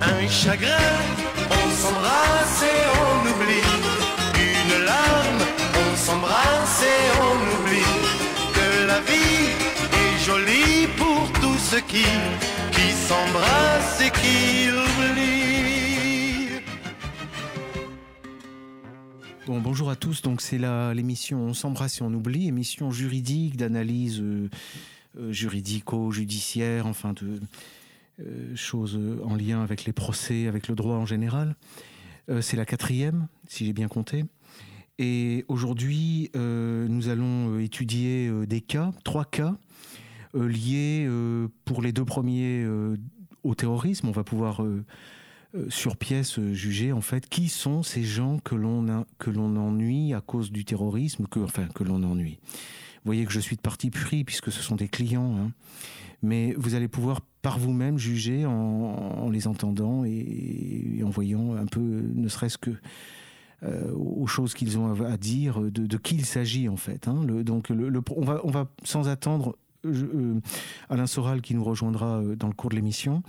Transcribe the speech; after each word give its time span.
Un 0.00 0.28
chagrin, 0.28 0.94
on 1.50 1.70
s'embrasse 1.82 2.62
et 2.62 2.82
on 3.02 3.14
oublie. 3.30 3.68
Une 4.48 4.84
larme, 4.84 5.42
on 5.82 5.96
s'embrasse 5.96 6.82
et 6.82 7.04
on 7.28 7.36
oublie. 7.56 7.94
Que 8.56 8.86
la 8.86 9.00
vie 9.00 9.44
est 10.02 10.24
jolie 10.24 10.86
pour 10.96 11.30
tous 11.40 11.58
ceux 11.58 11.80
qui, 11.80 12.06
qui 12.72 12.92
s'embrassent 13.08 14.00
et 14.00 14.10
qui 14.10 14.68
oublient. 14.70 15.49
Bon, 19.50 19.58
bonjour 19.60 19.90
à 19.90 19.96
tous, 19.96 20.22
donc 20.22 20.42
c'est 20.42 20.58
l'émission 20.94 21.40
On 21.40 21.54
s'embrasse 21.54 21.98
et 21.98 22.02
on 22.04 22.14
oublie, 22.14 22.46
émission 22.46 22.92
juridique, 22.92 23.56
d'analyse 23.56 24.20
euh, 24.20 24.48
euh, 25.18 25.32
juridico-judiciaire, 25.32 26.86
enfin 26.86 27.14
de 27.14 27.40
euh, 28.20 28.54
choses 28.54 28.96
en 29.24 29.34
lien 29.34 29.60
avec 29.60 29.86
les 29.86 29.92
procès, 29.92 30.46
avec 30.46 30.68
le 30.68 30.76
droit 30.76 30.94
en 30.94 31.04
général. 31.04 31.56
C'est 32.40 32.56
la 32.56 32.64
quatrième, 32.64 33.26
si 33.48 33.66
j'ai 33.66 33.72
bien 33.72 33.88
compté. 33.88 34.24
Et 35.00 35.44
aujourd'hui, 35.48 36.30
nous 36.34 37.08
allons 37.08 37.58
étudier 37.58 38.30
des 38.46 38.60
cas, 38.60 38.92
trois 39.02 39.24
cas, 39.24 39.56
liés 40.32 41.08
pour 41.64 41.82
les 41.82 41.90
deux 41.90 42.04
premiers 42.04 42.64
au 43.42 43.54
terrorisme. 43.56 44.06
On 44.06 44.12
va 44.12 44.22
pouvoir 44.22 44.62
sur 45.68 45.96
pièce 45.96 46.38
euh, 46.38 46.52
juger 46.52 46.92
en 46.92 47.00
fait 47.00 47.28
qui 47.28 47.48
sont 47.48 47.82
ces 47.82 48.04
gens 48.04 48.38
que 48.38 48.54
l'on 48.54 49.04
que 49.18 49.30
l'on 49.30 49.56
ennuie 49.56 50.14
à 50.14 50.20
cause 50.20 50.52
du 50.52 50.64
terrorisme, 50.64 51.26
que 51.26 51.40
enfin 51.40 51.66
que 51.74 51.84
l'on 51.84 52.02
ennuie. 52.02 52.38
Vous 52.42 53.08
voyez 53.08 53.24
que 53.24 53.32
je 53.32 53.40
suis 53.40 53.56
de 53.56 53.60
parti 53.60 53.90
pris 53.90 54.24
puisque 54.24 54.52
ce 54.52 54.62
sont 54.62 54.76
des 54.76 54.88
clients, 54.88 55.36
hein. 55.38 55.52
mais 56.22 56.54
vous 56.58 56.74
allez 56.74 56.88
pouvoir 56.88 57.20
par 57.42 57.58
vous-même 57.58 57.96
juger 57.96 58.44
en, 58.44 59.30
les 59.30 59.46
entendant 59.46 60.04
et, 60.04 61.00
en 61.02 61.08
voyant 61.08 61.54
un 61.54 61.64
peu, 61.64 61.80
ne 61.80 62.28
serait-ce 62.28 62.58
que 62.58 62.72
euh, 63.62 63.90
aux 63.94 64.26
choses 64.26 64.52
qu'ils 64.52 64.78
ont 64.78 65.02
à, 65.02 65.16
dire, 65.16 65.60
de, 65.60 65.96
qui 65.96 66.16
il 66.16 66.26
s'agit 66.26 66.68
en 66.68 66.76
fait. 66.76 67.08
hein. 67.08 67.24
Donc 67.42 67.70
on, 67.70 68.24
va, 68.24 68.40
on 68.44 68.50
va 68.50 68.70
sans 68.84 69.08
attendre 69.08 69.56
euh, 69.86 70.40
Alain 70.88 71.06
Soral 71.06 71.40
qui 71.40 71.54
nous 71.54 71.64
rejoindra 71.64 72.18
euh, 72.18 72.36
dans 72.36 72.48
le 72.48 72.54
cours 72.54 72.70
de 72.70 72.76
l'émission. 72.76 73.22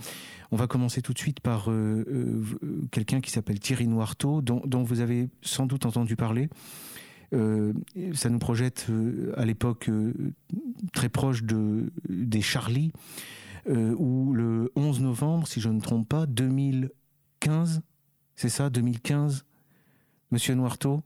On 0.50 0.56
va 0.56 0.66
commencer 0.66 1.02
tout 1.02 1.12
de 1.12 1.18
suite 1.18 1.40
par 1.40 1.70
euh, 1.70 2.44
quelqu'un 2.90 3.20
qui 3.20 3.30
s'appelle 3.30 3.58
Thierry 3.58 3.86
Noirteau, 3.86 4.42
dont, 4.42 4.82
vous 4.82 5.00
avez 5.00 5.30
sans 5.40 5.66
doute 5.66 5.86
entendu 5.86 6.16
parler. 6.16 6.48
Ça 8.12 8.28
nous 8.28 8.38
projette 8.38 8.88
à 9.38 9.46
l'époque 9.46 9.88
très 10.92 11.08
proche 11.08 11.44
de, 11.44 11.90
des 12.06 12.42
Charlie, 12.42 12.92
où 13.66 14.34
le 14.34 14.70
11 14.76 15.00
novembre, 15.00 15.48
si 15.48 15.58
je 15.58 15.70
ne 15.70 15.76
me 15.76 15.80
trompe 15.80 16.06
pas, 16.06 16.26
2015, 16.26 17.80
c'est 18.36 18.50
ça, 18.50 18.68
2015, 18.68 19.46
Monsieur 20.30 20.54
Noirteau? 20.54 21.02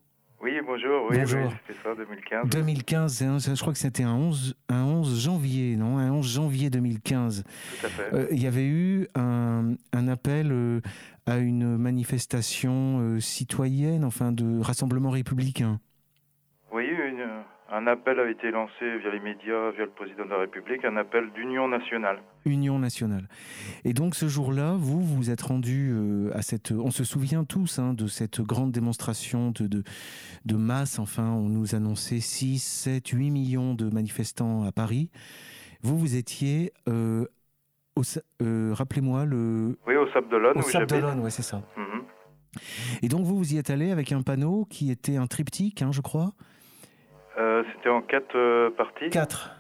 Bonjour. 0.87 1.06
Oui, 1.11 1.19
Bonjour. 1.19 1.53
oui, 1.69 1.75
ça, 1.83 1.95
2015. 1.95 2.48
2015, 2.51 3.12
c'est 3.15 3.25
un- 3.25 3.39
je 3.39 3.61
crois 3.61 3.73
que 3.73 3.79
c'était 3.79 4.03
un 4.03 4.15
11, 4.15 4.55
un 4.69 4.83
11 4.84 5.20
janvier, 5.20 5.77
non 5.77 5.98
Un 5.98 6.11
11 6.12 6.27
janvier 6.33 6.70
2015. 6.70 7.45
Tout 7.81 7.87
à 7.87 7.89
fait. 7.89 8.15
Euh, 8.15 8.27
Il 8.31 8.43
y 8.43 8.47
avait 8.47 8.67
eu 8.67 9.06
un, 9.15 9.75
un 9.93 10.09
appel 10.09 10.51
euh, 10.53 10.81
à 11.27 11.39
une 11.39 11.77
manifestation 11.77 13.01
euh, 13.01 13.20
citoyenne, 13.20 14.05
enfin 14.05 14.33
de 14.33 14.61
rassemblement 14.61 15.11
républicain. 15.11 15.81
Oui, 16.73 16.84
une- 16.84 17.43
un 17.72 17.86
appel 17.86 18.20
a 18.20 18.31
été 18.31 18.50
lancé 18.50 18.98
via 19.00 19.11
les 19.11 19.20
médias, 19.20 19.70
via 19.72 19.84
le 19.84 19.91
président 19.91 20.25
de 20.25 20.31
la 20.31 20.39
République, 20.39 20.84
un 20.84 20.97
appel 20.97 21.31
d'union 21.34 21.67
nationale. 21.69 22.19
Union 22.45 22.78
nationale. 22.78 23.28
Et 23.84 23.92
donc 23.92 24.14
ce 24.14 24.28
jour-là, 24.28 24.75
vous 24.78 25.00
vous 25.03 25.31
êtes 25.31 25.42
rendu 25.42 25.91
euh, 25.92 26.31
à 26.37 26.42
cette. 26.42 26.70
On 26.70 26.91
se 26.91 27.03
souvient 27.05 27.44
tous 27.44 27.78
hein, 27.78 27.92
de 27.94 28.06
cette 28.06 28.41
grande 28.41 28.71
démonstration 28.72 29.50
de, 29.50 29.66
de, 29.66 29.82
de 30.44 30.56
masse. 30.56 30.99
Enfin, 30.99 31.31
on 31.31 31.49
nous 31.49 31.75
annonçait 31.75 32.21
6, 32.21 32.59
7, 32.62 33.09
8 33.09 33.31
millions 33.31 33.75
de 33.75 33.91
manifestants 33.91 34.65
à 34.65 34.71
Paris. 34.72 35.10
Vous, 35.83 35.98
vous 35.98 36.15
étiez. 36.16 36.72
euh, 36.88 37.27
euh, 38.43 38.72
Rappelez-moi 38.75 39.25
le. 39.25 39.78
Oui, 39.87 39.97
au 39.97 40.06
Sable 40.12 40.28
d'Olonne, 40.28 40.59
Au 40.59 40.62
Sable 40.62 40.87
d'Olonne, 40.87 41.21
ouais, 41.21 41.31
c'est 41.31 41.43
ça. 41.43 41.62
Mhm. 41.77 42.03
Et 43.03 43.09
donc 43.09 43.25
vous, 43.25 43.37
vous 43.37 43.54
y 43.54 43.59
êtes 43.59 43.71
allé 43.71 43.91
avec 43.91 44.12
un 44.12 44.22
panneau 44.22 44.66
qui 44.71 44.91
était 44.91 45.16
un 45.16 45.27
triptyque, 45.27 45.83
hein, 45.83 45.91
je 45.93 46.00
crois? 46.00 46.33
Euh, 47.38 47.62
c'était 47.74 47.88
en 47.91 48.00
quatre 48.02 48.36
euh, 48.36 48.70
parties. 48.70 49.10
Quatre. 49.10 49.50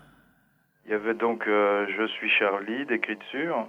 Il 0.86 0.92
y 0.92 0.94
avait 0.94 1.14
donc 1.14 1.46
euh, 1.46 1.86
Je 1.96 2.06
suis 2.06 2.30
Charlie 2.30 2.86
décrit 2.86 3.16
dessus 3.16 3.50
en, 3.50 3.68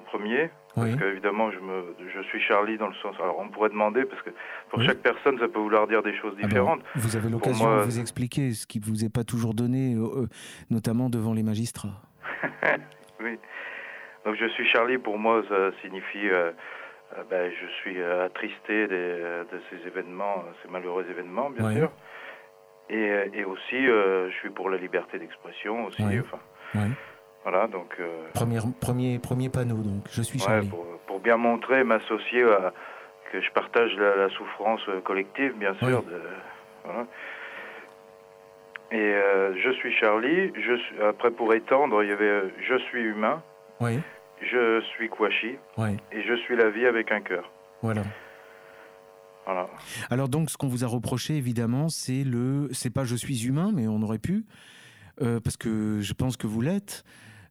premier. 0.00 0.50
Oui. 0.76 0.90
Parce 0.90 0.96
qu'évidemment, 0.96 1.50
je, 1.50 1.58
me, 1.58 1.94
je 2.14 2.20
suis 2.24 2.38
Charlie 2.40 2.76
dans 2.76 2.88
le 2.88 2.94
sens. 3.02 3.14
Alors, 3.18 3.38
on 3.38 3.48
pourrait 3.48 3.70
demander, 3.70 4.04
parce 4.04 4.20
que 4.22 4.28
pour 4.68 4.78
Oui. 4.78 4.86
chaque 4.86 4.98
personne, 4.98 5.38
ça 5.38 5.48
peut 5.48 5.58
vouloir 5.58 5.86
dire 5.86 6.02
des 6.02 6.14
choses 6.18 6.34
Ah 6.36 6.42
ben, 6.42 6.48
différentes. 6.48 6.80
vous 6.96 7.16
avez 7.16 7.30
l'occasion 7.30 7.78
de 7.78 7.82
vous 7.82 7.98
expliquer 7.98 8.52
ce 8.52 8.66
qui 8.66 8.78
ne 8.80 8.84
vous 8.84 9.02
est 9.04 9.08
pas 9.12 9.24
toujours 9.24 9.54
donné, 9.54 9.96
notamment 10.70 11.08
devant 11.08 11.32
les 11.32 11.42
magistrats. 11.42 12.02
oui. 13.20 13.38
Donc, 14.26 14.36
je 14.36 14.46
suis 14.48 14.66
Charlie, 14.68 14.98
pour 14.98 15.18
moi, 15.18 15.42
ça 15.48 15.70
signifie. 15.82 16.28
ben, 17.30 17.50
je 17.58 17.66
suis 17.80 18.02
attristé 18.02 18.86
des- 18.88 19.44
de 19.50 19.60
ces 19.70 19.86
événements, 19.86 20.44
ces 20.62 20.68
malheureux 20.70 21.06
événements, 21.08 21.48
bien 21.48 21.72
sûr. 21.72 21.90
Et, 22.88 22.94
euh, 22.96 23.26
et 23.34 23.44
aussi, 23.44 23.86
euh, 23.88 24.30
je 24.30 24.34
suis 24.36 24.50
pour 24.50 24.70
la 24.70 24.76
liberté 24.76 25.18
d'expression 25.18 25.86
aussi. 25.86 26.02
Ouais. 26.04 26.20
Enfin, 26.20 26.38
Ouais. 26.74 26.88
voilà, 27.42 27.66
donc. 27.66 27.94
euh, 28.00 28.06
Premier, 28.34 28.58
premier, 28.80 29.18
premier 29.18 29.48
panneau, 29.48 29.76
donc. 29.76 30.04
Je 30.10 30.22
suis 30.22 30.38
Charlie. 30.38 30.68
pour, 30.68 30.84
pour 31.06 31.20
bien 31.20 31.36
montrer, 31.36 31.82
m'associer 31.84 32.42
à 32.44 32.72
que 33.32 33.40
je 33.40 33.50
partage 33.50 33.92
la, 33.96 34.14
la 34.16 34.28
souffrance 34.30 34.82
collective, 35.04 35.52
bien 35.58 35.74
sûr. 35.74 36.02
de- 36.04 36.20
voilà. 36.84 37.06
Et 38.92 38.96
euh, 39.00 39.52
je 39.56 39.70
suis 39.72 39.92
Charlie. 39.94 40.52
Je 40.54 40.76
suis, 40.76 41.02
après, 41.02 41.32
pour 41.32 41.52
étendre, 41.54 42.04
il 42.04 42.08
y 42.08 42.12
avait 42.12 42.24
euh, 42.24 42.48
je 42.68 42.76
suis 42.78 43.02
humain, 43.02 43.42
Oui, 43.80 43.98
je 44.42 44.80
suis 44.82 45.08
Kouachi 45.08 45.56
oui, 45.76 45.96
et 46.12 46.22
je 46.22 46.34
suis 46.34 46.54
la 46.56 46.70
vie 46.70 46.86
avec 46.86 47.10
un 47.10 47.20
cœur. 47.20 47.50
voilà. 47.82 48.02
Voilà. 49.46 49.68
Alors 50.10 50.28
donc, 50.28 50.50
ce 50.50 50.56
qu'on 50.56 50.68
vous 50.68 50.84
a 50.84 50.86
reproché, 50.88 51.36
évidemment, 51.36 51.88
c'est 51.88 52.24
le, 52.24 52.68
c'est 52.72 52.90
pas 52.90 53.04
je 53.04 53.16
suis 53.16 53.46
humain, 53.46 53.70
mais 53.72 53.86
on 53.88 54.02
aurait 54.02 54.18
pu, 54.18 54.44
euh, 55.22 55.40
parce 55.40 55.56
que 55.56 56.00
je 56.02 56.12
pense 56.12 56.36
que 56.36 56.46
vous 56.46 56.60
l'êtes. 56.60 57.04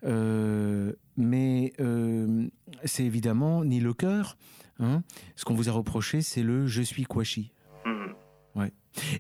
Euh, 0.04 0.94
mais 1.18 1.74
euh, 1.80 2.48
c'est 2.84 3.06
évidemment 3.06 3.64
ni 3.64 3.80
le 3.80 3.94
cœur. 3.94 4.38
hein. 4.80 5.02
Ce 5.36 5.46
qu'on 5.46 5.56
vous 5.56 5.70
a 5.70 5.72
reproché, 5.72 6.22
c'est 6.22 6.44
le 6.44 6.68
je 6.68 6.82
suis 6.82 7.04
Kouachi. 7.04 7.52
Mhm. 7.86 8.14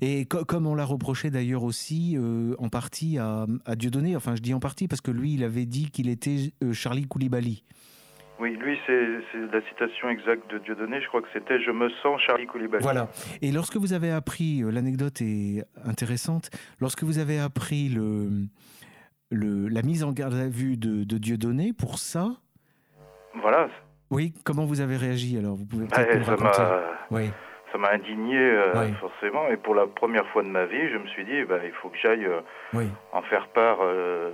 Et 0.02 0.25
co- 0.25 0.46
comme 0.46 0.68
on 0.68 0.75
l'a 0.75 0.86
reproché 0.86 1.30
d'ailleurs 1.31 1.63
aussi 1.63 2.16
euh, 2.18 2.56
en 2.59 2.69
partie 2.69 3.18
à, 3.18 3.46
à 3.66 3.75
Dieudonné, 3.75 4.16
enfin 4.16 4.34
je 4.36 4.42
dis 4.42 4.53
en 4.53 4.59
partie 4.62 4.88
parce 4.88 5.02
que 5.02 5.12
lui 5.12 5.34
il 5.34 5.44
avait 5.44 5.66
dit 5.66 5.92
qu'il 5.92 6.07
était 6.07 6.53
Charlie 6.72 7.07
Koulibaly. 7.07 7.63
Oui, 8.40 8.56
lui, 8.57 8.78
c'est 8.85 9.00
la 9.53 9.62
citation 9.69 10.09
exacte 10.09 10.51
de 10.51 10.57
Dieudonné. 10.59 11.00
Je 11.01 11.07
crois 11.07 11.22
que 11.22 11.28
c'était 11.34 11.59
Je 11.62 11.72
me 11.72 11.90
sens 12.03 12.19
Charlie 12.22 12.46
Koulibaly. 12.46 12.84
Voilà. 12.84 13.07
Et 13.41 13.51
lorsque 13.51 13.78
vous 13.78 13.94
avez 13.94 14.12
appris, 14.12 14.62
euh, 14.62 14.72
l'anecdote 14.72 15.22
est 15.22 15.63
intéressante, 15.85 16.50
lorsque 16.81 17.03
vous 17.03 17.18
avez 17.19 17.40
appris 17.40 17.88
le, 17.88 18.29
le, 19.31 19.68
la 19.69 19.81
mise 19.84 20.03
en 20.03 20.12
garde 20.12 20.34
à 20.34 20.47
vue 20.50 20.75
de, 20.75 21.03
de 21.06 21.18
Dieudonné 21.18 21.72
pour 21.72 21.97
ça, 21.97 22.28
Voilà. 23.41 23.69
oui, 24.12 24.34
comment 24.44 24.66
vous 24.66 24.81
avez 24.81 24.97
réagi 24.97 25.38
alors? 25.38 25.56
Vous 25.56 25.66
pouvez 25.66 25.88
peut-être 25.88 26.25
ça 26.25 26.31
raconter. 26.35 26.85
Oui, 27.12 27.29
Ça 27.72 27.78
m'a 27.78 27.91
indigné 27.91 28.38
euh, 28.38 28.74
Oui. 28.75 28.94
forcément 29.00 29.47
et 29.47 29.56
pour 29.57 29.75
la 29.75 29.88
première 29.88 30.28
fois 30.34 30.44
de 30.44 30.50
ma 30.50 30.66
vie, 30.66 30.90
je 30.91 30.97
me 30.97 31.07
suis 31.07 31.24
dit 31.25 31.44
bah, 31.47 31.59
il 31.66 31.72
faut 31.81 31.88
que 31.90 31.97
j'aille 32.03 32.25
euh, 32.25 32.41
oui, 32.74 32.88
en 33.13 33.22
faire 33.24 33.47
part 33.50 33.78
euh, 33.81 34.31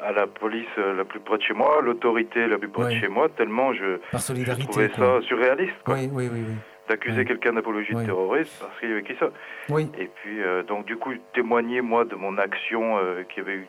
à 0.00 0.12
la 0.12 0.26
police 0.26 0.66
euh, 0.78 0.94
la 0.94 1.04
plus 1.04 1.20
près 1.20 1.38
de 1.38 1.42
chez 1.42 1.54
moi, 1.54 1.80
l'autorité 1.82 2.46
la 2.46 2.58
plus 2.58 2.68
près 2.68 2.84
Oui. 2.84 2.94
de 2.94 3.00
chez 3.00 3.08
moi, 3.08 3.28
tellement 3.28 3.72
je, 3.72 3.96
par 4.10 4.20
je 4.20 4.24
solidarité. 4.26 4.66
trouvais 4.68 4.88
quoi. 4.90 5.20
ça 5.20 5.26
surréaliste 5.26 5.74
quoi, 5.84 5.94
Oui, 5.94 6.08
oui, 6.12 6.28
oui, 6.32 6.40
oui. 6.48 6.54
d'accuser 6.88 7.24
quelqu'un 7.24 7.52
d'apologie 7.54 7.94
Oui. 7.94 8.02
de 8.02 8.06
terroriste 8.06 8.56
parce 8.60 8.78
qu'il 8.80 8.90
y 8.90 8.92
avait 8.92 9.02
qui 9.02 9.16
ça. 9.18 9.30
Oui, 9.70 9.90
Et 9.98 10.10
puis 10.22 10.42
euh, 10.42 10.62
donc 10.62 10.86
du 10.86 10.96
coup 10.96 11.12
témoigner 11.34 11.80
moi 11.80 12.04
de 12.04 12.14
mon 12.14 12.36
action 12.38 12.98
euh, 12.98 13.22
qui 13.32 13.40
avait 13.40 13.54
eu 13.56 13.66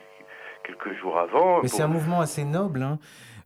quelques 0.64 0.98
jours 1.00 1.18
avant. 1.18 1.56
Mais 1.56 1.68
pour- 1.68 1.70
c'est 1.70 1.82
un 1.82 1.88
mouvement 1.88 2.20
assez 2.20 2.44
noble. 2.44 2.82
Hein. 2.82 2.98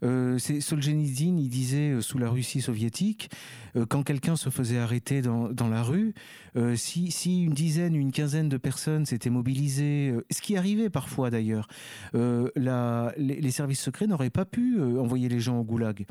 Euh, 0.03 0.39
Solzhenitsyn, 0.39 1.39
il 1.39 1.49
disait 1.49 1.91
euh, 1.91 2.01
sous 2.01 2.19
la 2.19 2.29
Russie 2.29 2.61
soviétique, 2.61 3.31
euh, 3.77 3.87
quand 3.87 4.03
quelqu'un 4.03 4.37
se 4.37 4.51
faisait 4.51 4.79
arrêter 4.79 5.23
dans, 5.23 5.49
dans 5.49 5.69
la 5.69 5.83
rue, 5.83 6.15
euh, 6.57 6.75
si, 6.77 7.11
si 7.11 7.45
une 7.45 7.53
dizaine, 7.53 7.95
une 7.95 8.13
quinzaine 8.13 8.49
de 8.49 8.57
personnes 8.57 9.07
s'étaient 9.07 9.31
mobilisées, 9.31 10.15
ce 10.31 10.43
qui 10.43 10.57
arrivait 10.57 10.91
parfois 10.91 11.31
d'ailleurs, 11.31 11.69
les, 12.15 13.11
les 13.17 13.51
services 13.51 13.81
secrets 13.81 14.07
n'auraient 14.07 14.31
pas 14.31 14.45
pu 14.45 14.81
envoyer 14.81 15.29
les 15.29 15.41
gens 15.41 15.59
au 15.59 15.65
goulag. 15.65 16.07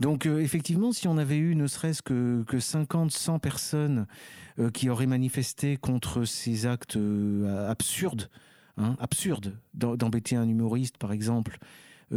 Donc 0.00 0.26
effectivement, 0.26 0.92
si 0.92 1.06
on 1.06 1.18
avait 1.18 1.36
eu 1.36 1.54
ne 1.54 1.66
serait-ce 1.66 2.02
que, 2.02 2.42
que 2.46 2.58
50, 2.58 3.10
100 3.10 3.38
personnes 3.38 4.06
qui 4.72 4.88
auraient 4.88 5.06
manifesté 5.06 5.76
contre 5.76 6.24
ces 6.24 6.66
actes 6.66 6.98
absurdes, 7.68 8.30
hein, 8.78 8.96
absurde 8.98 9.56
d'embêter 9.74 10.36
un 10.36 10.48
humoriste, 10.48 10.98
par 10.98 11.12
exemple, 11.12 11.58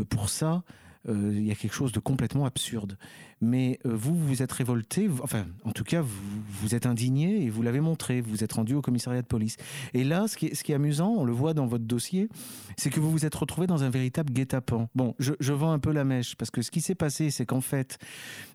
pour 0.03 0.29
ça. 0.29 0.63
Euh, 1.07 1.33
il 1.35 1.45
y 1.45 1.51
a 1.51 1.55
quelque 1.55 1.73
chose 1.73 1.91
de 1.91 1.99
complètement 1.99 2.45
absurde. 2.45 2.97
Mais 3.41 3.79
euh, 3.85 3.95
vous, 3.95 4.15
vous 4.15 4.41
êtes 4.41 4.51
révolté, 4.51 5.09
enfin, 5.21 5.45
en 5.63 5.71
tout 5.71 5.83
cas, 5.83 6.01
vous 6.01 6.41
vous 6.61 6.73
êtes 6.73 6.85
indigné 6.85 7.43
et 7.43 7.49
vous 7.49 7.61
l'avez 7.61 7.81
montré, 7.81 8.21
vous 8.21 8.43
êtes 8.43 8.53
rendu 8.53 8.73
au 8.73 8.81
commissariat 8.81 9.21
de 9.21 9.27
police. 9.27 9.57
Et 9.93 10.03
là, 10.03 10.27
ce 10.27 10.35
qui 10.37 10.47
est, 10.47 10.55
ce 10.55 10.63
qui 10.63 10.71
est 10.71 10.75
amusant, 10.75 11.09
on 11.09 11.25
le 11.25 11.33
voit 11.33 11.53
dans 11.53 11.67
votre 11.67 11.83
dossier, 11.83 12.29
c'est 12.77 12.89
que 12.89 12.99
vous 12.99 13.11
vous 13.11 13.25
êtes 13.25 13.35
retrouvé 13.35 13.67
dans 13.67 13.83
un 13.83 13.89
véritable 13.89 14.33
guet-apens. 14.33 14.89
Bon, 14.95 15.13
je, 15.19 15.33
je 15.39 15.53
vends 15.53 15.71
un 15.71 15.79
peu 15.79 15.91
la 15.91 16.05
mèche, 16.05 16.35
parce 16.35 16.49
que 16.49 16.61
ce 16.61 16.71
qui 16.71 16.81
s'est 16.81 16.95
passé, 16.95 17.29
c'est 17.29 17.45
qu'en 17.45 17.61
fait, 17.61 17.99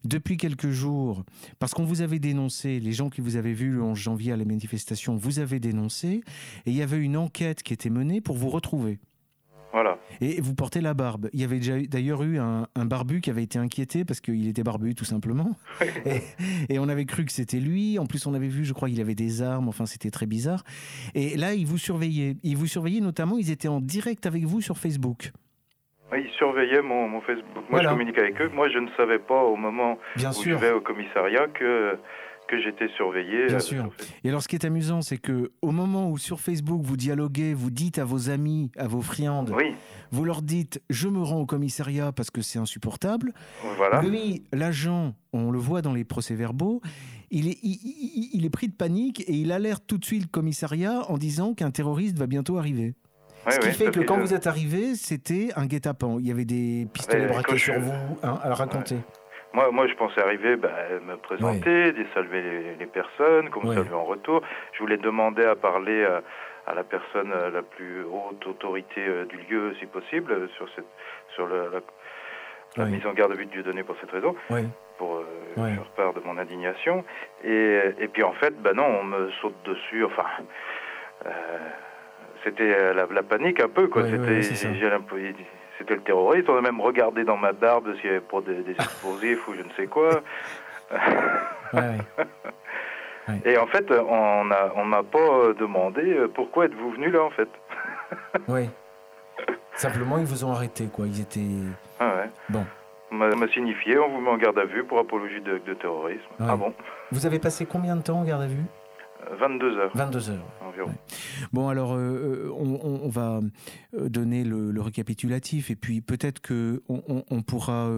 depuis 0.05 0.37
quelques 0.37 0.71
jours, 0.71 1.25
parce 1.59 1.73
qu'on 1.73 1.85
vous 1.85 2.01
avait 2.01 2.19
dénoncé, 2.19 2.81
les 2.81 2.93
gens 2.93 3.11
qui 3.11 3.21
vous 3.21 3.37
avaient 3.37 3.53
vu 3.53 3.71
le 3.71 3.83
11 3.83 3.97
janvier 3.97 4.33
à 4.33 4.37
la 4.37 4.45
manifestation, 4.45 5.15
vous 5.15 5.39
avez 5.39 5.61
dénoncé, 5.61 6.23
et 6.67 6.71
il 6.71 6.75
y 6.75 6.83
avait 6.83 6.99
une 6.99 7.17
enquête 7.17 7.63
qui 7.63 7.75
était 7.75 7.91
menée 7.91 8.21
pour 8.21 8.37
vous 8.37 8.49
retrouver. 8.49 8.99
Voilà. 9.73 9.99
Et 10.21 10.41
vous 10.41 10.55
portez 10.55 10.81
la 10.81 10.95
barbe. 10.95 11.29
Il 11.33 11.41
y 11.41 11.45
avait 11.45 11.59
déjà 11.59 11.75
d'ailleurs 11.89 12.23
eu 12.23 12.39
un, 12.39 12.67
barbu 12.77 13.21
qui 13.21 13.31
avait 13.31 13.43
été 13.43 13.59
inquiété 13.59 14.05
parce 14.05 14.21
qu'il 14.21 14.49
était 14.49 14.63
barbu 14.63 14.95
tout 14.95 15.05
simplement. 15.05 15.51
et, 16.69 16.79
on 16.79 16.89
avait 16.89 17.05
cru 17.05 17.25
que 17.25 17.33
c'était 17.33 17.59
lui. 17.59 17.99
En 17.99 18.07
plus, 18.07 18.27
on 18.27 18.35
avait 18.35 18.49
vu, 18.49 18.65
je 18.65 18.73
crois, 18.73 18.89
qu'il 18.89 19.01
avait 19.01 19.15
des 19.15 19.43
armes. 19.43 19.69
Enfin, 19.69 19.87
c'était 19.87 20.11
très 20.11 20.27
bizarre. 20.27 20.65
Et 21.15 21.37
là, 21.37 21.55
il 21.55 21.67
vous 21.67 21.79
surveillait. 21.79 22.37
Il 22.43 22.57
vous 22.57 22.67
surveillait 22.67 23.01
notamment. 23.01 23.39
Ils 23.39 23.51
étaient 23.51 23.69
en 23.69 23.81
direct 23.81 24.27
avec 24.27 24.45
vous 24.45 24.61
sur 24.61 24.77
Facebook. 24.77 25.31
Oui, 26.13 26.25
ils 26.25 26.37
surveillaient 26.37 26.83
mon, 26.83 27.21
Facebook. 27.21 27.65
Moi, 27.71 27.83
je 27.83 27.89
communiquais 27.89 28.23
avec 28.23 28.41
eux. 28.41 28.51
Moi, 28.53 28.69
je 28.69 28.79
ne 28.79 28.89
savais 28.97 29.21
pas 29.21 29.43
au 29.43 29.55
moment 29.55 29.99
Bien 30.17 30.31
où 30.31 30.35
sûr. 30.35 30.59
je 30.59 30.65
vais 30.65 30.73
au 30.73 30.81
commissariat 30.81 31.47
que 31.55 31.97
que 32.51 32.61
j'étais 32.61 32.89
surveillé. 32.97 33.47
Bien 33.47 33.57
euh, 33.57 33.61
sûr. 33.61 33.91
Et 34.25 34.29
alors, 34.29 34.43
ce 34.43 34.49
qui 34.49 34.57
est 34.57 34.65
amusant, 34.65 35.03
c'est 35.03 35.19
que 35.19 35.53
au 35.63 35.71
moment 35.71 36.11
où 36.11 36.19
sur 36.19 36.41
Facebook 36.41 36.83
vous 36.83 36.97
dialoguez, 36.97 37.55
vous 37.55 37.71
dites 37.71 37.99
à 37.99 38.05
vos 38.05 38.29
amis, 38.29 38.71
à 38.77 38.89
vos 38.89 39.01
friandes, 39.01 39.53
oui. 39.57 39.75
vous 40.11 40.25
leur 40.25 40.43
dites 40.43 40.83
je 40.91 41.09
me 41.09 41.23
rends 41.23 41.41
au 41.41 41.47
commissariat 41.47 42.13
parce 42.13 42.31
que 42.31 42.43
c'est 42.43 42.59
insupportable. 42.59 43.33
Voilà. 43.77 44.03
Lui, 44.03 44.45
l'agent, 44.53 45.15
on 45.33 45.51
le 45.51 45.59
voit 45.59 45.81
dans 45.81 45.95
les 45.95 46.05
procès-verbaux, 46.05 46.81
il 47.31 47.49
est, 47.49 47.59
il, 47.63 48.45
est 48.45 48.51
pris 48.51 48.67
de 48.67 48.75
panique 48.75 49.21
et 49.21 49.35
il 49.35 49.53
alerte 49.53 49.85
tout 49.87 49.99
de 49.99 50.05
suite 50.05 50.23
le 50.23 50.29
commissariat 50.29 51.09
en 51.09 51.17
disant 51.17 51.55
qu'un 51.55 51.71
terroriste 51.71 52.19
va 52.19 52.27
bientôt 52.27 52.59
arriver. 52.59 52.95
Ce 53.49 53.59
qui 53.59 53.71
fait 53.71 53.91
que 53.91 54.01
quand 54.01 54.19
vous 54.19 54.35
êtes 54.35 54.47
arrivé, 54.47 54.97
c'était 54.97 55.49
un 55.57 55.67
guet-apens. 55.67 56.19
Il 56.21 56.27
y 56.27 56.31
avait 56.31 56.45
des 56.45 56.87
pistolets 56.93 57.27
braqués 57.27 57.57
sur 57.57 57.79
vous. 57.81 57.93
Hein, 58.23 58.39
à 58.43 58.55
raconter. 58.55 58.97
Moi, 59.53 59.71
moi, 59.73 59.87
je 59.89 59.95
pensais 59.95 60.21
arriver, 60.21 60.57
bah, 60.57 60.71
me 61.05 61.17
présenter, 61.17 61.93
oui. 61.97 62.07
saluer 62.15 62.77
les, 62.79 62.87
personnes, 62.87 63.51
comme 63.51 63.67
saluer 63.75 63.95
en 63.95 64.05
retour. 64.05 64.43
Je 64.73 64.79
voulais 64.79 64.97
demander 64.97 65.45
à 65.45 65.57
parler 65.57 66.07
à, 66.67 66.75
la 66.75 66.85
personne 66.85 67.33
euh, 67.33 67.51
la 67.51 67.63
plus 67.63 68.05
haute 68.05 68.47
autorité 68.47 69.01
euh, 69.01 69.25
du 69.25 69.39
lieu, 69.51 69.75
si 69.81 69.87
possible, 69.87 70.49
sur 70.57 70.69
cette, 70.77 70.87
sur 71.35 71.49
le, 71.49 71.83
la, 72.77 72.85
mise 72.85 73.05
en 73.05 73.13
garde 73.13 73.33
à 73.33 73.35
vue 73.35 73.47
de 73.47 73.51
Dieu 73.51 73.65
donné 73.65 73.83
pour 73.83 73.97
cette 74.01 74.13
raison, 74.13 74.37
pour 74.99 75.17
euh, 75.17 75.25
faire 75.57 75.91
part 75.97 76.13
de 76.13 76.21
mon 76.21 76.39
indignation. 76.39 77.05
Et, 77.43 77.81
et 77.99 78.07
puis 78.07 78.23
en 78.23 78.33
fait, 78.35 78.55
bah 78.63 78.73
non, 78.73 78.87
on 79.01 79.05
me 79.05 79.31
saute 79.41 79.57
dessus. 79.65 80.05
Enfin. 80.05 80.27
Euh, 81.27 81.31
c'était 82.45 82.95
la, 82.95 83.07
la, 83.07 83.23
panique 83.23 83.61
un 83.61 83.69
peu 83.69 83.89
quoi. 83.89 84.05
c'était 84.05 84.41
c'était 85.81 85.95
le 85.95 86.03
terroriste. 86.03 86.49
On 86.49 86.57
a 86.57 86.61
même 86.61 86.81
regardé 86.81 87.25
dans 87.25 87.37
ma 87.37 87.53
barbe 87.53 87.93
s'il 87.97 88.07
y 88.07 88.11
avait 88.11 88.21
pas 88.21 88.41
des, 88.43 88.71
explosifs 88.71 89.49
ou 89.49 89.55
je 89.55 89.63
ne 89.63 89.71
sais 89.77 89.87
quoi. 89.87 90.23
Et 93.45 93.57
en 93.57 93.67
fait, 93.67 93.91
on 93.91 94.49
on 94.77 94.85
m'a 94.85 95.03
pas 95.03 95.53
demandé 95.59 96.03
euh, 96.03 96.29
pourquoi 96.29 96.67
êtes-vous 96.67 96.91
venu 96.93 97.11
là 97.11 97.23
en 97.23 97.31
fait. 97.31 97.49
oui. 98.49 98.69
Simplement, 99.75 100.19
ils 100.19 100.27
vous 100.27 100.45
ont 100.45 100.53
arrêté 100.53 100.87
quoi. 100.87 101.07
Ils 101.07 101.21
étaient. 101.21 101.41
Ah 101.99 102.17
ouais. 102.17 102.31
Bon. 102.49 102.67
On 103.13 103.17
m'a 103.17 103.49
signifié, 103.49 103.99
on 103.99 104.09
vous 104.09 104.21
met 104.21 104.31
en 104.31 104.37
garde 104.37 104.59
à 104.59 104.65
vue 104.65 104.85
pour 104.85 104.99
apologie 104.99 105.41
de, 105.41 105.59
de 105.59 105.75
terrorisme. 105.75 106.21
Ah 106.39 106.55
bon. 106.57 106.73
Vous 107.11 107.27
avez 107.27 107.41
passé 107.41 107.67
combien 107.67 107.97
de 107.97 108.03
temps 108.03 108.19
en 108.19 108.25
garde 108.25 108.43
à 108.43 108.47
vue? 108.47 108.65
22 109.39 109.79
heures. 109.79 109.91
22 109.95 110.31
heures. 110.31 110.47
Environ. 110.61 110.95
Bon, 111.53 111.69
alors, 111.69 111.95
euh, 111.95 112.49
euh, 112.49 112.53
on, 112.53 113.09
va 113.09 113.41
euh, 113.95 114.09
donner 114.09 114.45
le, 114.45 114.81
récapitulatif 114.81 115.71
et 115.71 115.77
puis 115.77 116.01
peut-être 116.01 116.41
que 116.41 116.83
on, 116.89 117.43
pourra. 117.43 117.91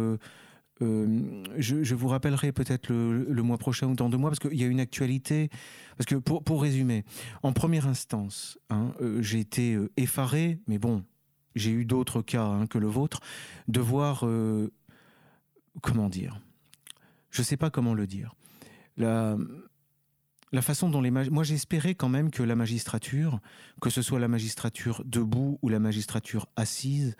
je, 0.80 1.94
vous 1.94 2.08
rappellerai 2.08 2.52
peut-être 2.52 2.90
le, 2.90 3.42
mois 3.42 3.58
prochain 3.58 3.88
ou 3.88 3.94
dans 3.94 4.08
deux 4.08 4.18
mois 4.18 4.30
parce 4.30 4.40
qu'il 4.40 4.60
y 4.60 4.64
a 4.64 4.66
une 4.66 4.80
actualité. 4.80 5.48
Parce 5.96 6.06
que 6.06 6.16
pour, 6.16 6.42
pour 6.42 6.62
résumer, 6.62 7.04
en 7.42 7.52
première 7.52 7.86
instance, 7.86 8.58
hein, 8.70 8.92
j'ai 9.20 9.40
été 9.40 9.78
effaré, 9.96 10.58
mais 10.66 10.78
bon, 10.78 11.04
j'ai 11.54 11.70
eu 11.70 11.84
d'autres 11.84 12.22
cas 12.22 12.44
hein, 12.44 12.66
que 12.66 12.78
le 12.78 12.88
vôtre, 12.88 13.20
de 13.68 13.80
voir. 13.80 14.24
comment 15.80 16.08
dire? 16.08 16.40
Je 17.30 17.40
ne 17.40 17.44
sais 17.44 17.56
pas 17.56 17.70
comment 17.70 17.94
le 17.94 18.06
dire. 18.06 18.34
La, 18.98 19.36
la 20.52 20.62
façon 20.62 20.90
dont 20.90 21.00
les 21.00 21.10
moi 21.10 21.44
j'espérais 21.44 21.94
quand 21.94 22.08
même 22.08 22.30
que 22.30 22.42
la 22.42 22.54
magistrature, 22.54 23.40
que 23.80 23.90
ce 23.90 24.02
soit 24.02 24.20
la 24.20 24.28
magistrature 24.28 25.02
debout 25.04 25.58
ou 25.62 25.68
la 25.68 25.78
magistrature 25.78 26.46
assise, 26.56 27.16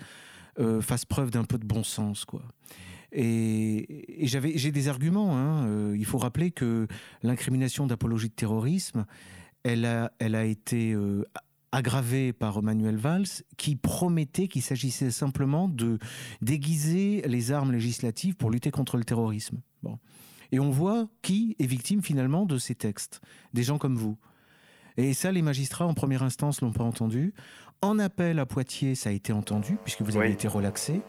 euh, 0.58 0.82
fasse 0.82 1.06
preuve 1.06 1.30
d'un 1.30 1.44
peu 1.44 1.58
de 1.58 1.64
bon 1.64 1.82
sens, 1.82 2.24
quoi. 2.24 2.42
Et, 3.12 4.26
j'avais, 4.26 4.56
j'ai 4.56 4.70
des 4.70 4.88
arguments. 4.88 5.36
Hein. 5.36 5.66
Euh, 5.66 5.96
il 5.98 6.04
faut 6.04 6.18
rappeler 6.18 6.50
que 6.50 6.86
l'incrimination 7.22 7.86
d'apologie 7.86 8.28
de 8.28 8.34
terrorisme, 8.34 9.04
elle 9.64 9.84
a, 9.84 10.12
elle 10.18 10.34
a 10.34 10.44
été 10.44 10.92
euh, 10.92 11.24
aggravée 11.72 12.32
par 12.32 12.62
Manuel 12.62 12.96
Valls, 12.96 13.26
qui 13.56 13.76
promettait 13.76 14.48
qu'il 14.48 14.62
s'agissait 14.62 15.10
simplement 15.10 15.68
de 15.68 15.98
déguiser 16.40 17.22
les 17.26 17.52
armes 17.52 17.72
législatives 17.72 18.34
pour 18.34 18.50
lutter 18.50 18.70
contre 18.70 18.96
le 18.96 19.04
terrorisme. 19.04 19.60
Bon. 19.82 19.98
Et 20.52 20.60
on 20.60 20.70
voit 20.70 21.08
qui 21.22 21.56
est 21.58 21.66
victime 21.66 22.02
finalement 22.02 22.46
de 22.46 22.58
ces 22.58 22.74
textes. 22.74 23.20
Des 23.52 23.62
gens 23.62 23.78
comme 23.78 23.96
vous. 23.96 24.16
Et 24.96 25.14
ça, 25.14 25.32
les 25.32 25.42
magistrats 25.42 25.86
en 25.86 25.94
première 25.94 26.22
instance 26.22 26.60
l'ont 26.60 26.72
pas 26.72 26.84
entendu. 26.84 27.34
En 27.80 27.98
appel 27.98 28.38
à 28.38 28.46
Poitiers, 28.46 28.94
ça 28.94 29.08
a 29.08 29.12
été 29.12 29.32
entendu, 29.32 29.78
puisque 29.82 30.02
vous 30.02 30.16
avez 30.16 30.30
été 30.30 30.46
relaxé. 30.46 31.02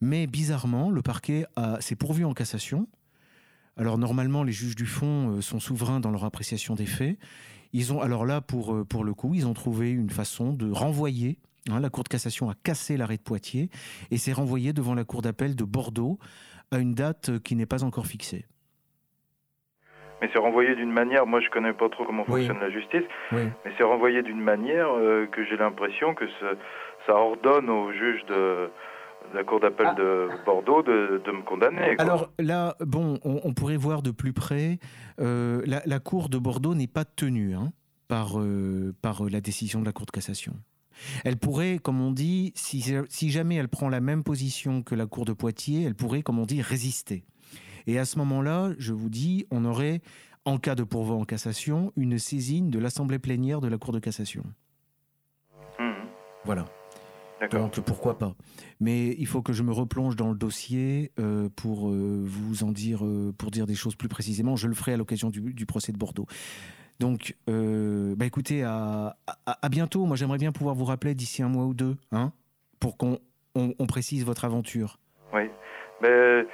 Mais 0.00 0.26
bizarrement, 0.26 0.90
le 0.90 1.02
parquet 1.02 1.46
s'est 1.80 1.96
pourvu 1.96 2.24
en 2.24 2.34
cassation. 2.34 2.86
Alors 3.76 3.98
normalement, 3.98 4.42
les 4.42 4.52
juges 4.52 4.74
du 4.74 4.86
fond 4.86 5.36
euh, 5.36 5.40
sont 5.42 5.60
souverains 5.60 6.00
dans 6.00 6.10
leur 6.10 6.24
appréciation 6.24 6.74
des 6.74 6.86
faits. 6.86 7.18
Ils 7.74 7.92
ont, 7.92 8.00
alors 8.00 8.24
là, 8.24 8.40
pour, 8.40 8.74
euh, 8.74 8.84
pour 8.84 9.04
le 9.04 9.12
coup, 9.12 9.34
ils 9.34 9.46
ont 9.46 9.52
trouvé 9.52 9.90
une 9.90 10.08
façon 10.08 10.54
de 10.54 10.70
renvoyer. 10.70 11.38
Hein, 11.68 11.80
la 11.80 11.90
Cour 11.90 12.04
de 12.04 12.08
cassation 12.08 12.48
a 12.48 12.54
cassé 12.54 12.96
l'arrêt 12.96 13.18
de 13.18 13.22
Poitiers 13.22 13.68
et 14.10 14.16
s'est 14.16 14.32
renvoyé 14.32 14.72
devant 14.72 14.94
la 14.94 15.04
Cour 15.04 15.20
d'appel 15.20 15.54
de 15.54 15.64
Bordeaux 15.64 16.18
à 16.70 16.78
une 16.78 16.94
date 16.94 17.38
qui 17.40 17.54
n'est 17.54 17.66
pas 17.66 17.84
encore 17.84 18.06
fixée. 18.06 18.46
Mais 20.20 20.30
c'est 20.32 20.38
renvoyé 20.38 20.74
d'une 20.74 20.92
manière, 20.92 21.26
moi 21.26 21.40
je 21.40 21.50
connais 21.50 21.72
pas 21.72 21.88
trop 21.88 22.04
comment 22.04 22.24
fonctionne 22.24 22.60
la 22.60 22.70
justice, 22.70 23.04
mais 23.32 23.50
c'est 23.76 23.84
renvoyé 23.84 24.22
d'une 24.22 24.40
manière 24.40 24.88
euh, 24.96 25.26
que 25.26 25.44
j'ai 25.44 25.56
l'impression 25.56 26.14
que 26.14 26.24
ça, 27.06 27.14
ordonne 27.14 27.68
au 27.68 27.92
juge 27.92 28.24
de, 28.26 28.70
la 29.34 29.44
Cour 29.44 29.60
d'appel 29.60 29.88
ah. 29.90 29.94
de 29.94 30.28
Bordeaux 30.44 30.82
de, 30.82 31.20
me 31.26 31.42
condamner. 31.42 31.94
Alors 31.98 32.30
là, 32.38 32.76
bon, 32.80 33.18
on, 33.24 33.52
pourrait 33.52 33.76
voir 33.76 34.02
de 34.02 34.10
plus 34.10 34.32
près, 34.32 34.78
euh, 35.20 35.62
la, 35.66 35.98
Cour 35.98 36.28
de 36.28 36.38
Bordeaux 36.38 36.74
n'est 36.74 36.86
pas 36.86 37.04
tenue 37.04 37.54
hein, 37.54 37.72
par, 38.08 38.40
euh, 38.40 38.94
par 39.02 39.24
la 39.24 39.40
décision 39.40 39.80
de 39.80 39.84
la 39.84 39.92
Cour 39.92 40.06
de 40.06 40.12
cassation. 40.12 40.54
Elle 41.24 41.36
pourrait, 41.36 41.78
comme 41.78 42.00
on 42.00 42.10
dit, 42.10 42.52
si, 42.54 42.94
si 43.08 43.30
jamais 43.30 43.56
elle 43.56 43.68
prend 43.68 43.90
la 43.90 44.00
même 44.00 44.24
position 44.24 44.82
que 44.82 44.94
la 44.94 45.06
Cour 45.06 45.26
de 45.26 45.34
Poitiers, 45.34 45.84
elle 45.84 45.94
pourrait, 45.94 46.22
comme 46.22 46.38
on 46.38 46.46
dit, 46.46 46.62
résister. 46.62 47.24
Et 47.86 47.98
à 47.98 48.04
ce 48.04 48.18
moment-là, 48.18 48.72
je 48.78 48.92
vous 48.92 49.08
dis, 49.08 49.46
on 49.50 49.64
aurait, 49.64 50.00
en 50.44 50.58
cas 50.58 50.74
de 50.74 50.84
pourvoi 50.84 51.16
en 51.16 51.24
cassation, 51.24 51.92
une 51.96 52.18
saisine 52.18 52.70
de 52.70 52.78
l'Assemblée 52.78 53.18
plénière 53.18 53.60
de 53.60 53.68
la 53.68 53.78
Cour 53.78 53.92
de 53.92 53.98
cassation. 53.98 54.44
Mmh. 55.78 55.92
Voilà. 56.44 56.66
Donc 57.50 57.78
pourquoi 57.80 58.18
pas. 58.18 58.34
Mais 58.80 59.08
il 59.18 59.26
faut 59.26 59.42
que 59.42 59.52
je 59.52 59.62
me 59.62 59.72
replonge 59.72 60.16
dans 60.16 60.30
le 60.30 60.36
dossier 60.36 61.12
euh, 61.18 61.48
pour 61.54 61.90
euh, 61.90 62.22
vous 62.24 62.64
en 62.64 62.72
dire, 62.72 63.04
euh, 63.04 63.34
pour 63.36 63.50
dire 63.50 63.66
des 63.66 63.74
choses 63.74 63.94
plus 63.94 64.08
précisément. 64.08 64.56
Je 64.56 64.68
le 64.68 64.74
ferai 64.74 64.94
à 64.94 64.96
l'occasion 64.96 65.28
du, 65.28 65.66
procès 65.66 65.92
de 65.92 65.98
Bordeaux. 65.98 66.26
Donc, 66.98 67.36
bah 67.46 68.24
écoutez, 68.24 68.62
à, 68.62 69.16
à, 69.44 69.68
bientôt. 69.68 70.06
Moi, 70.06 70.16
j'aimerais 70.16 70.38
bien 70.38 70.50
pouvoir 70.50 70.74
vous 70.74 70.86
rappeler 70.86 71.14
d'ici 71.14 71.42
un 71.42 71.48
mois 71.48 71.66
ou 71.66 71.74
deux, 71.74 71.96
hein, 72.10 72.32
pour 72.80 72.96
qu'on 72.96 73.18
on, 73.54 73.86
précise 73.86 74.24
votre 74.24 74.46
aventure. 74.46 74.98
Oui, 75.34 75.50
mais 76.00 76.46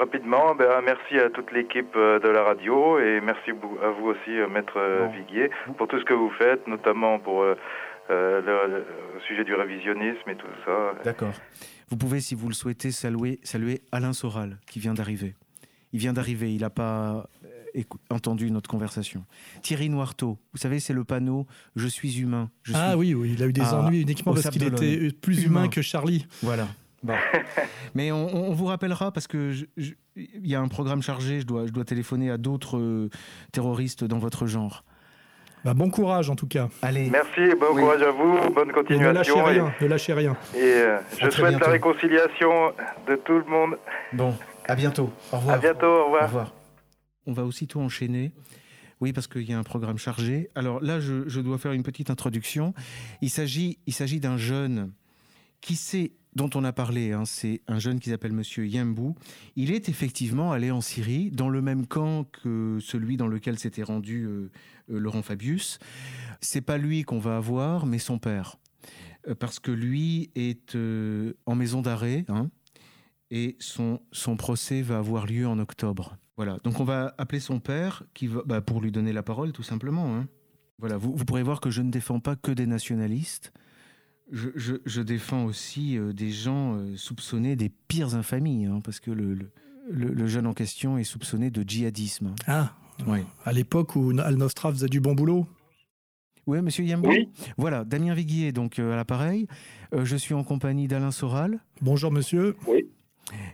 rapidement, 0.00 0.54
ben, 0.54 0.80
merci 0.82 1.18
à 1.18 1.28
toute 1.28 1.52
l'équipe 1.52 1.94
euh, 1.94 2.18
de 2.20 2.28
la 2.28 2.42
radio 2.42 2.98
et 2.98 3.20
merci 3.20 3.50
à 3.50 3.90
vous 3.90 4.06
aussi, 4.06 4.30
euh, 4.30 4.48
Maître 4.48 4.78
euh, 4.78 5.08
Viguier, 5.14 5.50
pour 5.76 5.88
tout 5.88 6.00
ce 6.00 6.04
que 6.04 6.14
vous 6.14 6.30
faites, 6.38 6.66
notamment 6.66 7.18
pour 7.18 7.44
le, 7.44 8.84
sujet 9.28 9.44
du 9.44 9.54
révisionnisme 9.54 10.28
et 10.28 10.36
tout 10.36 10.46
ça. 10.64 10.94
D'accord. 11.04 11.32
Vous 11.90 11.96
pouvez, 11.96 12.20
si 12.20 12.34
vous 12.34 12.48
le 12.48 12.54
souhaitez, 12.54 12.90
saluer, 12.90 13.38
saluer 13.42 13.82
Alain 13.92 14.12
Soral, 14.12 14.58
qui 14.66 14.80
vient 14.80 14.94
d'arriver. 14.94 15.34
Il 15.92 16.00
vient 16.00 16.12
d'arriver, 16.12 16.52
il 16.52 16.62
n'a 16.62 16.70
pas... 16.70 17.26
entendu 18.08 18.50
notre 18.50 18.70
conversation. 18.70 19.24
Thierry 19.62 19.90
Noirteau, 19.90 20.38
vous 20.52 20.58
savez, 20.58 20.80
c'est 20.80 20.94
le 20.94 21.04
panneau 21.04 21.46
Je 21.76 21.86
suis 21.86 22.20
humain. 22.20 22.50
ah 22.74 22.96
oui, 22.96 23.12
oui, 23.14 23.34
il 23.36 23.42
a 23.42 23.46
eu 23.46 23.52
des 23.52 23.74
ennuis 23.74 24.00
uniquement 24.00 24.32
parce 24.32 24.48
qu'il 24.48 24.64
était 24.64 25.10
plus 25.12 25.44
humain. 25.44 25.68
que 25.68 25.82
Charlie. 25.82 26.26
Voilà. 26.42 26.66
Mais 27.94 28.12
on, 28.12 28.52
vous 28.52 28.66
rappellera 28.66 29.12
parce 29.12 29.26
que 29.26 29.52
il 29.76 30.46
y 30.46 30.54
a 30.54 30.60
un 30.60 30.68
programme 30.68 31.02
chargé. 31.02 31.40
Je 31.40 31.46
dois, 31.46 31.66
je 31.66 31.72
dois 31.72 31.84
téléphoner 31.84 32.30
à 32.30 32.36
d'autres 32.36 32.78
euh, 32.78 33.10
terroristes 33.52 34.04
dans 34.04 34.18
votre 34.18 34.46
genre. 34.46 34.84
Bah, 35.64 35.74
bon 35.74 35.90
courage 35.90 36.30
en 36.30 36.36
tout 36.36 36.46
cas. 36.46 36.68
Allez. 36.82 37.10
Merci, 37.10 37.54
bon 37.58 37.74
courage 37.74 38.02
à 38.02 38.10
vous, 38.10 38.50
bonne 38.54 38.72
continuation. 38.72 39.08
ne 39.08 39.14
lâchez 39.14 39.40
rien, 39.40 39.74
ne 39.80 39.86
lâchez 39.86 40.12
rien. 40.14 40.36
Et 40.54 40.60
euh, 40.62 40.98
je 41.18 41.30
souhaite 41.30 41.60
la 41.60 41.68
réconciliation 41.68 42.72
de 43.06 43.16
tout 43.16 43.38
le 43.38 43.44
monde. 43.44 43.76
Bon, 44.12 44.34
à 44.66 44.74
bientôt. 44.74 45.10
Au 45.32 45.36
revoir. 45.36 45.56
À 45.56 45.58
bientôt, 45.58 45.86
au 45.86 46.04
revoir. 46.04 46.22
Au 46.22 46.26
revoir. 46.26 46.54
On 47.26 47.32
va 47.32 47.44
aussitôt 47.44 47.80
enchaîner. 47.80 48.32
Oui, 49.00 49.12
parce 49.14 49.26
qu'il 49.26 49.48
y 49.48 49.52
a 49.54 49.58
un 49.58 49.62
programme 49.62 49.96
chargé. 49.96 50.50
Alors 50.54 50.82
là, 50.82 51.00
je, 51.00 51.26
je 51.26 51.40
dois 51.40 51.56
faire 51.56 51.72
une 51.72 51.82
petite 51.82 52.10
introduction. 52.10 52.74
Il 53.22 53.30
s'agit, 53.30 53.78
il 53.86 53.94
s'agit 53.94 54.20
d'un 54.20 54.36
jeune 54.36 54.92
qui 55.60 55.76
sait 55.76 56.12
dont 56.34 56.50
on 56.54 56.64
a 56.64 56.72
parlé, 56.72 57.12
hein, 57.12 57.24
c'est 57.24 57.62
un 57.66 57.78
jeune 57.78 57.98
qui 57.98 58.10
s'appelle 58.10 58.32
Monsieur 58.32 58.66
Yambou. 58.66 59.16
Il 59.56 59.72
est 59.72 59.88
effectivement 59.88 60.52
allé 60.52 60.70
en 60.70 60.80
Syrie, 60.80 61.30
dans 61.30 61.48
le 61.48 61.60
même 61.60 61.86
camp 61.86 62.24
que 62.24 62.78
celui 62.80 63.16
dans 63.16 63.26
lequel 63.26 63.58
s'était 63.58 63.82
rendu 63.82 64.24
euh, 64.24 64.50
euh, 64.90 64.98
Laurent 64.98 65.22
Fabius. 65.22 65.78
C'est 66.40 66.60
pas 66.60 66.78
lui 66.78 67.02
qu'on 67.02 67.18
va 67.18 67.36
avoir, 67.36 67.86
mais 67.86 67.98
son 67.98 68.18
père, 68.18 68.56
euh, 69.28 69.34
parce 69.34 69.58
que 69.58 69.72
lui 69.72 70.30
est 70.34 70.76
en 71.46 71.54
maison 71.54 71.82
d'arrêt, 71.82 72.24
hein, 72.28 72.50
et 73.32 73.56
son 73.58 74.00
son 74.12 74.36
procès 74.36 74.82
va 74.82 74.98
avoir 74.98 75.26
lieu 75.26 75.46
en 75.46 75.58
octobre. 75.58 76.16
Voilà. 76.36 76.58
Donc 76.64 76.80
on 76.80 76.84
va 76.84 77.14
appeler 77.18 77.40
son 77.40 77.60
père, 77.60 78.04
qui 78.14 78.28
va, 78.28 78.42
bah, 78.46 78.60
pour 78.60 78.80
lui 78.80 78.92
donner 78.92 79.12
la 79.12 79.22
parole, 79.22 79.52
tout 79.52 79.62
simplement. 79.62 80.16
Hein. 80.16 80.28
Voilà. 80.78 80.96
Vous, 80.96 81.14
vous 81.14 81.24
pourrez 81.24 81.42
voir 81.42 81.60
que 81.60 81.70
je 81.70 81.82
ne 81.82 81.90
défends 81.90 82.20
pas 82.20 82.36
que 82.36 82.52
des 82.52 82.66
nationalistes 82.66 83.52
je, 84.32 85.00
défends 85.00 85.44
aussi 85.44 85.98
euh, 85.98 86.12
des 86.12 86.30
gens 86.30 86.74
euh, 86.74 86.96
soupçonnés 86.96 87.56
des 87.56 87.68
pires 87.68 88.14
infamies, 88.14 88.66
hein, 88.66 88.80
parce 88.82 89.00
que 89.00 89.10
le, 89.10 89.36
le, 89.90 90.26
jeune 90.26 90.46
en 90.46 90.54
question 90.54 90.98
est 90.98 91.04
soupçonné 91.04 91.50
de 91.50 91.68
djihadisme. 91.68 92.34
Ah, 92.46 92.74
oui. 93.06 93.20
à 93.44 93.52
l'époque 93.52 93.96
où 93.96 94.12
Al-Nostra 94.18 94.70
faisait 94.72 94.88
du 94.88 95.00
bon 95.00 95.14
boulot 95.14 95.46
Oui, 96.46 96.60
monsieur 96.62 96.84
Yambou. 96.84 97.08
Oui. 97.08 97.28
Voilà, 97.56 97.84
Damien 97.84 98.14
Viguier, 98.14 98.52
donc 98.52 98.78
euh, 98.78 98.92
à 98.92 98.96
l'appareil. 98.96 99.46
je 99.92 100.16
suis 100.16 100.34
en 100.34 100.44
compagnie 100.44 100.86
d'Alain 100.86 101.10
Soral. 101.10 101.60
Bonjour, 101.80 102.12
monsieur. 102.12 102.56
Oui. 102.66 102.88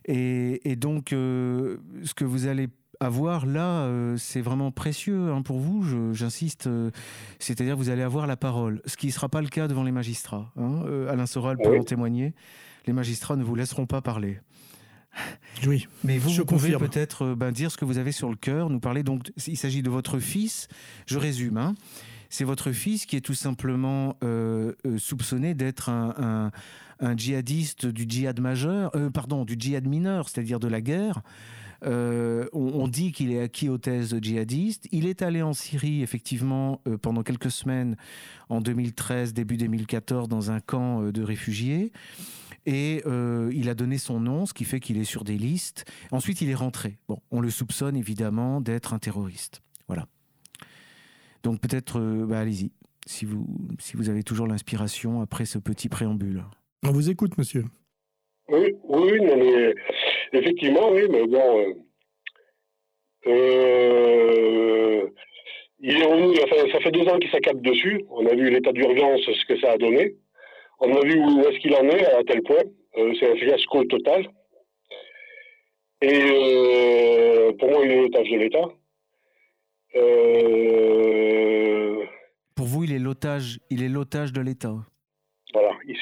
Et, 0.06 0.71
et 0.71 0.76
donc, 0.76 1.09
ce 1.11 2.14
que 2.14 2.25
vous 2.25 2.47
allez 2.47 2.68
avoir 3.00 3.46
là, 3.46 3.82
euh, 3.82 4.16
c'est 4.16 4.40
vraiment 4.40 4.70
précieux 4.70 5.32
hein, 5.32 5.42
pour 5.42 5.58
vous, 5.58 6.14
j'insiste. 6.14 6.66
Euh, 6.66 6.90
c'est-à-dire 7.38 7.76
vous 7.76 7.90
allez 7.90 8.02
avoir 8.02 8.26
la 8.26 8.36
parole, 8.36 8.80
ce 8.86 8.96
qui 8.96 9.08
ne 9.08 9.12
sera 9.12 9.28
pas 9.28 9.40
le 9.40 9.48
cas 9.48 9.68
devant 9.68 9.84
les 9.84 9.92
magistrats. 9.92 10.52
Hein. 10.56 10.82
Euh, 10.86 11.10
Alain 11.10 11.26
Soral 11.26 11.56
peut 11.58 11.78
en 11.78 11.82
témoigner. 11.82 12.34
Les 12.86 12.92
magistrats 12.92 13.36
ne 13.36 13.44
vous 13.44 13.54
laisseront 13.54 13.86
pas 13.86 14.00
parler. 14.00 14.40
Oui, 15.66 15.88
mais 16.04 16.18
vous, 16.18 16.28
je 16.28 16.42
pouvez 16.42 16.76
peut-être 16.76 17.34
ben, 17.34 17.50
dire 17.50 17.70
ce 17.70 17.78
que 17.78 17.86
vous 17.86 17.96
avez 17.96 18.12
sur 18.12 18.28
le 18.28 18.36
cœur, 18.36 18.68
nous 18.68 18.80
parler. 18.80 19.02
Donc, 19.02 19.32
il 19.46 19.56
s'agit 19.56 19.82
de 19.82 19.88
votre 19.88 20.18
fils. 20.18 20.68
Je 21.06 21.18
résume. 21.18 21.56
Hein. 21.56 21.74
C'est 22.28 22.44
votre 22.44 22.70
fils 22.72 23.06
qui 23.06 23.16
est 23.16 23.22
tout 23.22 23.34
simplement 23.34 24.18
soupçonné 24.98 25.54
d'être 25.54 25.88
un, 25.88 26.50
un, 27.00 27.16
djihadiste 27.16 27.86
du 27.86 28.04
djihad 28.06 28.38
majeur, 28.40 28.92
pardon, 29.14 29.46
du 29.46 29.56
djihad 29.58 29.86
mineur, 29.86 30.28
c'est-à-dire 30.28 30.60
de 30.60 30.68
la 30.68 30.82
guerre. 30.82 31.22
Euh, 31.85 32.47
on, 32.52 32.88
dit 32.88 33.12
qu'il 33.12 33.33
est 33.33 33.40
acquis 33.40 33.68
aux 33.68 33.78
thèses 33.78 34.16
djihadistes. 34.21 34.88
Il 34.92 35.06
est 35.06 35.23
allé 35.23 35.42
en 35.42 35.52
Syrie, 35.52 36.02
effectivement, 36.02 36.80
euh, 36.87 36.97
pendant 36.97 37.23
quelques 37.23 37.50
semaines, 37.50 37.97
en 38.49 38.61
2013, 38.61 39.35
début 39.35 39.56
2014, 39.56 40.28
dans 40.28 40.50
un 40.50 40.61
camp 40.61 41.02
euh, 41.02 41.12
de 41.12 41.23
réfugiés. 41.23 41.92
Et 42.68 43.04
il 43.52 43.68
a 43.68 43.75
donné 43.75 43.97
son 43.97 44.18
nom, 44.18 44.45
ce 44.45 44.52
qui 44.52 44.64
fait 44.64 44.80
qu'il 44.80 44.99
est 44.99 45.04
sur 45.04 45.23
des 45.23 45.38
listes. 45.38 45.85
Ensuite, 46.11 46.40
il 46.40 46.50
est 46.50 46.54
rentré. 46.56 46.99
Bon, 47.06 47.21
on 47.30 47.40
le 47.40 47.49
soupçonne 47.49 47.97
évidemment 47.97 48.61
d'être 48.61 48.92
un 48.92 48.99
terroriste. 48.99 49.62
Voilà. 49.87 50.09
Donc 51.45 51.61
peut-être, 51.61 52.00
bah, 52.26 52.40
allez-y, 52.40 52.73
si 53.06 53.25
vous, 53.25 53.47
si 53.78 53.97
vous 53.97 54.09
avez 54.09 54.25
toujours 54.25 54.49
l'inspiration 54.49 55.21
après 55.21 55.45
ce 55.45 55.59
petit 55.59 55.88
préambule. 55.88 56.45
On 56.83 56.90
vous 56.90 57.09
écoute, 57.09 57.38
monsieur. 57.38 57.64
Oui, 58.48 58.76
oui, 58.84 59.20
non, 59.22 59.36
mais 59.36 59.74
Effectivement, 60.32 60.90
oui, 60.90 61.02
mais 61.10 61.26
bon. 61.26 61.60
Euh, 61.60 61.74
euh, 63.26 65.06
il 65.80 65.96
est 65.96 66.72
ça 66.72 66.80
fait 66.80 66.90
deux 66.90 67.08
ans 67.08 67.18
qu'il 67.18 67.30
s'accable 67.30 67.62
dessus. 67.62 68.04
On 68.10 68.26
a 68.26 68.34
vu 68.34 68.50
l'état 68.50 68.72
d'urgence, 68.72 69.20
ce 69.20 69.46
que 69.46 69.58
ça 69.60 69.72
a 69.72 69.78
donné. 69.78 70.14
On 70.80 70.94
a 70.94 71.00
vu 71.00 71.18
où 71.18 71.40
est-ce 71.42 71.58
qu'il 71.60 71.74
en 71.74 71.88
est, 71.88 72.04
à 72.06 72.22
tel 72.24 72.42
point. 72.42 72.64
Euh, 72.98 73.12
c'est 73.18 73.30
un 73.30 73.36
fiasco 73.36 73.84
total. 73.84 74.28
Et 76.02 77.54
pour 77.58 77.70
moi, 77.70 77.84
il 77.84 77.90
est 77.90 78.00
l'otage 78.02 78.30
de 78.30 78.36
l'État. 78.36 78.68
Pour 82.54 82.66
vous, 82.66 82.84
il 82.84 82.92
est 82.92 83.00
il 83.70 83.82
est 83.82 83.88
l'otage 83.88 84.32
de 84.32 84.40
l'État. 84.40 84.76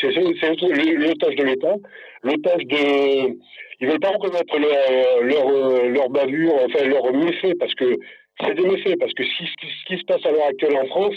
C'est 0.00 0.10
l'otage 0.12 1.36
de 1.36 1.44
l'État, 1.44 1.74
l'otage 2.22 2.64
de. 2.66 3.38
Ils 3.80 3.88
veulent 3.88 4.00
pas 4.00 4.10
reconnaître 4.10 4.58
leur, 4.58 5.22
leur, 5.22 5.88
leur 5.88 6.08
bavure, 6.08 6.54
enfin 6.64 6.86
leur 6.86 7.12
méfait, 7.12 7.54
parce 7.58 7.74
que 7.74 7.96
c'est 8.40 8.54
des 8.54 8.66
méfaits, 8.66 8.98
parce 8.98 9.12
que 9.12 9.24
ce 9.24 9.36
qui, 9.36 9.46
ce 9.46 9.84
qui 9.86 9.98
se 9.98 10.04
passe 10.04 10.24
à 10.24 10.30
l'heure 10.30 10.46
actuelle 10.46 10.76
en 10.76 10.86
France, 10.86 11.16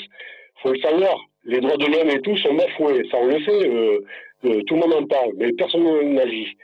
faut 0.62 0.72
le 0.72 0.80
savoir, 0.80 1.18
les 1.46 1.60
droits 1.60 1.78
de 1.78 1.86
l'homme 1.86 2.10
et 2.10 2.22
tout 2.22 2.36
sont 2.38 2.54
bafoués, 2.54 3.08
ça 3.10 3.18
on 3.20 3.28
le 3.28 3.40
sait, 3.44 3.70
euh, 3.70 4.00
euh, 4.46 4.62
tout 4.68 4.76
le 4.76 4.82
monde 4.82 4.94
en 4.94 5.06
parle, 5.06 5.32
mais 5.38 5.52
personne 5.54 6.14
n'agit. 6.14 6.58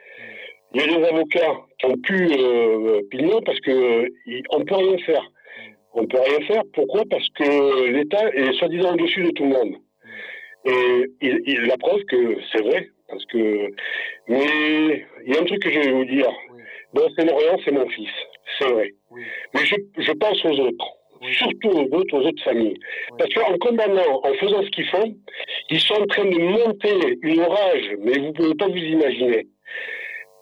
Il 0.74 0.82
y 0.82 0.84
a 0.84 0.98
des 0.98 1.06
avocats 1.06 1.62
qui 1.80 1.86
ont 1.86 1.98
pu 1.98 2.28
euh, 2.38 3.02
parce 3.46 3.60
que 3.60 3.72
euh, 3.72 4.42
on 4.50 4.66
peut 4.66 4.76
rien 4.76 4.98
faire. 5.06 5.24
On 5.94 6.06
peut 6.08 6.18
rien 6.20 6.48
faire. 6.48 6.64
Pourquoi? 6.74 7.04
Parce 7.10 7.28
que 7.30 7.92
l'État 7.92 8.28
est 8.34 8.54
soi-disant 8.54 8.94
au-dessus 8.94 9.24
de 9.24 9.32
tout 9.32 9.44
le 9.44 9.50
monde. 9.50 9.76
Et 10.66 11.06
il, 11.22 11.62
la 11.68 11.78
preuve 11.78 12.04
que 12.06 12.38
c'est 12.52 12.62
vrai, 12.62 12.90
parce 13.10 13.26
que. 13.26 13.72
Mais 14.28 15.06
il 15.26 15.34
y 15.34 15.38
a 15.38 15.42
un 15.42 15.46
truc 15.46 15.62
que 15.62 15.72
je 15.72 15.80
vais 15.80 15.92
vous 15.92 16.06
dire. 16.06 16.30
Bon, 16.94 17.08
c'est 17.18 17.26
Lorient, 17.26 17.58
c'est 17.66 17.72
mon 17.72 17.88
fils, 17.90 18.10
c'est 18.60 18.70
vrai. 18.72 18.94
Mais 19.54 19.66
je, 19.66 19.76
je, 19.98 20.12
pense 20.12 20.46
aux 20.46 20.60
autres, 20.60 20.86
surtout 21.32 21.70
aux 21.70 21.96
autres, 21.96 22.18
aux 22.18 22.28
autres 22.28 22.44
familles. 22.44 22.80
Parce 23.18 23.34
qu'en 23.34 23.58
condamnant, 23.58 24.22
en 24.24 24.34
faisant 24.36 24.62
ce 24.64 24.70
qu'ils 24.70 24.88
font, 24.88 25.16
ils 25.70 25.80
sont 25.80 25.96
en 25.96 26.06
train 26.06 26.26
de 26.26 26.38
monter 26.38 27.18
une 27.24 27.42
rage, 27.42 27.96
mais 28.00 28.20
vous 28.20 28.28
ne 28.28 28.32
pouvez 28.32 28.56
pas 28.56 28.68
vous 28.68 28.78
imaginer. 28.78 29.48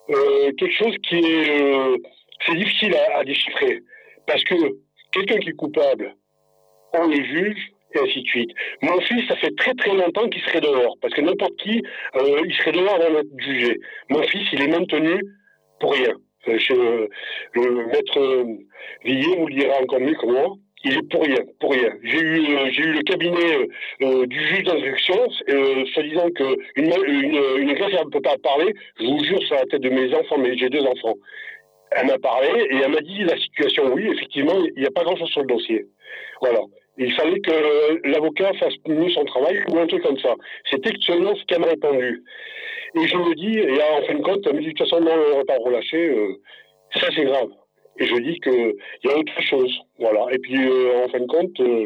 Euh, 0.10 0.52
quelque 0.58 0.74
chose 0.74 0.96
qui 1.08 1.18
est. 1.18 1.62
Euh, 1.62 1.98
c'est 2.46 2.56
difficile 2.56 2.96
à, 2.96 3.20
à 3.20 3.24
déchiffrer. 3.24 3.80
Parce 4.28 4.44
que 4.44 4.56
quelqu'un 5.12 5.38
qui 5.38 5.50
est 5.50 5.56
coupable, 5.56 6.16
on 6.94 7.08
les 7.08 7.24
juge, 7.24 7.72
et 7.94 8.00
ainsi 8.00 8.22
de 8.22 8.28
suite. 8.28 8.52
Mon 8.82 9.00
fils, 9.02 9.28
ça 9.28 9.36
fait 9.36 9.56
très 9.56 9.74
très 9.74 9.94
longtemps 9.94 10.28
qu'il 10.30 10.42
serait 10.44 10.62
dehors, 10.62 10.98
parce 11.02 11.14
que 11.14 11.22
n'importe 11.22 11.56
qui, 11.58 11.82
euh, 12.16 12.42
il 12.46 12.54
serait 12.56 12.72
dehors 12.72 12.96
avant 12.96 13.14
d'être 13.14 13.40
jugé. 13.40 13.80
Mon 14.10 14.22
fils, 14.24 14.48
il 14.54 14.62
est 14.62 14.68
maintenu 14.68 15.22
pour 15.80 15.94
rien. 15.94 16.14
Euh, 16.48 17.08
le 17.54 17.86
maître 17.88 18.20
euh, 18.20 18.44
Villiers 19.06 19.36
vous 19.38 19.48
le 19.48 19.56
dira 19.56 19.76
encore 19.82 20.00
mieux 20.00 20.16
que 20.16 20.26
moi. 20.26 20.56
Il 20.84 20.98
est 20.98 21.10
pour 21.12 21.22
rien, 21.24 21.38
pour 21.60 21.74
rien. 21.74 21.92
J'ai 22.02 22.20
eu, 22.20 22.44
j'ai 22.72 22.82
eu 22.82 22.94
le 22.94 23.04
cabinet 23.04 23.68
du 24.26 24.48
juge 24.48 24.64
d'instruction, 24.64 25.30
se 25.30 26.02
disant 26.02 26.28
que 26.32 26.58
une, 26.76 26.92
une, 27.06 27.36
une 27.60 27.68
ne 27.68 28.10
peut 28.10 28.22
pas 28.22 28.36
parler. 28.42 28.74
Je 29.00 29.06
vous 29.06 29.24
jure 29.24 29.40
sur 29.44 29.58
la 29.58 29.66
tête 29.66 29.82
de 29.82 29.90
mes 29.90 30.12
enfants, 30.16 30.40
mais 30.40 30.58
j'ai 30.58 30.70
deux 30.70 30.82
enfants. 30.82 31.14
Elle 31.92 32.08
m'a 32.08 32.18
parlé 32.18 32.48
et 32.72 32.78
elle 32.84 32.92
m'a 32.92 33.02
dit 33.02 33.24
la 33.24 33.38
situation. 33.38 33.94
Oui, 33.94 34.10
effectivement, 34.12 34.56
il 34.76 34.82
n'y 34.82 34.88
a 34.88 34.92
pas 34.92 35.04
grand-chose 35.04 35.30
sur 35.30 35.42
le 35.42 35.48
dossier. 35.48 35.86
Voilà. 36.42 36.62
Il 36.98 37.14
fallait 37.14 37.40
que 37.40 38.08
l'avocat 38.08 38.52
fasse 38.60 38.76
mieux 38.88 39.10
son 39.10 39.24
travail 39.26 39.64
ou 39.72 39.78
un 39.78 39.88
truc 39.88 40.04
comme 40.04 40.20
ça. 40.20 40.36
C'était 40.70 40.94
seulement 41.02 41.36
ce 41.36 41.44
qu'elle 41.46 41.62
m'a 41.62 41.68
répondu. 41.68 42.24
Et 42.96 43.08
je 43.08 43.16
me 43.16 43.36
dis, 43.36 43.58
et 43.58 43.82
en 43.82 44.06
fin 44.06 44.16
de 44.16 44.22
compte, 44.22 44.46
elle 44.46 44.56
me 44.56 44.60
dit, 44.60 44.68
de 44.68 44.72
toute 44.74 44.90
façon, 44.90 45.02
non, 45.02 45.12
on 45.14 45.30
ne 45.30 45.36
va 45.36 45.46
pas 45.46 45.58
relâcher, 45.64 46.10
euh, 46.10 46.36
ça 46.96 47.08
c'est 47.16 47.24
grave. 47.24 47.50
Et 48.00 48.06
je 48.06 48.16
dis 48.16 48.40
qu'il 48.40 48.74
y 49.06 49.10
a 49.10 49.18
autre 49.18 49.42
chose. 49.42 49.80
Voilà. 50.00 50.26
Et 50.32 50.40
puis, 50.40 50.58
euh, 50.58 51.06
en 51.06 51.10
fin 51.10 51.20
de 51.20 51.28
compte, 51.28 51.60
euh, 51.62 51.86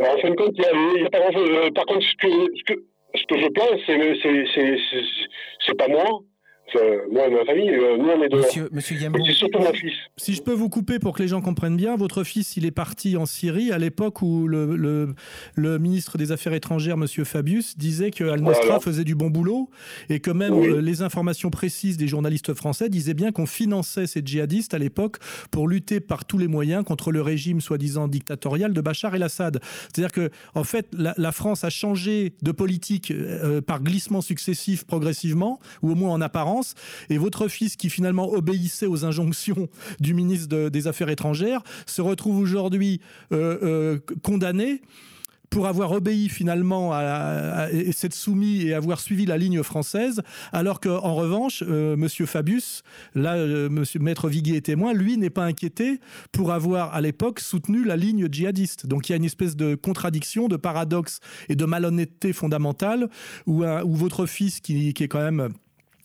en 0.00 0.18
fin 0.18 0.30
de 0.30 0.34
compte, 0.34 0.54
il 0.56 1.00
n'y 1.00 1.06
a, 1.06 1.10
pas 1.10 1.20
grand-chose. 1.20 1.70
par 1.74 1.86
contre, 1.86 2.02
ce 2.02 2.16
que, 2.16 2.28
ce 2.28 2.72
que, 2.72 2.82
ce 3.14 3.24
que 3.26 3.38
je 3.38 3.48
pense, 3.48 3.80
c'est, 3.86 4.46
c'est, 4.54 4.76
c'est, 5.66 5.76
pas 5.76 5.88
moi. 5.88 6.20
Moi 7.10 7.26
et 7.26 7.30
ma 7.30 7.44
famille, 7.44 7.70
euh, 7.70 7.96
nous 7.98 8.08
on 8.08 8.22
est 8.22 8.28
dehors. 8.28 8.44
Monsieur, 8.44 8.68
monsieur 8.72 8.96
C'est 9.26 9.32
surtout 9.32 9.58
mon 9.58 9.72
fils. 9.72 9.92
Si 10.16 10.34
je 10.34 10.42
peux 10.42 10.52
vous 10.52 10.68
couper 10.68 10.98
pour 10.98 11.14
que 11.14 11.22
les 11.22 11.28
gens 11.28 11.40
comprennent 11.40 11.76
bien, 11.76 11.96
votre 11.96 12.24
fils, 12.24 12.56
il 12.56 12.64
est 12.64 12.70
parti 12.70 13.16
en 13.16 13.26
Syrie 13.26 13.72
à 13.72 13.78
l'époque 13.78 14.22
où 14.22 14.46
le, 14.46 14.76
le, 14.76 15.14
le, 15.54 15.78
ministre 15.78 16.18
des 16.18 16.32
Affaires 16.32 16.54
étrangères, 16.54 16.96
monsieur 16.96 17.24
Fabius, 17.24 17.76
disait 17.76 18.10
que 18.10 18.24
Al-Nosra 18.24 18.80
faisait 18.80 19.04
du 19.04 19.14
bon 19.14 19.28
boulot 19.28 19.70
et 20.08 20.20
que 20.20 20.30
même 20.30 20.54
euh, 20.54 20.80
les 20.80 21.02
informations 21.02 21.50
précises 21.50 21.96
des 21.96 22.08
journalistes 22.08 22.54
français 22.54 22.88
disaient 22.88 23.14
bien 23.14 23.32
qu'on 23.32 23.46
finançait 23.46 24.06
ces 24.06 24.22
djihadistes 24.24 24.74
à 24.74 24.78
l'époque 24.78 25.16
pour 25.50 25.68
lutter 25.68 26.00
par 26.00 26.24
tous 26.24 26.38
les 26.38 26.48
moyens 26.48 26.84
contre 26.84 27.12
le 27.12 27.22
régime 27.22 27.60
soi-disant 27.60 28.08
dictatorial 28.08 28.72
de 28.72 28.80
Bachar 28.80 29.14
el-Assad. 29.14 29.60
C'est-à-dire 29.62 30.12
que, 30.12 30.30
en 30.54 30.64
fait, 30.64 30.88
la, 30.92 31.32
France 31.32 31.64
a 31.64 31.70
changé 31.70 32.34
de 32.42 32.52
politique 32.52 33.10
euh, 33.10 33.60
par 33.60 33.82
glissement 33.82 34.20
successif 34.20 34.84
progressivement, 34.84 35.58
ou 35.82 35.92
au 35.92 35.94
moins 35.94 36.10
en 36.10 36.20
apparence 36.20 36.51
et 37.10 37.18
votre 37.18 37.48
fils, 37.48 37.76
qui 37.76 37.90
finalement 37.90 38.28
obéissait 38.32 38.86
aux 38.86 39.04
injonctions 39.04 39.68
du 40.00 40.14
ministre 40.14 40.68
des 40.68 40.86
Affaires 40.86 41.08
étrangères, 41.08 41.62
se 41.86 42.02
retrouve 42.02 42.38
aujourd'hui 42.38 43.00
euh, 43.32 43.58
euh, 43.62 43.98
condamné 44.22 44.82
pour 45.50 45.66
avoir 45.66 45.92
obéi 45.92 46.30
finalement 46.30 46.92
à, 46.94 47.68
et 47.70 47.92
s'être 47.92 48.14
soumis 48.14 48.62
et 48.62 48.72
avoir 48.72 49.00
suivi 49.00 49.26
la 49.26 49.36
ligne 49.36 49.62
française, 49.62 50.22
alors 50.50 50.80
qu'en 50.80 51.14
revanche, 51.14 51.62
euh, 51.68 51.94
Monsieur 51.94 52.24
Fabius, 52.24 52.82
là, 53.14 53.36
Monsieur 53.68 54.00
Maître 54.00 54.30
Viguier 54.30 54.56
est 54.56 54.62
témoin, 54.62 54.94
lui 54.94 55.18
n'est 55.18 55.28
pas 55.28 55.44
inquiété 55.44 56.00
pour 56.32 56.52
avoir 56.52 56.94
à 56.94 57.02
l'époque 57.02 57.38
soutenu 57.38 57.84
la 57.84 57.96
ligne 57.96 58.28
djihadiste. 58.32 58.86
Donc 58.86 59.08
il 59.08 59.12
y 59.12 59.14
a 59.14 59.16
une 59.16 59.26
espèce 59.26 59.54
de 59.54 59.74
contradiction, 59.74 60.48
de 60.48 60.56
paradoxe 60.56 61.20
et 61.50 61.54
de 61.54 61.66
malhonnêteté 61.66 62.32
fondamentale 62.32 63.10
où, 63.46 63.62
votre 63.94 64.24
fils, 64.24 64.60
qui 64.60 64.88
est 64.88 65.08
quand 65.08 65.22
même 65.22 65.52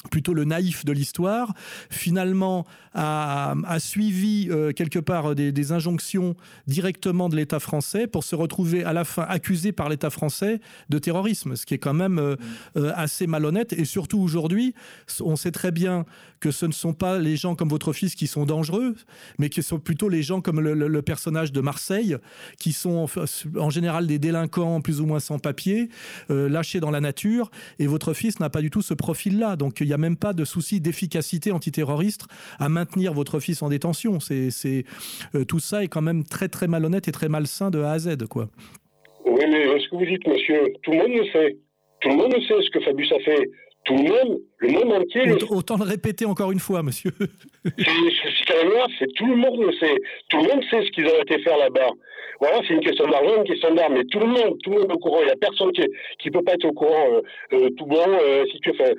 plutôt 0.09 0.33
le 0.33 0.45
naïf 0.45 0.85
de 0.85 0.91
l'histoire, 0.91 1.53
finalement 1.89 2.65
a, 2.97 3.79
suivi 3.79 4.47
euh, 4.49 4.71
quelque 4.71 4.99
part 4.99 5.35
des, 5.35 5.71
injonctions 5.71 6.35
directement 6.65 7.29
de 7.29 7.35
l'État 7.35 7.59
français 7.59 8.07
pour 8.07 8.23
se 8.23 8.35
retrouver 8.35 8.83
à 8.83 8.93
la 8.93 9.03
fin 9.03 9.23
accusé 9.23 9.71
par 9.71 9.89
l'État 9.89 10.09
français 10.09 10.61
de 10.89 10.97
terrorisme, 10.97 11.55
ce 11.55 11.65
qui 11.65 11.73
est 11.73 11.77
quand 11.77 11.93
même 11.93 12.19
euh, 12.19 12.35
euh, 12.77 12.91
assez 12.95 13.27
malhonnête. 13.27 13.73
Et 13.73 13.85
surtout 13.85 14.19
aujourd'hui, 14.19 14.73
on 15.19 15.35
sait 15.35 15.51
très 15.51 15.71
bien 15.71 16.05
que 16.39 16.51
ce 16.51 16.65
ne 16.65 16.71
sont 16.71 16.93
pas 16.93 17.19
les 17.19 17.35
gens 17.35 17.55
comme 17.55 17.69
votre 17.69 17.93
fils 17.93 18.15
qui 18.15 18.27
sont 18.27 18.45
dangereux, 18.45 18.95
mais 19.39 19.49
ce 19.53 19.61
sont 19.61 19.79
plutôt 19.79 20.07
les 20.07 20.23
gens 20.23 20.39
comme 20.39 20.61
le, 20.61 21.01
personnage 21.01 21.51
de 21.51 21.61
Marseille, 21.61 22.15
qui 22.59 22.73
sont 22.73 23.07
en, 23.57 23.69
général 23.69 24.07
des 24.07 24.19
délinquants 24.19 24.81
plus 24.81 25.01
ou 25.01 25.05
moins 25.05 25.19
sans 25.19 25.39
papier, 25.39 25.89
lâchés 26.29 26.79
dans 26.79 26.91
la 26.91 27.01
nature. 27.01 27.49
Et 27.79 27.87
votre 27.87 28.13
fils 28.13 28.39
n'a 28.39 28.49
pas 28.49 28.61
du 28.61 28.69
tout 28.69 28.83
ce 28.83 28.93
profil-là. 28.93 29.55
Donc 29.55 29.79
il 29.81 29.87
n'y 29.87 29.93
même 29.97 30.17
pas 30.17 30.33
de 30.33 30.45
souci 30.45 30.81
d'efficacité 30.81 31.51
antiterroriste 31.51 32.25
à 32.59 32.69
maintenir 32.69 33.13
votre 33.13 33.39
fils 33.39 33.61
en 33.61 33.69
détention. 33.69 34.19
C'est, 34.19 34.83
euh, 35.35 35.45
tout 35.45 35.59
ça 35.59 35.83
est 35.83 35.87
quand 35.87 36.01
même 36.01 36.23
très 36.23 36.47
très 36.47 36.67
malhonnête 36.67 37.07
et 37.07 37.11
très 37.11 37.29
malsain 37.29 37.69
de 37.69 37.79
A 37.79 37.91
à 37.91 37.99
Z, 37.99 38.27
quoi. 38.29 38.49
Oui, 39.25 39.43
mais 39.49 39.65
ce 39.79 39.89
que 39.89 39.95
vous 39.95 40.05
dites, 40.05 40.25
monsieur, 40.27 40.73
tout 40.83 40.91
le 40.91 40.97
monde 40.97 41.11
le 41.13 41.25
sait. 41.31 41.57
Tout 42.01 42.09
le 42.09 42.15
monde 42.15 42.33
le 42.33 42.41
sait 42.41 42.61
ce 42.61 42.69
que 42.69 42.79
Fabius 42.79 43.11
a 43.11 43.19
fait 43.19 43.49
tout 43.88 43.96
le 43.96 44.03
monde, 44.03 44.39
le 44.60 44.70
monde 44.70 44.94
entier. 44.94 45.32
Autant 45.50 45.77
le 45.77 45.84
répéter 45.84 46.25
encore 46.25 46.51
une 46.51 46.60
fois, 46.60 46.84
monsieur. 46.84 47.12
c'est 47.63 47.74
c'est 49.00 49.13
tout 49.15 49.25
le 49.25 49.36
monde 49.38 49.62
le 49.62 49.72
sait. 49.74 49.96
Tout 50.29 50.38
le 50.38 50.44
monde 50.44 50.63
sait 50.70 50.86
ce 50.86 50.91
qu'ils 50.91 51.06
ont 51.06 51.22
été 51.22 51.39
faire 51.39 51.58
là-bas. 51.58 51.89
Voilà, 52.39 52.60
c'est 52.67 52.74
une 52.74 52.82
question 52.82 53.08
d'argent, 53.08 53.38
une 53.38 53.46
question 53.46 53.74
d'armes. 53.74 53.94
Mais 53.96 54.03
tout 54.06 54.20
le 54.20 54.27
monde, 54.27 54.58
tout 54.62 54.72
le 54.72 54.79
monde 54.79 54.91
est 54.91 54.94
au 54.94 54.98
courant. 54.98 55.22
Il 55.22 55.25
n'y 55.25 55.32
a 55.32 55.36
personne 55.36 55.72
qui 55.72 56.27
ne 56.27 56.32
peut 56.32 56.44
pas 56.44 56.53
être 56.53 56.65
au 56.65 56.74
courant 56.74 57.08
euh, 57.13 57.22
euh, 57.53 57.70
tout 57.77 57.86
bon. 57.86 58.06
Euh, 58.06 58.46
si 58.51 58.60
tu, 58.60 58.72
enfin, 58.72 58.91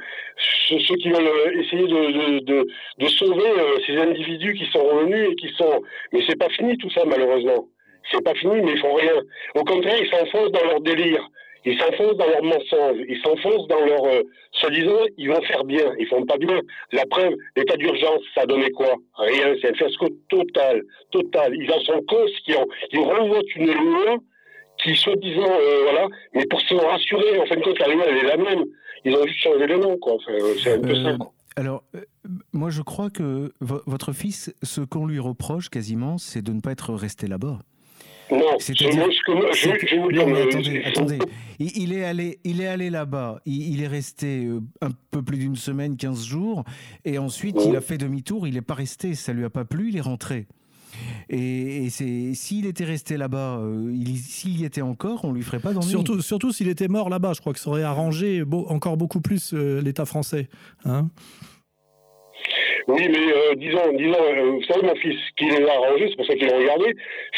ceux, 0.69 0.79
ceux, 0.81 0.97
qui 0.97 1.11
veulent 1.11 1.31
essayer 1.55 1.87
de, 1.87 2.41
de, 2.41 2.67
de, 2.99 3.07
sauver 3.07 3.51
ces 3.87 3.97
individus 3.97 4.55
qui 4.55 4.67
sont 4.73 4.83
revenus 4.83 5.29
et 5.31 5.35
qui 5.37 5.49
sont. 5.57 5.83
Mais 6.13 6.21
c'est 6.27 6.39
pas 6.39 6.49
fini 6.49 6.77
tout 6.79 6.91
ça, 6.91 7.03
malheureusement. 7.07 7.69
C'est 8.11 8.25
pas 8.25 8.35
fini, 8.35 8.63
mais 8.63 8.73
ils 8.73 8.81
font 8.81 8.95
rien. 8.95 9.23
Au 9.55 9.65
contraire, 9.65 9.97
ils 10.01 10.09
s'enfoncent 10.09 10.53
dans 10.53 10.65
leur 10.65 10.81
délire. 10.81 11.29
Ils 11.69 11.79
s'enfoncent 11.79 12.17
dans 12.17 12.27
leurs 12.27 12.43
mensonges, 12.43 13.05
ils 13.07 13.21
s'enfoncent 13.23 13.69
dans 13.69 13.85
leur 13.85 14.03
euh, 14.07 14.23
soi-disant, 14.53 15.05
ils 15.19 15.29
vont 15.29 15.43
faire 15.43 15.65
bien, 15.65 15.93
ils 15.99 16.07
font 16.07 16.25
pas 16.25 16.39
bien. 16.39 16.61
La 16.93 17.05
preuve, 17.05 17.35
l'état 17.57 17.77
d'urgence, 17.77 18.23
ça 18.35 18.47
donné 18.47 18.71
quoi? 18.71 18.95
Rien, 19.19 19.55
c'est 19.61 19.69
un 19.73 19.75
fiasco 19.75 20.09
total, 20.31 20.83
total. 21.11 21.55
Ils 21.55 21.71
en 21.71 21.81
sont 21.81 22.03
conscients. 22.09 22.65
Ils 22.91 23.01
revotent 23.01 23.55
une 23.57 23.67
loi 23.67 24.17
qui, 24.83 24.97
soi-disant, 24.97 25.43
euh, 25.61 25.83
voilà, 25.83 26.07
mais 26.33 26.47
pour 26.47 26.59
se 26.63 26.75
rassurer, 26.75 27.39
en 27.39 27.45
fin 27.45 27.57
de 27.57 27.61
compte, 27.61 27.79
la 27.81 27.89
loi, 27.89 28.05
elle 28.09 28.17
est 28.17 28.29
la 28.29 28.37
même. 28.39 28.65
Ils 29.05 29.15
ont 29.15 29.27
juste 29.27 29.41
changé 29.41 29.67
le 29.67 29.77
nom, 29.77 29.99
quoi. 29.99 30.17
Euh, 30.31 30.55
c'est 30.63 30.73
un 30.73 30.81
peu 30.81 30.95
ça. 30.95 31.19
Alors, 31.57 31.83
moi, 32.55 32.71
je 32.71 32.81
crois 32.81 33.11
que 33.11 33.53
votre 33.61 34.13
fils, 34.15 34.55
ce 34.63 34.81
qu'on 34.81 35.07
lui 35.07 35.19
reproche 35.19 35.69
quasiment, 35.69 36.17
c'est 36.17 36.41
de 36.41 36.53
ne 36.53 36.63
pas 36.63 36.71
être 36.71 36.95
resté 36.95 37.27
là-bas. 37.27 37.59
Non, 38.31 38.59
c'est 38.59 38.75
ce 38.75 38.85
que 38.85 38.91
je, 39.55 39.87
je 39.87 40.01
vous 40.01 40.13
dire, 40.13 40.29
attendez, 40.29 40.83
attendez. 40.85 41.19
Il, 41.59 41.93
est 41.93 42.05
allé, 42.05 42.39
il 42.45 42.61
est 42.61 42.67
allé 42.67 42.91
là-bas. 42.91 43.41
Il, 43.47 43.83
est 43.83 43.87
resté 43.87 44.45
euh, 44.45 44.61
un 44.81 44.91
peu 45.11 45.23
plus 45.23 45.39
d'une 45.39 45.57
semaine, 45.57 45.97
15 45.97 46.25
jours, 46.25 46.65
et 47.05 47.19
ensuite 47.19 47.57
il 47.67 47.75
a 47.75 47.81
fait 47.81 47.99
demi-tour. 47.99 48.47
Il 48.47 48.55
n'est 48.55 48.63
pas 48.63 48.75
resté. 48.75 49.15
Ça 49.15 49.33
lui 49.33 49.45
a 49.45 49.51
pas 49.51 49.65
plu. 49.65 49.89
Il 49.89 49.97
est 49.97 50.03
rentré. 50.03 50.47
Et, 51.31 51.89
c'est 51.91 52.35
s'il 52.35 52.67
était 52.67 52.85
resté 52.85 53.17
là-bas, 53.17 53.59
euh, 53.59 53.95
s'il 54.17 54.61
y 54.61 54.65
était 54.65 54.83
encore, 54.83 55.25
on 55.25 55.33
lui 55.33 55.43
ferait 55.43 55.61
pas 55.61 55.73
d'ennui. 55.73 55.89
Surtout, 55.89 56.21
surtout 56.21 56.53
s'il 56.53 56.69
était 56.69 56.89
mort 56.89 57.09
là-bas, 57.09 57.33
je 57.35 57.41
crois 57.41 57.53
que 57.53 57.61
ça 57.61 57.71
aurait 57.71 57.83
arrangé 57.83 58.43
encore 58.69 58.97
beaucoup 58.97 59.21
plus 59.21 59.53
euh, 59.53 59.81
l'État 59.81 60.07
français. 60.07 60.49
Hein 60.85 61.09
oui, 62.89 63.07
mais 63.07 63.33
euh, 63.33 63.55
disons, 63.57 63.93
disons 63.93 64.17
euh, 64.19 64.51
vous 64.53 64.63
savez, 64.63 64.87
mon 64.87 64.95
fils, 64.97 65.19
qui 65.37 65.45
l'a 65.45 65.75
arrangé, 65.75 66.09
c'est 66.09 66.17
pour 66.17 66.25
ça 66.25 66.35
qu'il 66.35 66.47
l'a 66.47 66.57
regardé, 66.57 66.95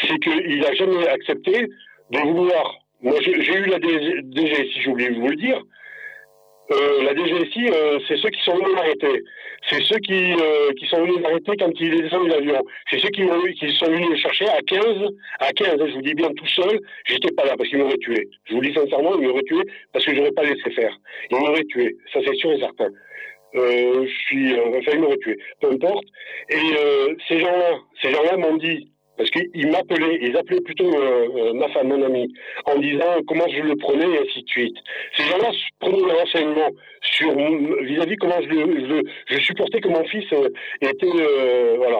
c'est 0.07 0.17
qu'il 0.19 0.59
n'a 0.61 0.73
jamais 0.73 1.07
accepté 1.09 1.67
de 2.11 2.19
vouloir. 2.19 2.79
Moi, 3.01 3.15
j'ai 3.19 3.33
eu 3.33 3.65
la 3.65 3.77
DGSI, 3.77 4.81
j'ai 4.81 4.89
oublié 4.89 5.09
de 5.09 5.19
vous 5.19 5.27
le 5.27 5.35
dire. 5.35 5.61
Euh, 6.71 7.03
la 7.03 7.13
DGSI, 7.13 7.69
c'est 8.07 8.15
ceux 8.17 8.29
qui 8.29 8.41
sont 8.45 8.55
venus 8.55 8.73
l'arrêter. 8.75 9.23
C'est 9.69 9.83
ceux 9.83 9.97
qui, 9.97 10.33
qui 10.79 10.85
sont 10.87 11.01
venus 11.01 11.19
l'arrêter 11.21 11.51
quand 11.59 11.71
il 11.81 11.95
est 11.95 12.01
descendu 12.03 12.29
l'avion. 12.29 12.63
C'est 12.89 12.99
ceux 12.99 13.09
qui, 13.09 13.23
qui 13.59 13.75
sont 13.75 13.87
venus 13.87 14.09
le 14.09 14.15
chercher 14.15 14.47
à 14.47 14.61
15, 14.65 14.85
à 15.39 15.51
15, 15.51 15.75
je 15.79 15.93
vous 15.95 16.01
dis 16.01 16.13
bien 16.13 16.29
tout 16.29 16.47
seul, 16.47 16.79
j'étais 17.05 17.31
pas 17.33 17.43
là 17.43 17.55
parce 17.57 17.67
qu'il 17.67 17.79
m'aurait 17.79 17.97
tué. 17.97 18.29
Je 18.45 18.53
vous 18.53 18.61
dis 18.61 18.73
sincèrement, 18.73 19.19
il 19.19 19.27
m'aurait 19.27 19.43
tué 19.43 19.63
parce 19.91 20.05
que 20.05 20.13
je 20.13 20.17
n'aurais 20.17 20.31
pas 20.31 20.43
laissé 20.43 20.71
faire. 20.71 20.97
Il 21.29 21.39
m'aurait 21.39 21.65
tué, 21.65 21.97
ça 22.13 22.19
c'est 22.25 22.35
sûr 22.35 22.53
et 22.53 22.59
certain 22.59 22.87
euh, 23.55 24.05
je 24.05 24.13
suis 24.25 24.53
euh, 24.53 24.81
failli 24.83 24.99
me 24.99 25.15
tuer, 25.17 25.37
peu 25.59 25.71
importe. 25.71 26.05
Et 26.49 26.55
euh, 26.55 27.15
ces 27.27 27.39
gens-là, 27.39 27.79
ces 28.01 28.11
gens-là 28.11 28.37
m'ont 28.37 28.57
dit, 28.57 28.87
parce 29.17 29.29
qu'ils 29.29 29.69
m'appelaient, 29.69 30.19
ils 30.21 30.35
appelaient 30.37 30.61
plutôt 30.61 30.89
euh, 30.89 31.27
euh, 31.35 31.53
ma 31.53 31.67
femme, 31.69 31.89
mon 31.89 32.01
ami, 32.01 32.33
en 32.65 32.79
disant 32.79 33.17
comment 33.27 33.47
je 33.49 33.61
le 33.61 33.75
prenais 33.75 34.05
et 34.09 34.19
ainsi 34.19 34.41
de 34.41 34.47
suite. 34.49 34.77
Ces 35.15 35.23
gens-là 35.23 35.51
prenaient 35.79 36.05
des 36.05 36.19
renseignements 36.19 36.69
sur 37.01 37.31
vis-à-vis 37.83 38.15
comment 38.15 38.41
je, 38.41 38.47
le, 38.47 39.03
je, 39.27 39.39
supportais 39.41 39.81
que 39.81 39.89
mon 39.89 40.03
fils 40.05 40.25
était, 40.81 41.75
voilà. 41.77 41.99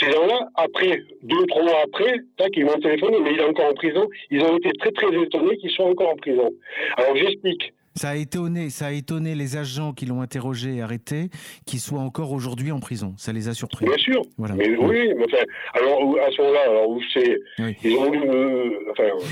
Ces 0.00 0.10
gens-là, 0.10 0.48
après 0.56 1.00
deux 1.22 1.46
trois 1.46 1.62
mois 1.62 1.80
après, 1.84 2.14
tac, 2.36 2.50
ils 2.54 2.64
m'ont 2.64 2.78
téléphoné, 2.80 3.18
mais 3.22 3.32
il 3.32 3.40
est 3.40 3.44
encore 3.44 3.66
en 3.70 3.74
prison. 3.74 4.06
Ils 4.30 4.42
ont 4.42 4.56
été 4.58 4.70
très 4.78 4.90
très 4.90 5.14
étonnés 5.14 5.56
qu'il 5.56 5.70
soit 5.70 5.86
encore 5.86 6.10
en 6.10 6.16
prison. 6.16 6.50
Alors 6.96 7.16
j'explique. 7.16 7.72
Ça 7.98 8.10
a 8.10 8.14
étonné, 8.14 8.70
ça 8.70 8.86
a 8.86 8.92
étonné 8.92 9.34
les 9.34 9.56
agents 9.56 9.92
qui 9.92 10.06
l'ont 10.06 10.22
interrogé 10.22 10.76
et 10.76 10.82
arrêté, 10.82 11.30
qu'ils 11.66 11.80
soient 11.80 12.00
encore 12.00 12.32
aujourd'hui 12.32 12.70
en 12.70 12.78
prison. 12.78 13.14
Ça 13.16 13.32
les 13.32 13.48
a 13.48 13.54
surpris. 13.54 13.86
Bien 13.86 13.98
sûr. 13.98 14.22
Voilà. 14.36 14.54
Mais, 14.54 14.76
oui, 14.76 15.12
mais 15.16 15.24
enfin, 15.24 15.44
alors 15.74 16.16
à 16.20 16.30
ce 16.30 16.40
moment-là, 16.40 16.60
alors 16.68 16.98
c'est, 17.12 17.40
ils 17.82 17.96
ont 17.96 18.04
voulu 18.04 18.18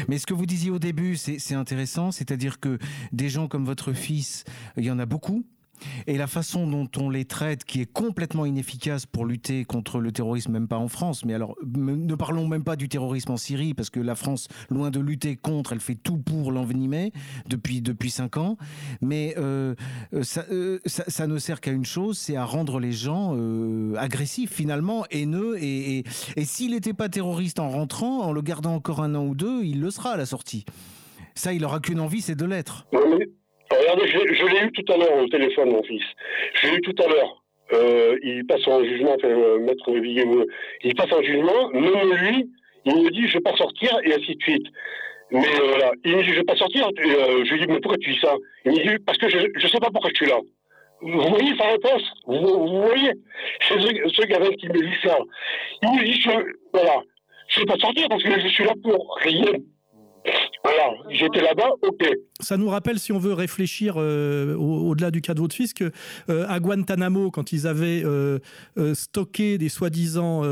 mais 0.09 0.18
ce 0.18 0.26
que 0.26 0.35
vous 0.35 0.46
disiez 0.46 0.70
au 0.70 0.79
début, 0.79 1.16
c'est 1.16 1.55
intéressant, 1.55 2.11
c'est-à-dire 2.11 2.61
que 2.61 2.79
des 3.12 3.29
gens 3.29 3.48
comme 3.48 3.64
votre 3.64 3.92
fils, 3.92 4.44
il 4.76 4.85
y 4.85 4.90
en 4.90 4.98
a 4.98 5.07
beaucoup 5.07 5.44
et 6.06 6.16
la 6.16 6.26
façon 6.26 6.66
dont 6.66 6.88
on 6.96 7.10
les 7.10 7.24
traite, 7.24 7.64
qui 7.64 7.80
est 7.80 7.92
complètement 7.92 8.46
inefficace 8.46 9.06
pour 9.06 9.24
lutter 9.24 9.64
contre 9.64 10.00
le 10.00 10.12
terrorisme, 10.12 10.52
même 10.52 10.68
pas 10.68 10.78
en 10.78 10.88
France, 10.88 11.24
mais 11.24 11.34
alors 11.34 11.56
ne 11.64 12.14
parlons 12.14 12.46
même 12.46 12.64
pas 12.64 12.76
du 12.76 12.88
terrorisme 12.88 13.32
en 13.32 13.36
Syrie, 13.36 13.74
parce 13.74 13.90
que 13.90 14.00
la 14.00 14.14
France, 14.14 14.48
loin 14.70 14.90
de 14.90 15.00
lutter 15.00 15.36
contre, 15.36 15.72
elle 15.72 15.80
fait 15.80 15.94
tout 15.94 16.18
pour 16.18 16.52
l'envenimer 16.52 17.12
depuis 17.48 17.80
depuis 17.80 18.10
cinq 18.10 18.36
ans. 18.36 18.56
Mais 19.00 19.34
euh, 19.38 19.74
euh, 20.14 20.22
euh, 20.50 20.78
ça, 20.86 21.04
ça, 21.08 21.26
ne 21.26 21.38
sert 21.38 21.60
qu'à 21.60 21.70
une 21.70 21.84
chose, 21.84 22.18
c'est 22.18 22.36
à 22.36 22.44
rendre 22.44 22.80
les 22.80 22.92
gens 22.92 23.36
agressifs 23.96 24.52
finalement, 24.52 25.04
haineux. 25.10 25.56
Et, 25.60 26.04
et, 26.36 26.44
s'il 26.44 26.72
n'était 26.72 26.94
pas 26.94 27.08
terroriste 27.08 27.58
en 27.58 27.70
rentrant, 27.70 28.20
en 28.22 28.32
le 28.32 28.42
gardant 28.42 28.74
encore 28.74 29.02
un 29.02 29.14
an 29.14 29.24
ou 29.26 29.34
deux, 29.34 29.64
il 29.64 29.80
le 29.80 29.90
sera 29.90 30.12
à 30.12 30.16
la 30.16 30.26
sortie. 30.26 30.64
Ça, 31.34 31.52
il 31.52 31.64
aura 31.64 31.80
qu'une 31.80 32.00
envie, 32.00 32.22
c'est 32.22 32.34
de 32.34 32.44
l'être. 32.44 32.86
Regardez, 33.70 34.07
je, 34.09 34.46
l'ai 34.46 34.66
eu 34.66 34.72
tout 34.72 34.92
à 34.92 34.96
l'heure 34.96 35.16
au 35.22 35.29
téléphone, 35.29 35.70
mon 35.70 35.83
fils. 35.83 36.05
Je 36.55 36.68
l'ai 36.68 36.76
eu 36.76 36.81
tout 36.83 37.02
à 37.02 37.09
l'heure. 37.09 37.42
Euh, 37.72 38.16
il 38.22 38.46
passe 38.46 38.66
en 38.68 38.85
jugement, 38.85 39.14
enfin, 39.16 39.29
euh, 39.29 39.59
maître 39.59 39.90
Villiers, 39.90 40.24
il 40.85 40.94
passe 40.94 41.12
en 41.12 41.22
jugement, 41.22 41.68
même 41.70 42.12
lui, 42.12 42.48
il 42.85 43.02
me 43.02 43.11
dit 43.11 43.22
je 43.22 43.26
ne 43.26 43.33
vais 43.33 43.40
pas 43.40 43.57
sortir, 43.57 43.90
et 44.05 44.14
ainsi 44.14 44.37
de 44.37 44.42
suite. 44.42 44.66
Mais 45.33 45.40
euh, 45.40 45.66
voilà, 45.70 45.90
il 46.05 46.16
me 46.16 46.22
dit 46.22 46.29
je 46.29 46.35
ne 46.35 46.37
vais 46.37 46.44
pas 46.44 46.55
sortir, 46.55 46.88
je 46.96 47.52
lui 47.52 47.61
dis 47.61 47.66
mais 47.66 47.81
pourquoi 47.81 47.98
tu 47.98 48.12
dis 48.12 48.20
ça? 48.20 48.35
Il 48.66 48.70
me 48.70 48.76
dit 48.76 49.05
parce 49.05 49.18
que 49.18 49.29
je 49.29 49.38
ne 49.38 49.68
sais 49.68 49.81
pas 49.81 49.90
pourquoi 49.90 50.11
je 50.11 50.16
suis 50.16 50.26
là. 50.26 50.38
Vous 51.00 51.29
voyez 51.29 51.57
sa 51.59 51.66
réponse? 51.66 52.02
Vous, 52.26 52.38
vous, 52.38 52.83
voyez? 52.83 53.12
C'est 53.68 53.81
ce, 53.81 53.87
ce 53.87 54.26
gamin 54.26 54.50
qui 54.59 54.68
me 54.68 54.81
dit 54.81 54.96
ça. 55.02 55.18
Il 55.83 55.90
me 55.90 56.05
dit, 56.05 56.20
je, 56.20 56.31
voilà, 56.72 57.02
je 57.48 57.61
ne 57.61 57.66
vais 57.66 57.72
pas 57.72 57.79
sortir 57.79 58.07
parce 58.09 58.22
que 58.22 58.40
je 58.40 58.48
suis 58.48 58.64
là 58.64 58.72
pour 58.83 59.18
rien. 59.20 59.52
Voilà, 60.64 60.94
j'étais 61.11 61.42
là-bas, 61.42 61.70
ok. 61.83 62.09
Ça 62.40 62.59
nous 62.59 62.68
rappelle, 62.68 62.99
si 62.99 63.12
on 63.12 63.18
veut 63.18 63.33
réfléchir 63.33 63.94
euh, 63.96 64.55
au-delà 64.57 65.11
du 65.11 65.22
cas 65.22 65.33
de 65.33 65.40
votre 65.40 65.55
fils, 65.55 65.72
que 65.72 65.90
euh, 66.29 66.44
à 66.51 66.61
Guantanamo, 66.61 67.31
quand 67.31 67.51
ils 67.51 67.66
avaient 67.66 68.03
euh, 68.05 68.40
stocké 68.92 69.57
des 69.57 69.70
soi-disant 69.70 70.42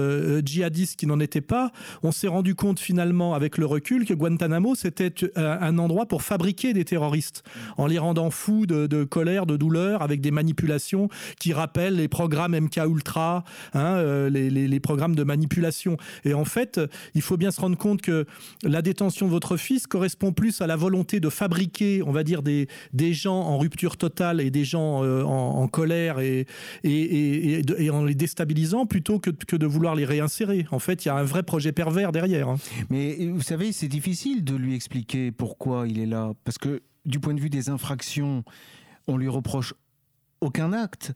djihadistes 0.42 0.99
qui 0.99 1.07
n'en 1.07 1.20
étaient 1.20 1.42
pas, 1.42 1.73
on 2.03 2.11
s'est 2.11 2.29
rendu 2.29 2.55
compte 2.55 2.81
finalement, 2.81 3.35
avec 3.35 3.59
le 3.59 3.66
recul, 3.66 4.07
que 4.07 4.14
Guantanamo 4.14 4.75
c'était 4.75 5.12
un 5.37 5.79
endroit 5.79 6.07
pour 6.07 6.23
fabriquer 6.23 6.73
des 6.73 6.87
terroristes, 6.87 7.42
en 7.77 7.87
les 7.87 7.99
rendant 7.99 8.31
fous 8.31 8.64
de, 8.64 9.05
colère, 9.05 9.44
de 9.44 9.59
douleur, 9.59 10.01
avec 10.01 10.23
des 10.23 10.31
manipulations 10.31 11.09
qui 11.38 11.53
rappellent 11.53 11.97
les 11.97 12.09
programmes 12.09 12.59
MK 12.59 12.77
Ultra, 12.88 13.44
hein, 13.75 14.03
les 14.31 14.81
programmes 14.81 15.14
de 15.14 15.25
manipulation. 15.25 15.99
Et 16.25 16.33
en 16.33 16.47
fait, 16.47 16.81
il 17.14 17.20
faut 17.20 17.37
bien 17.37 17.51
se 17.51 17.61
rendre 17.61 17.77
compte 17.77 18.01
que 18.01 18.25
la 18.62 18.81
détention 18.81 19.27
de 19.27 19.31
votre 19.31 19.59
fils 19.59 19.87
correspond 19.87 20.33
plus 20.33 20.62
à 20.62 20.66
la 20.66 20.77
volonté 20.77 21.20
de 21.20 21.29
fabriquer, 21.29 21.73
on 21.82 22.12
va 22.12 22.24
dire, 22.24 22.42
des, 22.42 22.68
des 22.92 23.12
gens 23.12 23.40
en 23.40 23.58
rupture 23.58 23.96
totale 23.96 24.40
et 24.40 24.50
des 24.50 24.64
gens 24.64 25.04
euh, 25.04 25.22
en, 25.22 25.66
colère 25.68 26.20
et, 26.20 26.46
et, 26.82 27.90
en 27.90 28.04
les 28.04 28.14
déstabilisant 28.14 28.87
plutôt 28.87 29.18
que, 29.18 29.30
que, 29.30 29.56
de 29.56 29.66
vouloir 29.66 29.94
les 29.94 30.04
réinsérer. 30.04 30.66
En 30.70 30.78
fait, 30.78 31.04
il 31.04 31.08
y 31.08 31.10
a 31.10 31.16
un 31.16 31.24
vrai 31.24 31.42
projet 31.42 31.72
pervers 31.72 32.12
derrière. 32.12 32.48
Hein. 32.48 32.56
Mais 32.90 33.26
vous 33.26 33.42
savez, 33.42 33.72
c'est 33.72 33.88
difficile 33.88 34.44
de 34.44 34.54
lui 34.54 34.74
expliquer 34.74 35.32
pourquoi 35.32 35.87
il 35.88 35.98
est 35.98 36.06
là. 36.06 36.32
Parce 36.44 36.58
que 36.58 36.82
du 37.04 37.20
point 37.20 37.34
de 37.34 37.40
vue 37.40 37.50
des 37.50 37.68
infractions, 37.68 38.44
on 39.06 39.16
lui 39.16 39.28
reproche 39.28 39.74
aucun 40.40 40.72
acte. 40.72 41.12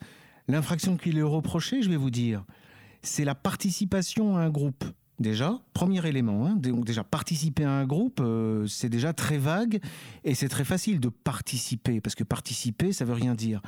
L'infraction 0.48 0.96
qui 0.96 1.12
lui 1.12 1.20
est 1.20 1.22
reprochée, 1.22 1.82
je 1.82 1.90
vais 1.90 1.96
vous 1.96 2.10
dire, 2.10 2.44
c'est 3.02 3.24
la 3.24 3.34
participation 3.34 4.36
à 4.36 4.40
un 4.40 4.50
groupe. 4.50 4.84
Déjà, 5.18 5.58
premier 5.72 6.06
élément, 6.06 6.46
hein, 6.46 6.54
donc 6.54 6.84
déjà 6.84 7.02
participer 7.02 7.64
à 7.64 7.72
un 7.72 7.86
groupe, 7.86 8.20
euh, 8.20 8.66
c'est 8.68 8.88
déjà 8.88 9.12
très 9.12 9.36
vague 9.36 9.80
et 10.22 10.36
c'est 10.36 10.48
très 10.48 10.64
facile 10.64 11.00
de 11.00 11.08
participer 11.08 12.00
parce 12.00 12.14
que 12.14 12.22
participer, 12.22 12.92
ça 12.92 13.04
veut 13.04 13.14
rien 13.14 13.34
dire. 13.34 13.60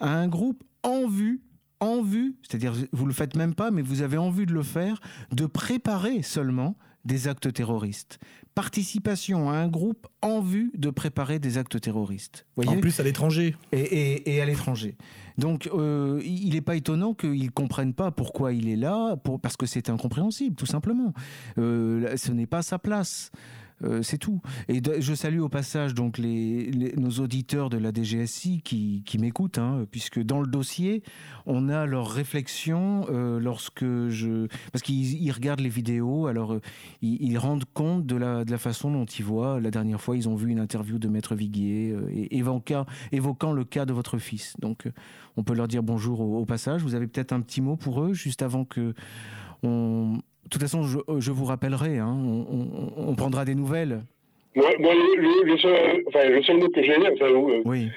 À 0.00 0.12
un 0.12 0.26
groupe 0.26 0.64
en 0.82 1.06
vue, 1.06 1.40
en 1.78 2.02
vue, 2.02 2.36
c'est-à-dire 2.42 2.74
vous 2.90 3.06
le 3.06 3.12
faites 3.12 3.36
même 3.36 3.54
pas, 3.54 3.70
mais 3.70 3.80
vous 3.80 4.02
avez 4.02 4.18
envie 4.18 4.44
de 4.44 4.52
le 4.52 4.64
faire, 4.64 5.00
de 5.30 5.46
préparer 5.46 6.22
seulement 6.22 6.76
des 7.04 7.28
actes 7.28 7.52
terroristes. 7.52 8.18
Participation 8.58 9.50
à 9.50 9.52
un 9.54 9.68
groupe 9.68 10.08
en 10.20 10.40
vue 10.40 10.72
de 10.76 10.90
préparer 10.90 11.38
des 11.38 11.58
actes 11.58 11.80
terroristes. 11.80 12.44
Voyez 12.56 12.72
en 12.72 12.80
plus 12.80 12.98
à 12.98 13.04
l'étranger. 13.04 13.54
Et, 13.70 14.34
et 14.34 14.42
à 14.42 14.46
l'étranger. 14.46 14.96
Donc, 15.36 15.70
euh, 15.72 16.20
il 16.24 16.54
n'est 16.54 16.60
pas 16.60 16.74
étonnant 16.74 17.14
qu'ils 17.14 17.44
ne 17.44 17.50
comprennent 17.50 17.94
pas 17.94 18.10
pourquoi 18.10 18.52
il 18.52 18.68
est 18.68 18.74
là, 18.74 19.14
pour, 19.14 19.40
parce 19.40 19.56
que 19.56 19.64
c'est 19.64 19.88
incompréhensible, 19.90 20.56
tout 20.56 20.66
simplement. 20.66 21.12
Euh, 21.58 22.16
ce 22.16 22.32
n'est 22.32 22.48
pas 22.48 22.62
sa 22.62 22.80
place. 22.80 23.30
Euh, 23.84 24.02
c'est 24.02 24.18
tout. 24.18 24.40
Et 24.68 24.82
je 24.98 25.14
salue 25.14 25.40
au 25.40 25.48
passage 25.48 25.94
donc 25.94 26.18
les, 26.18 26.94
nos 26.96 27.10
auditeurs 27.10 27.70
de 27.70 27.78
la 27.78 27.92
DGSI 27.92 28.60
qui, 28.62 29.02
qui 29.06 29.18
m'écoutent, 29.18 29.58
hein, 29.58 29.86
puisque 29.90 30.20
dans 30.20 30.40
le 30.40 30.46
dossier, 30.46 31.02
on 31.46 31.68
a 31.68 31.86
leurs 31.86 32.08
réflexions 32.08 33.06
euh, 33.10 33.38
lorsque 33.38 33.84
je... 33.84 34.48
Parce 34.72 34.82
qu'ils 34.82 35.30
regardent 35.32 35.60
les 35.60 35.68
vidéos, 35.68 36.26
alors 36.26 36.54
euh, 36.54 36.60
ils, 37.02 37.38
rendent 37.38 37.66
compte 37.72 38.06
de 38.06 38.16
la, 38.16 38.44
de 38.44 38.50
la 38.50 38.58
façon 38.58 38.90
dont 38.90 39.04
ils 39.04 39.24
voient. 39.24 39.60
La 39.60 39.70
dernière 39.70 40.00
fois, 40.00 40.16
ils 40.16 40.28
ont 40.28 40.34
vu 40.34 40.50
une 40.50 40.60
interview 40.60 40.98
de 40.98 41.08
Maître 41.08 41.34
Viguier 41.34 41.94
évoquant, 42.30 42.86
évoquant 43.12 43.52
le 43.52 43.64
cas 43.64 43.86
de 43.86 43.92
votre 43.92 44.18
fils. 44.18 44.54
Donc 44.58 44.88
on 45.36 45.44
peut 45.44 45.54
leur 45.54 45.68
dire 45.68 45.82
bonjour 45.82 46.20
au, 46.20 46.38
au 46.38 46.44
passage. 46.44 46.82
Vous 46.82 46.94
avez 46.94 47.06
peut-être 47.06 47.32
un 47.32 47.40
petit 47.40 47.60
mot 47.60 47.76
pour 47.76 48.02
eux, 48.02 48.12
juste 48.12 48.42
avant 48.42 48.64
que... 48.64 48.94
On, 49.62 50.18
de 50.44 50.48
toute 50.50 50.62
façon, 50.62 50.82
je, 50.82 50.98
je 51.18 51.30
vous 51.30 51.44
rappellerai, 51.44 51.98
hein, 51.98 52.16
on, 52.16 52.46
on, 52.50 53.08
on, 53.10 53.14
prendra 53.14 53.44
des 53.44 53.54
nouvelles. 53.54 54.00
Moi, 54.56 54.70
le, 54.80 55.44
le, 55.44 55.58
seul, 55.58 56.02
enfin, 56.08 56.28
le, 56.28 56.42
seul, 56.42 56.56
mot 56.56 56.68
que 56.68 56.82
j'ai, 56.82 56.96
enfin, 56.96 57.26
euh, 57.26 57.62
oui. 57.64 57.88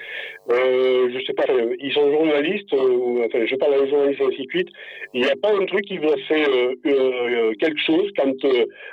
euh, 0.51 1.09
je 1.11 1.25
sais 1.25 1.33
pas, 1.33 1.45
ils 1.79 1.93
sont 1.93 2.11
journalistes, 2.11 2.73
euh, 2.73 3.25
enfin, 3.25 3.45
je 3.45 3.55
parle 3.55 3.73
à 3.73 3.77
un 3.77 3.87
journaliste 3.87 4.21
et 4.21 4.25
ainsi 4.25 4.45
de 4.45 4.49
suite. 4.51 4.67
Il 5.13 5.21
n'y 5.21 5.29
a 5.29 5.35
pas 5.41 5.49
un 5.55 5.65
truc 5.65 5.85
qui 5.85 5.97
vous 5.97 6.09
a 6.09 6.17
fait 6.27 6.47
euh, 6.47 6.75
euh, 6.85 7.53
quelque 7.59 7.79
chose 7.79 8.11
quand 8.17 8.33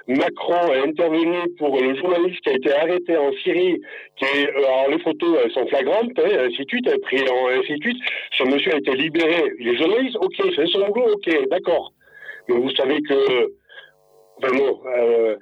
Macron 0.07 0.71
a 0.73 0.87
intervenu 0.87 1.37
pour 1.59 1.79
le 1.83 1.95
journaliste 1.97 2.41
qui 2.43 2.51
a 2.51 2.55
été 2.55 2.73
arrêté 2.73 3.17
en 3.17 3.33
Syrie, 3.43 3.77
qui 4.17 4.25
est, 4.25 4.49
alors 4.55 4.87
les 4.91 4.99
photos 5.01 5.39
elles 5.45 5.53
sont 5.53 5.67
flagrantes, 5.67 6.13
hein, 6.19 6.47
ainsi 6.47 6.65
de 6.65 6.69
suite, 6.69 7.01
pris 7.03 7.21
en, 7.29 7.49
ainsi 7.49 7.75
de 7.75 7.83
suite. 7.83 8.03
Ce 8.33 8.45
monsieur 8.45 8.73
a 8.73 8.79
été 8.79 8.95
libéré. 8.95 9.43
Les 9.59 9.77
journalistes, 9.77 10.17
ok, 10.21 10.37
c'est 10.55 10.67
son 10.69 10.87
boulot, 10.89 11.13
ok, 11.13 11.49
d'accord. 11.51 11.93
Mais 12.49 12.57
vous 12.57 12.71
savez 12.71 13.01
que, 13.03 13.53
vraiment, 14.41 14.81
euh, 14.97 15.37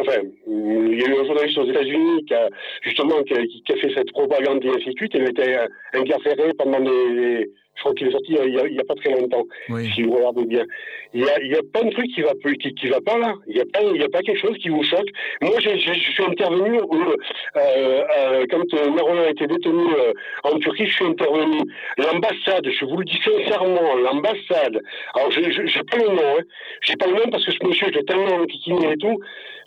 enfin, 0.00 0.20
il 0.46 1.00
y 1.00 1.04
a 1.04 1.08
eu 1.08 1.20
un 1.20 1.24
journaliste 1.24 1.58
aux 1.58 1.70
États-Unis 1.70 2.24
qui 2.26 2.34
a 2.34 2.48
justement 2.82 3.22
qui 3.24 3.34
a, 3.34 3.42
qui 3.44 3.72
a, 3.72 3.76
fait 3.76 3.94
cette 3.94 4.12
propagande 4.12 4.64
et 4.64 4.68
ainsi 4.68 4.90
de 4.90 4.96
suite. 4.96 5.12
Il 5.14 5.28
était 5.28 5.56
incarcéré 5.92 6.52
pendant 6.54 6.80
des, 6.80 7.50
je 7.76 7.80
crois 7.80 7.94
qu'il 7.94 8.08
est 8.08 8.12
sorti 8.12 8.36
il 8.44 8.52
n'y 8.52 8.58
a, 8.58 8.62
a, 8.62 8.84
pas 8.84 8.94
très 8.94 9.10
longtemps, 9.10 9.44
oui. 9.68 9.90
si 9.94 10.02
vous 10.02 10.12
regardez 10.14 10.44
bien. 10.44 10.64
Il 11.12 11.20
y 11.20 11.28
a, 11.28 11.40
il 11.40 11.50
y 11.50 11.56
a 11.56 11.62
pas 11.72 11.82
de 11.82 11.90
truc 11.90 12.06
qui 12.14 12.22
va 12.22 12.32
qui, 12.60 12.74
qui 12.74 12.88
va 12.88 13.00
pas 13.00 13.18
là. 13.18 13.34
Il 13.46 13.54
n'y 13.54 13.60
a 13.60 13.64
pas 13.64 13.82
il 13.82 14.00
y 14.00 14.04
a 14.04 14.08
pas 14.08 14.20
quelque 14.22 14.40
chose 14.40 14.56
qui 14.58 14.68
vous 14.68 14.82
choque. 14.82 15.08
Moi, 15.42 15.58
je, 15.60 15.70
je, 15.70 15.92
je 15.92 16.10
suis 16.12 16.24
intervenu 16.24 16.78
euh, 16.78 17.16
euh, 17.56 18.46
quand 18.50 18.72
Maron 18.90 19.18
a 19.18 19.30
été 19.30 19.46
détenu 19.46 19.84
euh, 19.94 20.12
en 20.44 20.58
Turquie. 20.58 20.86
Je 20.86 20.94
suis 20.94 21.04
intervenu. 21.04 21.58
L'ambassade, 21.98 22.68
je 22.68 22.84
vous 22.84 22.96
le 22.96 23.04
dis 23.04 23.20
sincèrement, 23.24 23.94
l'ambassade. 23.96 24.80
Alors, 25.14 25.30
je 25.30 25.40
n'ai 25.40 25.84
pas 25.84 25.98
le 25.98 26.14
nom. 26.14 26.38
Hein. 26.38 26.42
J'ai 26.82 26.96
pas 26.96 27.06
le 27.06 27.14
nom 27.14 27.30
parce 27.30 27.44
que 27.44 27.52
ce 27.52 27.58
monsieur, 27.66 27.88
je 27.88 27.98
l'ai 27.98 28.04
tellement 28.04 28.36
enquiquiné 28.36 28.92
et 28.92 28.96
tout. 28.96 29.18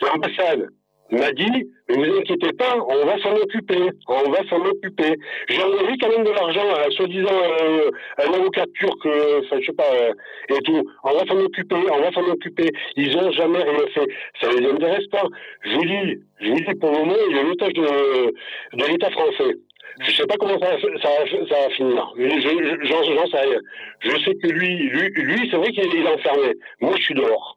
L'ambassade 0.01 0.69
m'a 1.11 1.31
dit, 1.31 1.71
mais 1.89 1.95
vous 1.95 2.17
inquiétez 2.17 2.53
pas, 2.53 2.75
on 2.77 3.05
va 3.05 3.17
s'en 3.19 3.33
occuper, 3.35 3.89
on 4.07 4.29
va 4.29 4.39
s'en 4.49 4.63
occuper. 4.65 5.15
J'ai 5.47 5.63
envoyé 5.63 5.97
quand 5.99 6.09
même 6.09 6.25
de 6.25 6.31
l'argent 6.31 6.69
à 6.75 6.89
soi-disant 6.91 7.29
euh, 7.31 7.89
un 8.17 8.33
avocat 8.33 8.65
turc, 8.75 9.05
euh, 9.05 9.41
enfin 9.43 9.57
je 9.61 9.65
sais 9.67 9.73
pas, 9.73 9.91
euh, 9.93 10.13
et 10.49 10.61
tout. 10.63 10.83
On 11.03 11.13
va 11.13 11.25
s'en 11.25 11.37
occuper, 11.39 11.75
on 11.75 12.01
va 12.01 12.11
s'en 12.11 12.23
occuper. 12.23 12.69
Ils 12.97 13.17
ont 13.17 13.31
jamais 13.31 13.63
rien 13.63 13.87
fait. 13.93 14.07
Ça 14.41 14.51
les 14.51 14.67
intéresse 14.67 15.07
pas. 15.07 15.23
Je 15.61 15.75
vous 15.75 15.85
dis, 15.85 16.21
je 16.41 16.49
vous 16.49 16.55
dis 16.55 16.75
pour 16.75 16.91
le 16.91 16.97
moment, 16.97 17.15
il 17.29 17.37
est 17.37 17.43
l'otage 17.43 17.73
de, 17.73 18.77
de 18.77 18.91
l'État 18.91 19.11
français. 19.11 19.55
Je 20.01 20.11
sais 20.11 20.27
pas 20.27 20.35
comment 20.37 20.59
ça, 20.59 20.77
ça, 20.79 21.09
ça 21.49 21.55
va 21.61 21.69
finir. 21.71 22.13
J'en 22.17 23.03
je, 23.03 23.31
sais 23.31 23.39
rien. 23.39 23.59
Je 24.01 24.11
sais 24.23 24.35
que 24.35 24.47
lui, 24.47 24.89
lui, 24.89 25.09
lui 25.09 25.49
c'est 25.49 25.57
vrai 25.57 25.71
qu'il 25.71 26.05
est 26.05 26.07
enfermé. 26.07 26.53
Moi, 26.81 26.93
je 26.97 27.03
suis 27.03 27.15
dehors. 27.15 27.56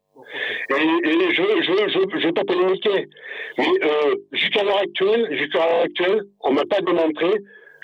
Et, 0.71 0.75
je 0.75 1.43
je, 1.63 1.89
je, 1.89 2.19
je 2.21 2.31
pas 2.31 2.45
polémiquer, 2.45 3.09
mais 3.59 3.65
euh, 3.83 4.15
jusqu'à 4.33 4.63
l'heure 4.63 4.79
actuelle, 4.79 5.29
jusqu'à 5.37 5.59
l'heure 5.59 5.83
actuelle, 5.85 6.23
on 6.41 6.53
m'a 6.53 6.65
pas 6.65 6.81
démontré, 6.81 7.31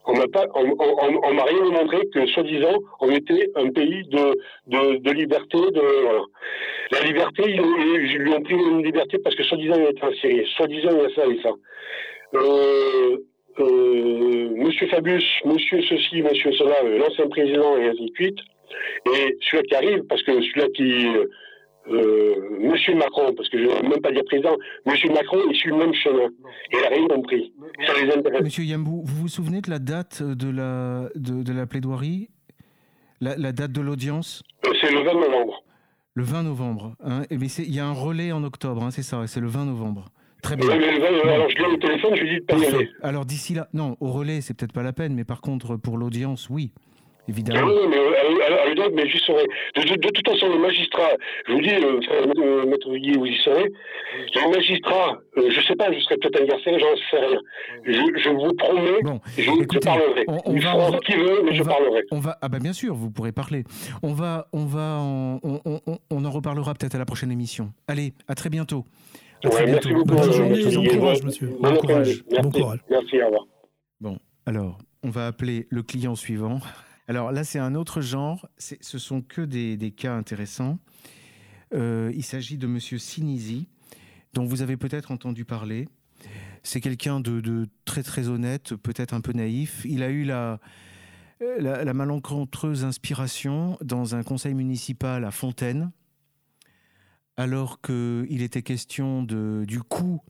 on 0.07 0.17
m'a 0.17 0.29
pas, 0.29 0.47
on, 0.55 1.35
m'a 1.35 1.45
rien 1.45 1.65
démontré 1.65 1.99
que 2.15 2.27
soi-disant 2.27 2.79
on 3.01 3.11
était 3.11 3.51
un 3.57 3.71
pays 3.71 4.05
de, 4.09 4.99
de, 4.99 5.11
liberté, 5.11 5.59
de. 5.59 5.83
La 6.93 7.01
liberté, 7.01 7.43
ils, 7.47 8.19
lui 8.19 8.33
ont 8.33 8.43
pris 8.43 8.55
une 8.55 8.85
liberté 8.85 9.19
parce 9.19 9.35
que 9.35 9.43
soi-disant 9.43 9.75
il 9.79 9.91
était 9.91 10.05
en 10.05 10.13
Syrie, 10.13 10.47
soi-disant 10.57 10.91
il 10.93 11.03
y 11.03 11.07
a 11.07 11.15
ça 11.15 11.27
et 11.27 11.43
ça. 11.43 11.51
Euh, 12.35 13.17
euh, 13.59 14.51
Monsieur 14.57 14.87
Fabius, 14.89 15.25
Monsieur 15.45 15.83
ceci, 15.83 16.23
Monsieur 16.23 16.53
cela, 16.53 16.83
l'ancien 16.85 17.27
président 17.29 17.77
et 17.79 17.89
ainsi 17.89 18.07
de 18.07 18.15
suite. 18.15 18.39
Et 19.07 19.37
celui-là 19.41 19.63
qui 19.63 19.75
arrive, 19.75 20.03
parce 20.09 20.23
que 20.23 20.33
celui-là 20.33 20.67
qui 20.75 21.07
euh, 21.91 22.35
Monsieur 22.61 22.95
Macron, 22.95 23.33
parce 23.37 23.49
que 23.49 23.59
je 23.59 23.65
ne 23.65 23.69
veux 23.69 23.89
même 23.89 24.01
pas 24.01 24.13
dire 24.13 24.25
président, 24.25 24.57
Monsieur 24.87 25.09
Macron 25.11 25.39
il 25.49 25.57
suit 25.57 25.71
le 25.71 25.77
même 25.77 25.95
chemin. 25.95 26.29
Il 26.73 26.81
n'a 26.81 26.89
rien 26.89 27.07
compris. 27.09 27.53
Ça 27.87 27.93
les 28.03 28.13
intéresse. 28.13 28.43
Monsieur 28.43 28.65
Yambou, 28.65 29.03
vous 29.05 29.23
vous 29.23 29.29
souvenez 29.29 29.61
de 29.61 29.71
la 29.71 29.79
date 29.79 30.23
de 30.23 30.51
la, 30.51 31.09
de, 31.15 31.43
de 31.43 31.53
la 31.53 31.67
plaidoirie? 31.67 32.29
La, 33.21 33.37
la, 33.37 33.53
date 33.53 33.73
de 33.73 33.81
l'audience? 33.81 34.43
Euh, 34.67 34.71
C'est 34.81 34.91
le 34.93 35.03
20 35.03 35.15
novembre. 35.15 35.63
Le 36.15 36.25
20 36.25 36.43
novembre. 36.43 36.97
Hein 37.03 37.23
mais 37.31 37.47
il 37.47 37.75
y 37.75 37.81
a 37.81 37.87
un 37.87 37.93
relais 37.93 38.33
en 38.33 38.45
octobre, 38.45 38.83
hein, 38.83 38.91
c'est 38.91 39.03
ça, 39.03 39.27
c'est 39.27 39.41
le 39.41 39.49
20 39.49 39.67
novembre. 39.67 40.07
Très 40.43 40.57
bien. 40.57 40.71
Alors 40.71 41.49
je 41.51 41.57
lui 41.57 41.63
ai 41.65 41.67
au 41.67 41.77
téléphone, 41.77 42.15
je 42.15 42.23
lui 42.23 42.29
dis 42.31 42.41
de 42.41 42.45
pas 42.45 42.57
y 42.59 42.67
aller. 42.67 42.91
Alors 43.03 43.25
d'ici 43.25 43.55
là, 43.55 43.69
non, 43.73 43.97
au 44.01 44.11
relais, 44.11 44.41
c'est 44.41 44.55
peut-être 44.55 44.73
pas 44.73 44.83
la 44.83 44.93
peine, 44.93 45.15
mais 45.15 45.25
par 45.25 45.41
contre, 45.41 45.77
pour 45.77 45.97
l'audience, 45.99 46.49
oui 46.51 46.73
évidemment. 47.29 47.67
Oui, 47.67 47.89
mais 47.89 48.69
l'audience, 48.69 48.91
mais 48.95 49.09
j'y 49.09 49.19
serai. 49.19 49.45
De, 49.77 49.83
de, 49.83 49.95
de, 49.97 50.09
toute 50.09 50.29
façon, 50.29 50.49
le 50.49 50.59
magistrat, 50.59 51.11
je 51.47 51.53
vous 51.53 51.61
dis, 51.61 51.71
euh, 51.71 52.01
euh, 52.11 52.67
maître 52.67 52.91
Villiers, 52.91 53.19
vous 53.19 53.27
y 53.27 53.37
serez. 53.43 53.71
Le 54.35 54.51
magistrat, 54.51 55.19
euh, 55.39 55.51
je 55.51 55.61
ne 55.61 55.65
sais 55.65 55.77
pas, 55.77 55.93
je 55.93 56.01
serai 56.01 56.17
peut-être 56.17 56.43
inversé, 56.43 56.79
j'en 56.79 56.97
sais 57.11 57.27
rien. 57.27 57.41
Je, 57.85 58.21
je, 58.23 58.31
vous 58.31 58.55
promets, 58.55 59.03
bon, 59.03 59.21
je, 59.37 59.43
écoutez, 59.43 59.67
je 59.73 59.79
parlerai. 59.81 60.25
On, 60.29 60.39
on 60.45 60.55
Il 60.55 60.63
va, 60.63 60.73
fera 60.73 60.93
ce 60.93 61.07
qu'il 61.07 61.19
veut, 61.19 61.43
mais 61.45 61.55
je 61.55 61.63
va, 61.63 61.73
parlerai. 61.73 62.03
On 62.11 62.19
va, 62.19 62.39
ah 62.41 62.49
bah 62.49 62.59
bien 62.59 62.73
sûr, 62.73 62.95
vous 62.95 63.11
pourrez 63.11 63.33
parler. 63.33 63.65
On 64.03 64.13
va, 64.13 64.49
on 64.53 64.65
va, 64.65 64.99
en, 65.01 65.41
on, 65.43 65.61
on, 65.65 65.99
on 66.11 66.25
en 66.25 66.31
reparlera 66.31 66.75
peut-être 66.75 66.95
à 66.95 66.99
la 66.99 67.07
prochaine 67.07 67.31
émission. 67.31 67.73
Allez, 67.89 68.13
à 68.29 68.35
très 68.35 68.51
bientôt. 68.51 68.85
À 69.45 69.51
très 69.51 69.67
bientôt. 69.67 69.89
Merci 69.91 70.05
beaucoup. 70.07 70.21
Bonne 70.21 70.33
journée, 70.33 70.65
bon 70.65 70.99
courage, 70.99 71.23
monsieur. 71.23 71.47
Bon, 71.61 71.71
bon 71.71 71.77
courage. 71.77 72.25
Merci. 72.31 72.43
Bon 72.43 72.51
courage. 72.51 72.79
Merci, 72.91 73.23
au 73.23 73.27
revoir. 73.27 73.45
Bon, 74.01 74.19
alors, 74.47 74.79
on 75.03 75.11
va 75.11 75.27
appeler 75.27 75.67
le 75.71 75.83
client 75.83 76.15
suivant. 76.15 76.59
Alors 77.09 77.31
là, 77.31 77.45
c'est 77.45 77.59
un 77.59 77.75
autre 77.75 78.01
genre. 78.01 78.49
Ce 78.59 78.99
sont 78.99 79.23
que 79.23 79.43
des, 79.43 79.91
cas 79.93 80.15
intéressants. 80.15 80.79
Euh, 81.75 82.13
il 82.15 82.25
s'agit 82.25 82.59
de 82.59 82.67
Monsieur 82.67 82.99
Sinisi, 82.99 83.69
dont 84.33 84.45
vous 84.45 84.63
avez 84.63 84.77
peut-être 84.77 85.13
entendu 85.13 85.45
parler. 85.45 85.89
C'est 86.63 86.81
quelqu'un 86.81 87.21
de, 87.21 87.69
très 87.85 88.03
très 88.03 88.29
honnête, 88.29 88.75
peut-être 88.75 89.15
un 89.15 89.21
peu 89.21 89.33
naïf. 89.33 89.85
Il 89.85 90.03
a 90.03 90.11
eu 90.11 90.25
la, 90.25 90.59
malencontreuse 91.95 92.85
inspiration 92.85 93.79
dans 93.83 94.17
un 94.17 94.25
conseil 94.25 94.55
municipal 94.55 95.25
à 95.25 95.31
Fontaine, 95.31 95.93
alors 97.37 97.81
qu'il 97.81 98.43
était 98.43 98.63
question 98.63 99.23
du 99.23 99.81
coût 99.81 100.21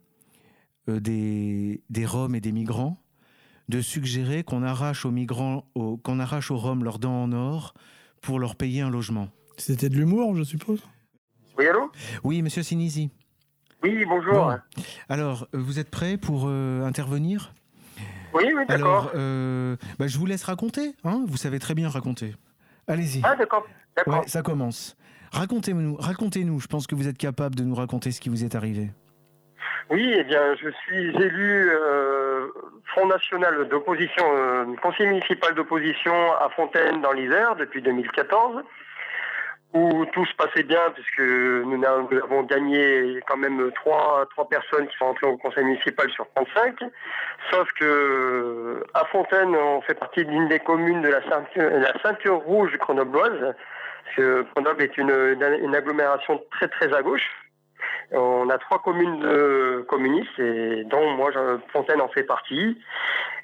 euh, 0.91 1.01
des 1.01 2.07
Roms 2.07 2.35
et 2.35 2.41
des 2.41 2.53
migrants, 2.53 3.03
de 3.69 3.81
suggérer 3.81 4.45
qu'on 4.45 4.63
arrache 4.63 5.05
aux 5.05 5.11
migrants, 5.11 5.65
qu'on 5.75 6.21
arrache 6.21 6.51
aux 6.51 6.57
Roms 6.57 6.85
leurs 6.85 6.99
dents 6.99 7.23
en 7.23 7.33
or 7.33 7.75
pour 8.21 8.39
leur 8.39 8.57
payer 8.57 8.83
un 8.83 8.91
logement. 8.91 9.29
C'était 9.57 9.89
de 9.89 9.97
l'humour, 9.97 10.37
je 10.37 10.43
suppose? 10.43 10.83
Oui, 11.59 11.67
allô? 11.67 11.91
Oui, 12.23 12.43
monsieur 12.43 12.63
Sinisi. 12.63 13.11
Oui, 13.83 14.05
bonjour. 14.05 14.55
Alors, 15.09 15.47
euh, 15.55 15.59
vous 15.59 15.79
êtes 15.79 15.91
prêt 15.91 16.17
pour 16.17 16.45
euh, 16.47 16.85
intervenir? 16.85 17.55
Oui, 18.35 18.45
oui, 18.55 18.65
d'accord. 18.69 19.05
Alors, 19.05 19.13
euh, 19.15 19.77
bah, 19.99 20.07
je 20.07 20.19
vous 20.19 20.27
laisse 20.27 20.45
raconter. 20.45 20.95
Hein 21.05 21.25
vous 21.27 21.37
savez 21.37 21.59
très 21.59 21.75
bien 21.75 21.89
raconter. 21.89 22.35
Allez-y. 22.87 23.23
Ah, 23.25 23.37
d'accord. 23.37 23.67
Ouais, 24.07 24.21
ça 24.27 24.43
commence. 24.43 24.97
Racontez-nous, 25.33 25.97
racontez-nous. 25.97 26.61
Je 26.61 26.67
pense 26.67 26.87
que 26.87 26.95
vous 26.95 27.09
êtes 27.09 27.19
capable 27.19 27.55
de 27.55 27.65
nous 27.65 27.75
raconter 27.75 28.13
ce 28.13 28.21
qui 28.21 28.29
vous 28.29 28.45
est 28.45 28.55
arrivé. 28.55 28.91
Oui, 29.91 30.15
eh 30.17 30.25
bien, 30.25 30.55
je 30.57 30.69
suis 30.85 31.09
élu 31.23 31.71
Front 32.87 33.07
National 33.07 33.69
d'opposition, 33.69 34.25
conseiller 34.83 35.09
municipal 35.11 35.55
d'opposition 35.55 36.15
à 36.35 36.49
Fontaine 36.51 37.01
dans 37.01 37.13
l'Isère 37.13 37.57
depuis 37.57 37.83
2014 37.83 38.63
où 39.77 40.07
tout 40.07 40.25
se 40.25 40.35
passait 40.35 40.63
bien 40.63 40.81
puisque 40.95 41.21
nous 41.21 41.83
avons 41.85 42.43
gagné 42.45 43.21
quand 43.27 43.37
même 43.37 43.71
trois, 43.73 44.27
trois 44.31 44.49
personnes 44.49 44.87
qui 44.89 44.97
sont 44.97 45.07
entrées 45.07 45.27
au 45.27 45.37
conseil 45.37 45.65
municipal 45.65 46.11
sur 46.11 46.27
35. 46.35 46.79
Sauf 47.51 47.69
que 47.79 48.83
à 48.95 49.05
Fontaine, 49.07 49.55
on 49.55 49.81
fait 49.83 49.95
partie 49.95 50.25
d'une 50.25 50.49
des 50.49 50.61
communes 50.61 51.03
de 51.03 51.09
la 51.09 51.23
ceinture, 51.29 51.71
la 51.71 51.93
ceinture 52.03 52.39
rouge 52.39 52.77
grenobloise. 52.79 53.55
Parce 54.05 54.17
que 54.17 54.47
Grenoble 54.55 54.83
est 54.83 54.97
une, 54.97 55.11
une 55.63 55.75
agglomération 55.75 56.41
très 56.53 56.69
très 56.69 56.95
à 56.95 57.03
gauche. 57.03 57.29
On 58.13 58.49
a 58.51 58.59
trois 58.59 58.81
communes 58.83 59.27
communistes 59.89 60.39
et 60.39 60.85
dont 60.85 61.11
moi 61.11 61.31
Fontaine 61.73 62.01
en 62.01 62.09
fait 62.09 62.23
partie. 62.23 62.79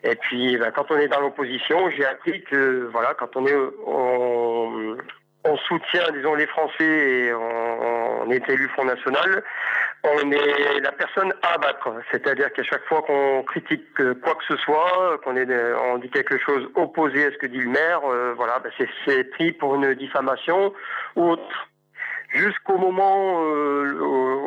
Et 0.05 0.15
puis 0.17 0.57
bah, 0.57 0.71
quand 0.71 0.91
on 0.91 0.97
est 0.97 1.09
dans 1.09 1.21
l'opposition, 1.21 1.91
j'ai 1.91 2.07
appris 2.07 2.43
que 2.45 2.89
voilà 2.93 3.15
quand 3.15 3.37
on 3.37 3.47
est 3.47 3.57
on, 3.87 4.97
on 5.45 5.57
soutient, 5.57 6.11
disons, 6.13 6.35
les 6.35 6.47
Français 6.47 6.85
et 6.85 7.35
on, 7.35 8.31
est 8.31 8.49
élu 8.49 8.69
Front 8.69 8.85
National, 8.85 9.43
on 10.05 10.31
est 10.31 10.81
la 10.81 10.93
personne 10.93 11.33
à 11.43 11.55
abattre. 11.55 11.89
C'est-à-dire 12.11 12.53
qu'à 12.53 12.63
chaque 12.63 12.85
fois 12.85 13.03
qu'on 13.03 13.43
critique 13.43 13.85
quoi 13.95 14.35
que 14.35 14.45
ce 14.49 14.57
soit, 14.59 15.19
qu'on 15.25 15.37
on 15.37 15.99
dit 15.99 16.11
quelque 16.11 16.39
chose 16.39 16.69
opposé 16.77 17.27
à 17.27 17.31
ce 17.33 17.39
que 17.39 17.47
dit 17.47 17.59
le 17.59 17.71
maire, 17.71 18.01
euh, 18.05 18.35
voilà, 18.37 18.61
ben 18.61 18.71
c'est 19.07 19.25
pris 19.25 19.53
pour 19.53 19.75
une 19.75 19.95
diffamation 19.95 20.73
ou 21.17 21.31
autre. 21.31 21.69
Jusqu'au 22.35 22.79
moment, 22.79 23.43
euh, 23.45 23.99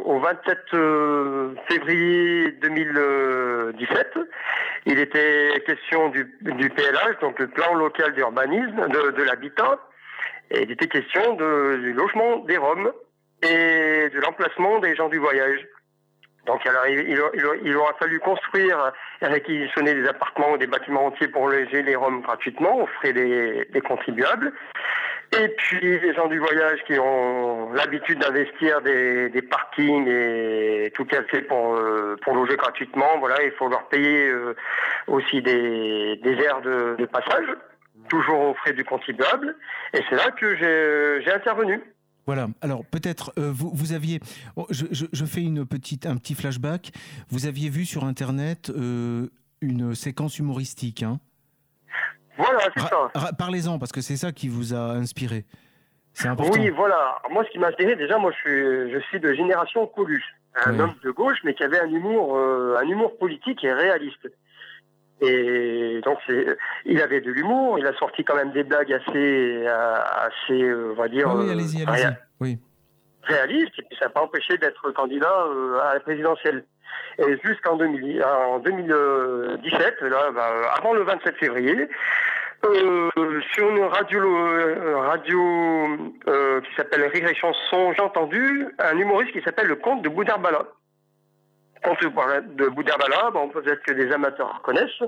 au, 0.05 0.19
27 0.19 0.57
euh, 0.73 1.53
février 1.69 2.51
2017, 2.53 4.17
il 4.87 4.97
était 4.97 5.61
question 5.67 6.09
du, 6.09 6.25
PLH, 6.25 7.19
donc 7.21 7.37
le 7.39 7.47
plan 7.47 7.75
local 7.75 8.13
d'urbanisme, 8.13 8.87
de, 8.89 9.23
l'habitat, 9.23 9.79
et 10.49 10.63
il 10.63 10.71
était 10.71 10.87
question 10.87 11.33
du 11.33 11.93
logement 11.93 12.37
des 12.39 12.57
Roms 12.57 12.91
et 13.43 14.09
de 14.09 14.19
l'emplacement 14.19 14.79
des 14.79 14.95
gens 14.95 15.09
du 15.09 15.19
voyage. 15.19 15.67
Donc 16.47 16.65
alors, 16.65 16.87
il, 16.87 17.75
aura 17.75 17.93
fallu 17.99 18.19
construire 18.19 18.93
et 19.21 19.27
réquisitionner 19.27 19.93
des 19.93 20.07
appartements 20.07 20.53
ou 20.53 20.57
des 20.57 20.67
bâtiments 20.67 21.07
entiers 21.07 21.27
pour 21.27 21.47
loger 21.49 21.83
les 21.83 21.95
Roms 21.95 22.21
gratuitement, 22.21 22.81
aux 22.81 22.87
frais 22.87 23.13
des, 23.13 23.67
des 23.71 23.81
contribuables. 23.81 24.53
Et 25.41 25.49
puis 25.49 25.99
les 25.99 26.13
gens 26.13 26.27
du 26.27 26.39
voyage 26.39 26.79
qui 26.87 26.97
ont 26.99 27.71
l'habitude 27.73 28.19
d'investir 28.19 28.81
des, 28.81 29.41
parkings 29.49 30.07
et 30.07 30.91
tout 30.95 31.05
casser 31.05 31.41
pour, 31.41 31.75
euh, 31.75 32.15
pour 32.21 32.33
loger 32.33 32.55
gratuitement, 32.55 33.19
voilà, 33.19 33.43
il 33.43 33.51
faut 33.51 33.67
leur 33.67 33.87
payer 33.87 34.29
euh, 34.29 34.55
aussi 35.07 35.41
des, 35.41 36.17
des 36.23 36.33
aires 36.43 36.61
de, 36.61 37.05
passage 37.05 37.45
toujours 38.09 38.39
aux 38.39 38.53
frais 38.53 38.73
du 38.73 38.83
contribuable. 38.83 39.55
Et 39.93 39.99
c'est 40.09 40.15
là 40.15 40.31
que 40.31 40.55
j'ai 40.55 41.31
intervenu. 41.31 41.81
Voilà. 42.25 42.47
Alors 42.61 42.83
peut-être 42.85 43.33
euh, 43.37 43.51
vous, 43.51 43.71
vous, 43.73 43.93
aviez, 43.93 44.19
oh, 44.55 44.65
je, 44.69 45.25
fais 45.25 45.41
une 45.41 45.65
petite, 45.65 46.05
un 46.05 46.17
petit 46.17 46.33
flashback. 46.33 46.91
Vous 47.29 47.45
aviez 47.45 47.69
vu 47.69 47.85
sur 47.85 48.03
internet 48.03 48.69
euh, 48.69 49.27
une 49.61 49.93
séquence 49.95 50.39
humoristique, 50.39 51.03
hein 51.03 51.19
Voilà, 52.37 52.59
c'est 52.75 52.83
ça. 52.83 53.31
Parlez-en 53.37 53.79
parce 53.79 53.91
que 53.91 54.01
c'est 54.01 54.17
ça 54.17 54.31
qui 54.31 54.49
vous 54.49 54.73
a 54.73 54.91
inspiré. 54.93 55.45
C'est 56.13 56.27
important. 56.27 56.59
Oui, 56.59 56.69
voilà. 56.69 57.17
Moi, 57.29 57.43
ce 57.45 57.49
qui 57.51 57.59
m'a 57.59 57.67
inspiré, 57.67 57.95
déjà, 57.95 58.17
moi, 58.17 58.31
je 58.31 58.37
suis, 58.37 58.93
je 58.93 58.99
suis 59.09 59.19
de 59.19 59.33
génération 59.33 59.85
Coluche, 59.87 60.23
un 60.65 60.79
homme 60.79 60.95
de 61.03 61.11
gauche, 61.11 61.37
mais 61.43 61.53
qui 61.53 61.63
avait 61.63 61.79
un 61.79 61.89
humour, 61.89 62.37
euh, 62.37 62.77
un 62.79 62.87
humour 62.87 63.17
politique 63.17 63.63
et 63.63 63.73
réaliste. 63.73 64.29
Et 65.21 66.01
donc, 66.03 66.17
il 66.85 67.01
avait 67.01 67.21
de 67.21 67.31
l'humour, 67.31 67.79
il 67.79 67.87
a 67.87 67.93
sorti 67.97 68.23
quand 68.23 68.35
même 68.35 68.51
des 68.51 68.63
blagues 68.63 68.91
assez, 68.91 69.65
assez 69.65 70.61
euh, 70.61 70.91
on 70.91 70.95
va 70.95 71.07
dire, 71.07 71.33
oui, 71.33 71.49
euh, 71.87 72.55
réalistes, 73.23 73.79
et 73.79 73.83
puis 73.83 73.97
ça 73.97 74.05
n'a 74.05 74.11
pas 74.11 74.21
empêché 74.21 74.57
d'être 74.57 74.91
candidat 74.91 75.45
euh, 75.47 75.79
à 75.79 75.93
la 75.93 75.99
présidentielle. 76.01 76.65
Et 77.19 77.37
jusqu'en 77.43 77.77
2017, 77.77 80.01
là, 80.01 80.31
bah, 80.31 80.73
avant 80.77 80.93
le 80.93 81.03
27 81.03 81.37
février, 81.37 81.87
euh, 82.65 83.09
sur 83.53 83.69
une 83.69 83.83
radio, 83.83 84.21
radio 84.99 85.39
euh, 86.27 86.61
qui 86.61 86.75
s'appelle 86.75 87.05
Rire 87.05 87.29
et 87.29 87.35
Chanson, 87.35 87.93
j'ai 87.93 88.01
entendu 88.01 88.67
un 88.79 88.97
humoriste 88.97 89.33
qui 89.33 89.41
s'appelle 89.41 89.67
le 89.67 89.75
comte 89.75 90.01
de 90.01 90.09
Boudarbala 90.09 90.65
de 91.93 92.69
Boudarbala, 92.69 93.31
bon, 93.31 93.49
peut-être 93.49 93.83
que 93.83 93.93
des 93.93 94.11
amateurs 94.11 94.61
connaissent, 94.63 95.03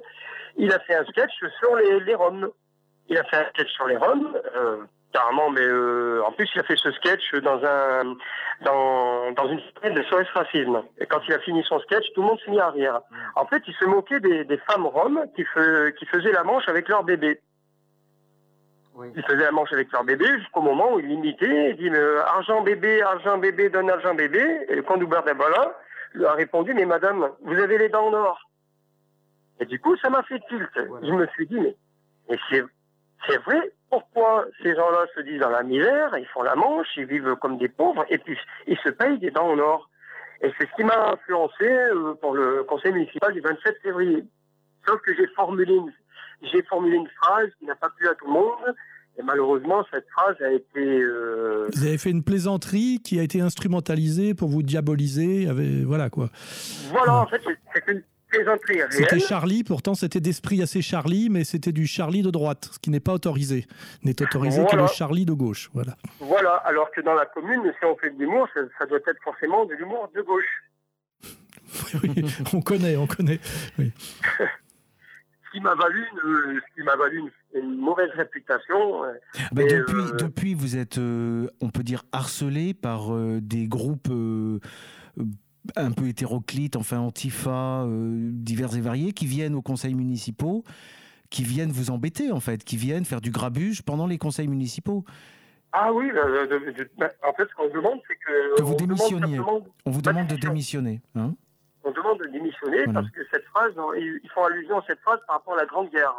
il 0.57 0.71
a 0.71 0.79
fait 0.79 0.95
un 0.95 1.05
sketch 1.05 1.31
sur 1.59 1.75
les, 1.75 2.15
Roms. 2.15 2.49
Il 3.09 3.17
a 3.17 3.23
fait 3.25 3.37
un 3.37 3.49
sketch 3.49 3.69
sur 3.69 3.87
les 3.87 3.97
Roms, 3.97 4.37
euh, 4.55 4.77
carrément, 5.17 5.49
mais 5.49 5.61
euh, 5.61 6.21
en 6.25 6.31
plus 6.31 6.47
il 6.53 6.59
a 6.59 6.63
fait 6.63 6.77
ce 6.77 6.91
sketch 6.91 7.33
dans 7.41 7.59
un 7.63 8.15
dans, 8.61 9.31
dans 9.31 9.47
une 9.49 9.61
scène 9.81 9.93
de 9.93 10.03
SOS 10.03 10.27
Racisme. 10.33 10.83
Et 10.99 11.05
quand 11.05 11.21
il 11.27 11.33
a 11.33 11.39
fini 11.39 11.63
son 11.63 11.79
sketch, 11.79 12.05
tout 12.13 12.21
le 12.21 12.27
monde 12.27 12.39
s'est 12.43 12.51
mis 12.51 12.59
à 12.59 12.69
rire. 12.69 13.01
En 13.35 13.45
fait, 13.45 13.63
il 13.67 13.73
se 13.75 13.85
moquait 13.85 14.19
des, 14.19 14.45
des 14.45 14.57
femmes 14.57 14.85
roms 14.85 15.25
qui, 15.35 15.43
qui 15.99 16.05
faisaient 16.05 16.31
la 16.31 16.43
manche 16.43 16.67
avec 16.67 16.87
leur 16.89 17.03
bébé. 17.03 17.39
Oui. 18.95 19.11
Ils 19.15 19.23
faisaient 19.23 19.43
la 19.43 19.51
manche 19.51 19.71
avec 19.73 19.91
leur 19.91 20.03
bébé 20.03 20.25
jusqu'au 20.39 20.61
moment 20.61 20.93
où 20.93 20.99
il 20.99 21.11
imitait, 21.11 21.71
il 21.71 21.77
dit 21.77 21.89
euh, 21.89 22.23
argent 22.25 22.61
bébé, 22.61 23.01
argent 23.03 23.37
bébé, 23.37 23.69
donne 23.69 23.89
argent 23.89 24.15
bébé. 24.15 24.65
Et 24.69 24.81
quand 24.81 24.97
Boudarbala, 24.97 25.77
lui 26.13 26.25
a 26.25 26.33
répondu, 26.33 26.73
mais 26.73 26.85
madame, 26.85 27.29
vous 27.41 27.59
avez 27.59 27.77
les 27.77 27.89
dents 27.89 28.07
en 28.07 28.13
or. 28.13 28.39
Et 29.59 29.65
du 29.65 29.79
coup, 29.79 29.95
ça 29.97 30.09
m'a 30.09 30.23
fait 30.23 30.39
tilt. 30.49 30.69
Je 30.75 31.11
me 31.11 31.27
suis 31.27 31.47
dit, 31.47 31.59
mais, 31.59 31.75
mais 32.29 32.37
c'est, 32.49 32.63
c'est 33.27 33.37
vrai, 33.43 33.71
pourquoi 33.89 34.45
ces 34.61 34.75
gens-là 34.75 35.05
se 35.15 35.21
disent 35.21 35.39
dans 35.39 35.49
la 35.49 35.63
misère, 35.63 36.15
ils 36.17 36.27
font 36.27 36.43
la 36.43 36.55
manche, 36.55 36.87
ils 36.97 37.05
vivent 37.05 37.35
comme 37.41 37.57
des 37.57 37.69
pauvres, 37.69 38.05
et 38.09 38.17
puis 38.17 38.37
ils 38.67 38.77
se 38.77 38.89
payent 38.89 39.19
des 39.19 39.31
dents 39.31 39.49
en 39.49 39.59
or. 39.59 39.89
Et 40.41 40.51
c'est 40.57 40.67
ce 40.67 40.75
qui 40.75 40.83
m'a 40.83 41.11
influencé 41.11 41.65
euh, 41.65 42.13
pour 42.21 42.35
le 42.35 42.63
conseil 42.63 42.91
municipal 42.93 43.33
du 43.33 43.41
27 43.41 43.77
février. 43.81 44.23
Sauf 44.85 45.01
que 45.01 45.15
j'ai 45.15 45.27
formulé 45.35 45.73
une, 45.73 45.91
j'ai 46.51 46.61
formulé 46.63 46.95
une 46.95 47.09
phrase 47.21 47.49
qui 47.59 47.65
n'a 47.65 47.75
pas 47.75 47.89
plu 47.89 48.07
à 48.07 48.15
tout 48.15 48.27
le 48.27 48.33
monde, 48.33 48.75
et 49.19 49.23
malheureusement, 49.23 49.83
cette 49.91 50.07
phrase 50.09 50.35
a 50.41 50.51
été. 50.51 51.01
Euh, 51.01 51.67
vous 51.73 51.85
avez 51.85 51.97
fait 51.97 52.11
une 52.11 52.23
plaisanterie 52.23 53.01
qui 53.03 53.19
a 53.19 53.23
été 53.23 53.41
instrumentalisée 53.41 54.35
pour 54.35 54.49
vous 54.49 54.61
diaboliser. 54.61 55.47
Avec... 55.47 55.65
Voilà 55.85 56.11
quoi. 56.11 56.29
Voilà, 56.91 57.15
en 57.15 57.25
fait, 57.25 57.41
c'est 57.73 57.91
une 57.91 58.03
plaisanterie 58.43 58.79
C'était 58.89 59.19
Charlie, 59.19 59.63
pourtant 59.63 59.95
c'était 59.95 60.19
d'esprit 60.19 60.61
assez 60.61 60.81
Charlie, 60.81 61.29
mais 61.29 61.43
c'était 61.43 61.71
du 61.71 61.87
Charlie 61.87 62.21
de 62.21 62.29
droite, 62.29 62.69
ce 62.73 62.79
qui 62.79 62.89
n'est 62.89 62.99
pas 62.99 63.13
autorisé. 63.13 63.65
N'est 64.03 64.21
autorisé 64.21 64.65
que 64.65 64.75
le 64.75 64.87
Charlie 64.87 65.25
de 65.25 65.33
gauche. 65.33 65.69
Voilà. 65.73 65.95
Voilà, 66.19 66.55
alors 66.65 66.91
que 66.91 67.01
dans 67.01 67.13
la 67.13 67.25
commune, 67.25 67.61
si 67.79 67.85
on 67.85 67.95
fait 67.97 68.11
de 68.11 68.19
l'humour, 68.19 68.47
ça, 68.53 68.61
ça, 68.79 68.85
doit 68.85 68.99
être 68.99 69.21
forcément 69.23 69.65
de 69.65 69.73
l'humour 69.73 70.09
de 70.15 70.21
gauche. 70.21 70.63
oui, 72.03 72.25
on 72.53 72.61
connaît, 72.61 72.95
on 72.95 73.07
connaît. 73.07 73.39
Oui. 73.77 73.91
ce 74.39 75.51
qui 75.51 75.59
m'a 75.61 75.75
valu, 75.75 76.05
une, 76.13 76.61
ce 76.61 76.75
qui 76.75 76.83
m'a 76.83 76.95
valu 76.95 77.19
une 77.19 77.31
une 77.57 77.77
mauvaise 77.77 78.09
réputation. 78.11 79.03
Euh, 79.03 79.13
bah, 79.51 79.63
depuis, 79.63 79.95
euh, 79.95 80.15
depuis, 80.17 80.53
vous 80.53 80.77
êtes, 80.77 80.97
euh, 80.97 81.47
on 81.61 81.69
peut 81.69 81.83
dire, 81.83 82.03
harcelé 82.11 82.73
par 82.73 83.11
des 83.41 83.67
groupes 83.67 84.11
un 85.75 85.91
peu 85.91 86.07
hétéroclites, 86.07 86.75
enfin 86.75 86.99
antifa, 86.99 87.85
divers 87.87 88.75
et 88.75 88.81
variés, 88.81 89.11
qui 89.13 89.25
viennent 89.25 89.55
aux 89.55 89.61
conseils 89.61 89.95
municipaux, 89.95 90.63
qui 91.29 91.43
viennent 91.43 91.71
vous 91.71 91.91
embêter, 91.91 92.31
en 92.31 92.39
fait, 92.39 92.63
qui 92.63 92.77
viennent 92.77 93.05
faire 93.05 93.21
du 93.21 93.31
grabuge 93.31 93.81
pendant 93.81 94.07
les 94.07 94.17
conseils 94.17 94.47
municipaux. 94.47 95.03
Ah 95.73 95.91
oui, 95.93 96.09
bah, 96.13 96.21
en 97.27 97.33
fait, 97.33 97.47
ce 97.49 97.55
qu'on 97.55 97.69
demande, 97.73 97.99
c'est 98.07 98.15
que. 98.15 98.57
Que 98.57 98.63
vous 98.63 98.75
démissionniez. 98.75 99.39
On 99.39 99.91
vous 99.91 100.01
demande 100.01 100.27
de 100.27 100.35
démissionner. 100.35 101.01
Hein 101.15 101.35
on 101.87 101.91
demande 101.91 102.19
de 102.19 102.27
démissionner 102.27 102.85
parce 102.93 103.09
que 103.11 103.21
cette 103.31 103.45
phrase, 103.45 103.71
ils 103.97 104.29
font 104.33 104.43
allusion 104.43 104.79
à 104.79 104.83
cette 104.87 104.99
phrase 104.99 105.19
par 105.25 105.37
rapport 105.37 105.53
à 105.53 105.57
la 105.57 105.65
Grande 105.65 105.89
Guerre. 105.89 106.13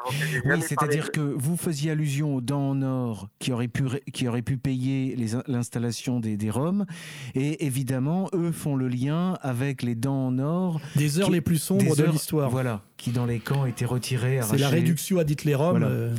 oui, 0.45 0.63
c'est-à-dire 0.63 1.13
que 1.13 1.21
vous 1.21 1.57
faisiez 1.57 1.91
allusion 1.91 2.37
aux 2.37 2.41
dents 2.41 2.71
en 2.71 2.83
or 2.83 3.29
qui 3.39 3.53
auraient 3.53 3.69
pu, 3.69 3.85
qui 4.13 4.27
auraient 4.29 4.43
pu 4.43 4.57
payer 4.57 5.15
l'installation 5.47 6.21
des, 6.21 6.37
des 6.37 6.51
Roms. 6.51 6.87
Et 7.35 7.67
évidemment, 7.67 8.29
eux 8.33 8.51
font 8.51 8.77
le 8.77 8.89
lien 8.89 9.35
avec 9.43 9.83
les 9.83 9.95
dents 9.95 10.29
en 10.29 10.39
or. 10.39 10.81
Des 10.97 11.21
heures 11.21 11.31
les 11.31 11.43
plus 11.43 11.59
sombres 11.59 11.97
de 11.97 12.05
l'histoire. 12.05 12.49
Voilà, 12.49 12.81
qui 12.97 13.13
dans 13.13 13.27
les 13.27 13.39
camps 13.39 13.67
étaient 13.67 13.85
retirés. 13.85 14.41
C'est 14.43 14.59
la 14.59 14.69
réduction 14.69 15.19
à 15.19 15.25
dit 15.25 15.37
les 15.45 15.55
Roms. 15.55 15.83
Euh. 15.83 16.15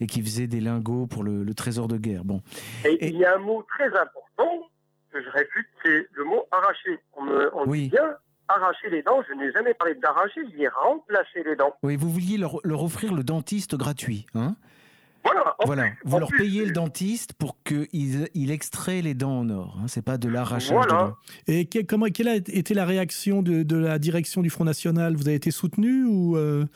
Et 0.00 0.06
qui 0.06 0.22
faisaient 0.22 0.48
des 0.48 0.60
lingots 0.60 1.06
pour 1.06 1.22
le, 1.22 1.54
trésor 1.54 1.86
de 1.86 1.96
guerre. 1.96 2.24
Bon. 2.24 2.42
Et, 2.84 3.10
il 3.10 3.16
y 3.16 3.24
a 3.24 3.36
un 3.36 3.38
mot 3.38 3.64
très 3.76 3.86
important 3.86 4.68
que 5.12 5.22
je 5.22 5.30
réfute, 5.30 5.68
c'est 5.84 6.08
le 6.12 6.24
mot 6.24 6.44
arraché. 6.50 6.98
On, 7.16 7.22
me, 7.22 7.54
on 7.54 7.66
dit 7.66 7.90
bien 7.90 8.16
arracher 8.48 8.90
les 8.90 9.02
dents, 9.02 9.22
je 9.28 9.34
n'ai 9.34 9.52
jamais 9.52 9.74
parlé 9.74 9.94
d'arracher, 9.94 10.40
je 10.50 10.56
dis 10.56 10.68
remplacer 10.68 11.42
les 11.44 11.56
dents. 11.56 11.74
Oui, 11.82 11.96
vous 11.96 12.10
vouliez 12.10 12.38
leur, 12.38 12.82
offrir 12.82 13.14
le 13.14 13.22
dentiste 13.22 13.76
gratuit, 13.76 14.26
hein 14.34 14.56
voilà, 15.24 15.56
voilà. 15.64 15.84
vous 16.04 16.18
leur 16.18 16.28
payez 16.36 16.66
le 16.66 16.72
dentiste 16.72 17.32
pour 17.32 17.56
qu'il 17.62 18.28
il 18.34 18.50
extrait 18.50 19.00
les 19.00 19.14
dents 19.14 19.38
en 19.38 19.48
or. 19.48 19.78
Hein. 19.80 19.88
C'est 19.88 20.04
pas 20.04 20.18
de 20.18 20.28
l'arrachage 20.28 20.86
dents. 20.86 21.16
Et 21.46 21.66
comment, 21.88 22.06
quelle 22.06 22.28
a 22.28 22.34
été 22.34 22.74
la 22.74 22.84
réaction 22.84 23.42
de, 23.42 23.76
la 23.76 23.98
direction 23.98 24.42
du 24.42 24.50
Front 24.50 24.64
National? 24.64 25.16
Vous 25.16 25.26
avez 25.26 25.36
été 25.36 25.50
soutenu 25.50 26.04
ou 26.04 26.36
euh... 26.36 26.66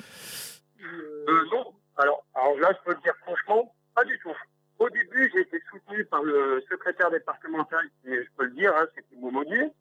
Euh, 0.81 1.45
Non. 1.53 1.75
Alors, 1.99 2.25
là, 2.59 2.73
je 2.73 2.85
peux 2.87 2.97
le 2.97 3.03
dire 3.03 3.13
franchement, 3.23 3.75
pas 3.95 4.05
du 4.05 4.19
tout. 4.21 4.33
Au 4.79 4.89
début, 4.89 5.31
j'ai 5.35 5.41
été 5.43 5.61
soutenu 5.71 6.05
par 6.07 6.23
le 6.23 6.65
secrétaire 6.71 7.11
départemental, 7.11 7.85
qui, 8.01 8.15
je 8.15 8.29
peux 8.37 8.45
le 8.45 8.53
dire, 8.53 8.73
hein, 8.75 8.87
c'est 8.95 9.07
Thibault 9.09 9.31
Monnier. 9.31 9.73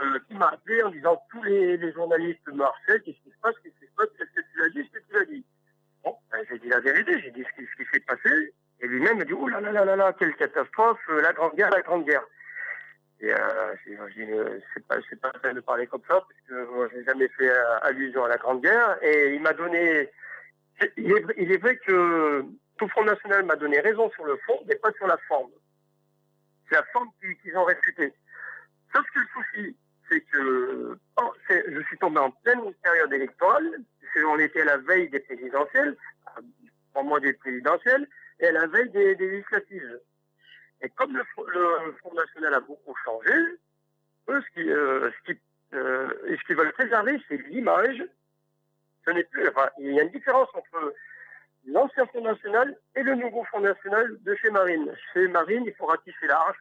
Euh, 0.00 0.18
qui 0.26 0.34
m'a 0.34 0.48
appelé 0.48 0.82
en 0.82 0.90
disant 0.90 1.22
tous 1.30 1.42
les, 1.44 1.76
les 1.76 1.92
journalistes 1.92 2.46
me 2.48 2.64
harcèlent, 2.64 3.00
qu'est-ce 3.02 3.22
qui 3.22 3.30
se 3.30 3.40
passe, 3.40 3.54
qu'est-ce 3.62 3.78
qui 3.78 3.86
se 3.86 3.94
passe, 3.96 4.08
qu'est-ce 4.18 4.40
que 4.40 4.46
tu 4.52 4.62
as 4.64 4.68
dit, 4.70 4.90
qu'est-ce 4.90 5.04
que 5.04 5.12
tu 5.12 5.16
as 5.18 5.24
dit? 5.26 5.46
Bon, 6.02 6.16
ben, 6.32 6.44
j'ai 6.50 6.58
dit 6.58 6.68
la 6.68 6.80
vérité, 6.80 7.20
j'ai 7.20 7.30
dit 7.30 7.44
ce 7.44 7.62
qui, 7.62 7.68
qui 7.76 7.90
s'est 7.92 8.00
passé, 8.00 8.54
et 8.80 8.88
lui-même 8.88 9.18
me 9.18 9.24
dit, 9.24 9.34
oh 9.34 9.46
là 9.46 9.60
là 9.60 9.70
là 9.70 9.84
là 9.84 9.94
là, 9.94 10.12
quelle 10.18 10.34
catastrophe, 10.34 10.98
euh, 11.10 11.22
la 11.22 11.32
grande 11.32 11.54
guerre, 11.54 11.70
la 11.70 11.82
grande 11.82 12.04
guerre. 12.06 12.24
Et 13.20 13.32
euh, 13.32 13.76
j'ai 13.86 14.32
euh, 14.32 14.58
c'est 14.74 14.84
pas, 14.84 14.96
c'est 15.08 15.20
pas 15.20 15.30
de 15.30 15.60
parler 15.60 15.86
comme 15.86 16.02
ça, 16.08 16.20
parce 16.20 16.40
que 16.48 16.74
moi, 16.74 16.88
j'ai 16.92 17.04
jamais 17.04 17.28
fait 17.28 17.52
allusion 17.82 18.24
à 18.24 18.28
la 18.28 18.36
grande 18.36 18.62
guerre, 18.62 18.98
et 19.00 19.36
il 19.36 19.42
m'a 19.42 19.52
donné, 19.52 20.10
il 20.96 21.12
est, 21.12 21.24
il 21.36 21.52
est 21.52 21.58
vrai 21.58 21.76
que 21.76 22.44
tout 22.78 22.88
Front 22.88 23.04
National 23.04 23.44
m'a 23.44 23.54
donné 23.54 23.78
raison 23.78 24.10
sur 24.10 24.24
le 24.24 24.36
fond, 24.38 24.58
mais 24.66 24.74
pas 24.74 24.90
sur 24.94 25.06
la 25.06 25.18
forme. 25.28 25.52
C'est 26.68 26.74
la 26.74 26.84
forme 26.92 27.10
qu'ils 27.20 27.56
ont 27.56 27.64
réfutée. 27.64 28.12
En 32.16 32.30
pleine 32.30 32.72
période 32.82 33.12
électorale. 33.12 33.78
On 34.26 34.38
était 34.38 34.62
à 34.62 34.64
la 34.64 34.76
veille 34.78 35.08
des 35.08 35.20
présidentielles, 35.20 35.96
au 36.94 37.02
mois 37.02 37.20
des 37.20 37.32
présidentielles, 37.32 38.06
et 38.40 38.46
à 38.46 38.52
la 38.52 38.66
veille 38.66 38.90
des, 38.90 39.14
législatives. 39.14 40.00
Et 40.82 40.88
comme 40.90 41.16
le, 41.16 41.24
Front 41.24 42.14
National 42.14 42.54
a 42.54 42.60
beaucoup 42.60 42.94
changé, 43.04 43.32
eux, 44.28 44.40
ce 44.40 44.50
qu'ils 44.54 44.70
euh, 44.70 45.10
euh, 45.74 46.36
ce 46.46 46.52
veulent 46.52 46.72
préserver, 46.72 47.20
c'est 47.28 47.38
l'image. 47.48 48.04
Ce 49.04 49.10
n'est 49.10 49.24
plus. 49.24 49.48
Il 49.78 49.92
y 49.92 50.00
a 50.00 50.04
une 50.04 50.10
différence 50.10 50.48
entre 50.54 50.94
l'ancien 51.66 52.06
Front 52.06 52.22
National 52.22 52.76
et 52.94 53.02
le 53.02 53.14
nouveau 53.16 53.44
Front 53.44 53.60
National 53.60 54.16
de 54.22 54.34
chez 54.36 54.50
Marine. 54.50 54.94
Chez 55.12 55.28
Marine, 55.28 55.64
il 55.66 55.74
faut 55.74 55.86
ratisser 55.86 56.26
large 56.26 56.56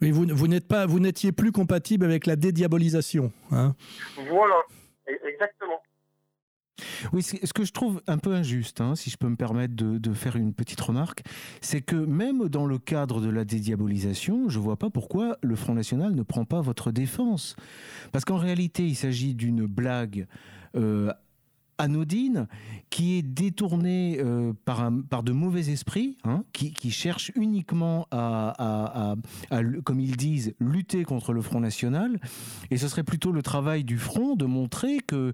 mais 0.00 0.10
vous, 0.10 0.26
vous 0.28 0.48
n'êtes 0.48 0.68
pas, 0.68 0.86
vous 0.86 1.00
n'étiez 1.00 1.32
plus 1.32 1.52
compatible 1.52 2.04
avec 2.04 2.26
la 2.26 2.36
dédiabolisation. 2.36 3.32
Hein 3.50 3.74
voilà, 4.28 4.56
e-, 5.08 5.28
exactement. 5.28 5.80
Oui, 7.12 7.22
ce 7.22 7.52
que 7.52 7.64
je 7.64 7.72
trouve 7.72 8.02
un 8.06 8.18
peu 8.18 8.34
injuste, 8.34 8.80
hein, 8.80 8.94
si 8.96 9.10
je 9.10 9.16
peux 9.16 9.28
me 9.28 9.36
permettre 9.36 9.74
de, 9.74 10.12
faire 10.12 10.36
une 10.36 10.52
petite 10.52 10.80
remarque, 10.80 11.22
c'est 11.60 11.80
que 11.80 11.96
même 11.96 12.48
dans 12.48 12.66
le 12.66 12.78
cadre 12.78 13.20
de 13.20 13.30
la 13.30 13.44
dédiabolisation, 13.44 14.48
je 14.48 14.58
ne 14.58 14.64
vois 14.64 14.76
pas 14.76 14.90
pourquoi 14.90 15.38
le 15.42 15.54
Front 15.56 15.74
National 15.74 16.14
ne 16.14 16.22
prend 16.22 16.44
pas 16.44 16.60
votre 16.60 16.90
défense. 16.90 17.56
Parce 18.12 18.24
qu'en 18.24 18.36
réalité, 18.36 18.84
il 18.86 18.96
s'agit 18.96 19.34
d'une 19.34 19.66
blague 19.66 20.26
euh, 20.76 21.12
anodine 21.78 22.46
qui 22.90 23.18
est 23.18 23.22
détournée 23.22 24.18
euh, 24.20 24.52
par, 24.64 24.88
par 25.10 25.24
de 25.24 25.32
mauvais 25.32 25.68
esprits 25.70 26.16
hein, 26.22 26.44
qui, 26.52 26.72
qui, 26.72 26.92
cherchent 26.92 27.32
uniquement 27.34 28.06
à, 28.12 29.16
à, 29.50 29.62
comme 29.82 29.98
ils 29.98 30.16
disent, 30.16 30.54
lutter 30.60 31.02
contre 31.02 31.32
le 31.32 31.42
Front 31.42 31.58
National. 31.58 32.20
Et 32.70 32.76
ce 32.76 32.86
serait 32.86 33.02
plutôt 33.02 33.32
le 33.32 33.42
travail 33.42 33.82
du 33.82 33.98
Front 33.98 34.36
de 34.36 34.44
montrer 34.44 34.98
que 34.98 35.32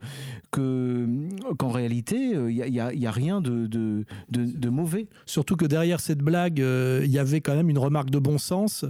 qu'en 0.50 1.68
réalité, 1.68 2.31
il 2.31 2.37
euh, 2.37 2.50
n'y 2.50 2.81
a, 2.81 2.94
y 2.94 3.07
a, 3.07 3.11
rien 3.11 3.40
de, 3.40 3.66
de, 3.66 4.05
de, 4.31 4.68
mauvais. 4.70 5.09
Surtout 5.26 5.57
que 5.57 5.66
derrière 5.66 6.00
cette 6.00 6.22
blague, 6.22 6.61
euh, 6.62 7.03
il 7.05 7.11
y 7.11 7.18
avait 7.18 7.40
quand 7.42 7.55
même 7.55 7.68
une 7.68 7.79
remarque 7.79 8.11
de 8.11 8.18
bon 8.18 8.38
sens 8.38 8.87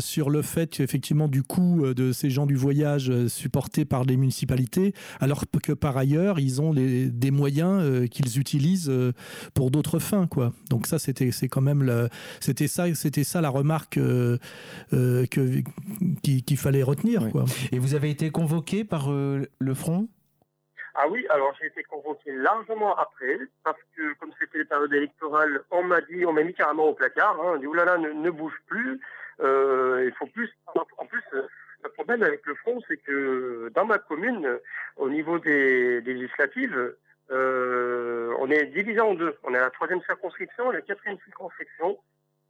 sur 0.00 0.30
le 0.30 0.42
fait 0.42 0.80
effectivement 0.80 1.28
du 1.28 1.42
coût 1.42 1.94
de 1.94 2.12
ces 2.12 2.28
gens 2.28 2.44
du 2.44 2.56
voyage 2.56 3.26
supportés 3.28 3.84
par 3.84 4.04
les 4.04 4.16
municipalités, 4.16 4.92
alors 5.20 5.44
que 5.62 5.72
par 5.72 5.96
ailleurs, 5.96 6.38
ils 6.40 6.49
ils 6.50 6.60
ont 6.60 6.74
des 6.74 7.30
moyens 7.30 7.80
euh, 7.82 8.06
qu'ils 8.06 8.38
utilisent 8.38 8.90
euh, 8.90 9.12
pour 9.54 9.70
d'autres 9.70 9.98
fins, 9.98 10.26
quoi. 10.26 10.52
Donc 10.68 10.86
ça, 10.86 10.98
c'était 10.98 11.30
c'est 11.30 11.48
quand 11.48 11.60
même 11.60 12.08
c'était 12.40 12.66
ça, 12.66 12.92
c'était 12.94 13.24
ça 13.24 13.40
la 13.40 13.48
remarque 13.48 13.98
euh, 13.98 14.38
que 14.90 15.62
qu'il 16.22 16.56
fallait 16.56 16.82
retenir, 16.82 17.30
quoi. 17.30 17.44
Et 17.72 17.78
vous 17.78 17.94
avez 17.94 18.10
été 18.10 18.30
convoqué 18.30 18.84
par 18.84 19.10
le 19.10 19.74
front? 19.74 20.08
Ah 20.94 21.06
oui, 21.08 21.24
alors 21.30 21.54
j'ai 21.60 21.68
été 21.68 21.82
convoqué 21.84 22.32
largement 22.32 22.96
après, 22.96 23.38
parce 23.64 23.78
que 23.96 24.14
comme 24.18 24.30
c'était 24.40 24.58
les 24.58 24.64
périodes 24.64 24.92
électorales, 24.92 25.60
on 25.70 25.84
m'a 25.84 26.00
dit, 26.00 26.26
on 26.26 26.32
m'a 26.32 26.42
mis 26.42 26.52
carrément 26.52 26.88
au 26.88 26.94
placard, 26.94 27.36
hein, 27.40 27.52
on 27.54 27.58
dit 27.58 27.66
oulala, 27.66 27.96
ne, 27.96 28.10
ne 28.10 28.30
bouge 28.30 28.58
plus, 28.66 29.00
il 29.40 30.12
faut 30.18 30.26
plus. 30.26 30.50
En 30.98 31.06
plus, 31.06 31.22
le 31.82 31.90
problème 31.90 32.22
avec 32.22 32.44
le 32.46 32.54
front, 32.56 32.80
c'est 32.88 32.96
que 32.98 33.70
dans 33.74 33.84
ma 33.84 33.98
commune, 33.98 34.58
au 34.96 35.08
niveau 35.08 35.38
des, 35.38 36.00
législatives, 36.00 36.94
euh, 37.30 38.34
on 38.38 38.50
est 38.50 38.66
divisé 38.66 39.00
en 39.00 39.14
deux. 39.14 39.36
On 39.44 39.54
est 39.54 39.58
à 39.58 39.62
la 39.62 39.70
troisième 39.70 40.02
circonscription 40.02 40.72
et 40.72 40.76
la 40.76 40.82
quatrième 40.82 41.18
circonscription. 41.24 41.98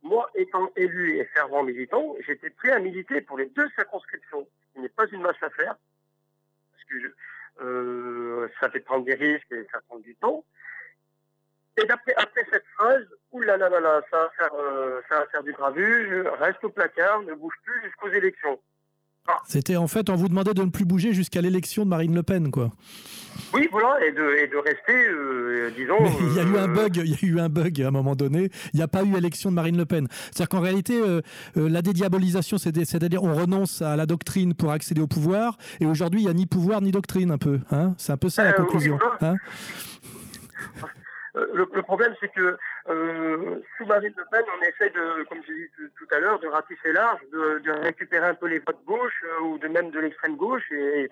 Moi, 0.02 0.30
étant 0.34 0.70
élu 0.76 1.18
et 1.18 1.24
fervent 1.26 1.62
militant, 1.62 2.16
j'étais 2.26 2.50
prêt 2.50 2.72
à 2.72 2.78
militer 2.78 3.20
pour 3.20 3.36
les 3.36 3.46
deux 3.46 3.68
circonscriptions. 3.70 4.48
Ce 4.74 4.80
n'est 4.80 4.88
pas 4.88 5.06
une 5.08 5.20
masse 5.20 5.42
à 5.42 5.50
faire, 5.50 5.76
parce 6.72 6.84
que 6.88 7.14
euh, 7.62 8.48
ça 8.58 8.70
fait 8.70 8.80
prendre 8.80 9.04
des 9.04 9.14
risques 9.14 9.52
et 9.52 9.66
ça 9.70 9.80
prend 9.86 9.98
du 9.98 10.14
temps. 10.16 10.44
Et 11.76 11.88
après, 11.90 12.14
cette 12.50 12.66
phrase, 12.74 13.06
oulala, 13.32 13.66
euh, 13.66 14.00
ça 15.08 15.18
va 15.18 15.26
faire 15.26 15.42
du 15.42 15.52
gravuge, 15.52 16.26
reste 16.38 16.64
au 16.64 16.70
placard, 16.70 17.22
ne 17.22 17.34
bouge 17.34 17.54
plus 17.64 17.82
jusqu'aux 17.82 18.08
élections. 18.08 18.60
C'était 19.46 19.76
en 19.76 19.88
fait, 19.88 20.10
on 20.10 20.16
vous 20.16 20.28
demandait 20.28 20.54
de 20.54 20.62
ne 20.62 20.70
plus 20.70 20.84
bouger 20.84 21.12
jusqu'à 21.12 21.40
l'élection 21.40 21.84
de 21.84 21.90
Marine 21.90 22.14
Le 22.14 22.22
Pen, 22.22 22.50
quoi. 22.50 22.70
Oui, 23.54 23.68
voilà, 23.70 23.96
et 24.06 24.12
de, 24.12 24.56
rester, 24.58 24.92
euh, 24.92 25.70
disons. 25.76 25.96
il 26.20 26.36
y 26.36 26.40
a 26.40 26.42
eu 26.42 26.56
un 26.56 26.68
euh, 26.68 26.74
bug, 26.74 26.96
il 26.96 27.10
y 27.10 27.14
a 27.14 27.28
eu 27.28 27.40
un 27.40 27.48
bug 27.48 27.82
à 27.82 27.88
un 27.88 27.90
moment 27.90 28.14
donné. 28.14 28.50
Il 28.72 28.76
n'y 28.76 28.82
a 28.82 28.88
pas 28.88 29.02
eu 29.02 29.16
élection 29.16 29.50
de 29.50 29.54
Marine 29.54 29.76
Le 29.76 29.86
Pen. 29.86 30.06
C'est-à-dire 30.10 30.48
qu'en 30.48 30.60
réalité, 30.60 31.00
euh, 31.00 31.20
la 31.56 31.82
dédiabolisation, 31.82 32.58
c'est-à-dire 32.58 33.22
on 33.22 33.34
renonce 33.34 33.82
à 33.82 33.96
la 33.96 34.06
doctrine 34.06 34.54
pour 34.54 34.72
accéder 34.72 35.00
au 35.00 35.06
pouvoir, 35.06 35.56
et 35.80 35.86
aujourd'hui, 35.86 36.20
il 36.20 36.24
n'y 36.24 36.30
a 36.30 36.34
ni 36.34 36.46
pouvoir 36.46 36.80
ni 36.80 36.90
doctrine, 36.90 37.30
un 37.30 37.38
peu. 37.38 37.60
Hein 37.70 37.94
c'est 37.98 38.12
un 38.12 38.16
peu 38.16 38.28
ça 38.28 38.44
la 38.44 38.52
conclusion. 38.52 38.98
hein 39.20 39.36
euh, 41.40 41.66
le, 41.72 41.82
problème, 41.82 42.12
c'est 42.20 42.30
que 42.32 42.56
euh, 42.88 43.60
sous 43.76 43.86
Marine 43.86 44.12
Le 44.16 44.24
Pen, 44.30 44.42
on 44.58 44.62
essaie 44.62 44.90
de, 44.90 45.24
comme 45.28 45.38
j'ai 45.46 45.54
dit 45.54 45.70
tout, 45.76 46.14
à 46.14 46.18
l'heure, 46.18 46.38
de 46.40 46.48
ratisser 46.48 46.92
large, 46.92 47.20
de, 47.32 47.70
récupérer 47.82 48.28
un 48.28 48.34
peu 48.34 48.46
les 48.46 48.58
votes 48.58 48.80
gauche 48.86 49.12
euh, 49.24 49.44
ou 49.46 49.58
de 49.58 49.68
même 49.68 49.90
de 49.90 50.00
l'extrême 50.00 50.36
gauche. 50.36 50.62
Et, 50.72 51.08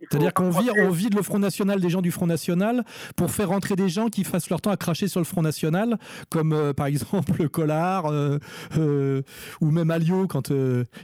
C'est-à-dire 0.00 0.34
qu'on 0.34 0.50
vide, 0.50 0.72
on 0.78 0.90
vide 0.90 1.14
le 1.14 1.22
Front 1.22 1.38
National 1.38 1.80
des 1.80 1.88
gens 1.88 2.02
du 2.02 2.10
Front 2.10 2.26
National 2.26 2.84
pour 3.16 3.30
faire 3.30 3.48
rentrer 3.48 3.76
des 3.76 3.88
gens 3.88 4.08
qui 4.08 4.24
fassent 4.24 4.50
leur 4.50 4.60
temps 4.60 4.70
à 4.70 4.76
cracher 4.76 5.08
sur 5.08 5.20
le 5.20 5.24
Front 5.26 5.42
National, 5.42 5.96
comme 6.30 6.72
par 6.74 6.86
exemple 6.90 7.48
Collard 7.48 8.06
ou 8.76 9.70
même 9.70 9.90
Alliot 9.90 10.26
quand 10.26 10.52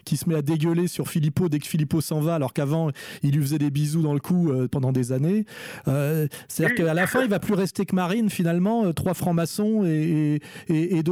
qui 0.04 0.16
se 0.16 0.28
met 0.28 0.36
à 0.36 0.42
dégueuler 0.42 0.88
sur 0.88 1.08
Philippot 1.08 1.48
dès 1.48 1.58
que 1.58 1.66
Philippot 1.66 2.00
s'en 2.00 2.20
va, 2.20 2.34
alors 2.34 2.52
qu'avant 2.52 2.90
il 3.22 3.34
lui 3.34 3.42
faisait 3.42 3.58
des 3.58 3.70
bisous 3.70 4.02
dans 4.02 4.14
le 4.14 4.20
cou 4.20 4.52
pendant 4.70 4.92
des 4.92 5.12
années. 5.12 5.44
C'est-à-dire 6.48 6.74
qu'à 6.74 6.94
la 6.94 7.06
fin, 7.06 7.22
il 7.22 7.30
va 7.30 7.38
plus 7.38 7.54
rester 7.54 7.86
que 7.86 7.94
Marine 7.94 8.30
finalement 8.30 8.65
euh, 8.66 8.92
trois 8.92 9.14
francs-maçons 9.14 9.84
et, 9.84 10.40
et, 10.68 10.98
et, 10.98 11.02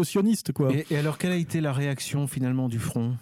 Quoi. 0.54 0.70
Et, 0.90 0.96
alors, 0.96 1.18
quelle 1.18 1.32
a 1.32 1.36
été 1.36 1.60
la 1.60 1.72
réaction 1.72 2.26
finalement 2.26 2.68
du 2.68 2.78
front? 2.78 3.16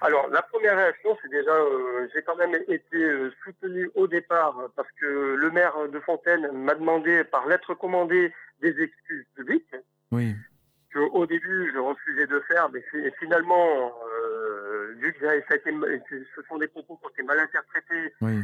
Alors, 0.00 0.28
la 0.28 0.42
première 0.42 0.76
réaction, 0.76 1.16
c'est 1.22 1.30
déjà, 1.30 1.54
euh, 1.54 2.08
j'ai 2.12 2.22
quand 2.22 2.36
même 2.36 2.54
été 2.66 2.96
euh, 2.96 3.30
soutenu 3.44 3.88
au 3.94 4.08
départ 4.08 4.56
parce 4.74 4.88
que 5.00 5.06
le 5.34 5.50
maire 5.50 5.74
de 5.92 6.00
Fontaine 6.00 6.50
m'a 6.52 6.74
demandé 6.74 7.22
par 7.24 7.46
lettre 7.46 7.74
commandée 7.74 8.32
des 8.60 8.70
excuses 8.70 9.26
publiques. 9.36 9.76
Oui. 10.10 10.34
Que, 10.92 10.98
au 10.98 11.24
début, 11.26 11.70
je 11.72 11.78
refusais 11.78 12.26
de 12.26 12.40
faire, 12.48 12.68
mais 12.70 12.82
finalement, 13.20 13.92
euh, 14.10 14.94
vu 14.98 15.12
que 15.12 15.20
ça 15.20 15.30
a 15.30 15.36
été, 15.36 15.70
ce 16.36 16.42
sont 16.48 16.58
des 16.58 16.68
propos 16.68 16.96
qui 16.96 17.06
ont 17.06 17.10
été 17.10 17.22
mal 17.22 17.38
interprétés, 17.38 18.12
Oui. 18.20 18.42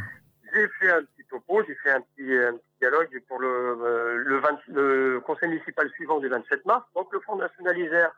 J'ai 0.53 0.69
fait 0.81 0.91
un 0.91 1.03
petit 1.03 1.25
topo, 1.29 1.63
j'ai 1.67 1.75
fait 1.77 1.91
un 1.91 2.01
petit, 2.01 2.59
dialogue 2.81 3.23
pour 3.27 3.41
le, 3.41 3.49
euh, 3.49 4.23
le, 4.25 4.39
20 4.39 4.59
le 4.69 5.21
conseil 5.21 5.49
municipal 5.49 5.89
suivant 5.91 6.21
du 6.21 6.29
27 6.29 6.65
mars. 6.67 6.85
Donc, 6.95 7.13
le 7.13 7.21
Front 7.21 7.37
National 7.37 7.79
Isère 7.79 8.13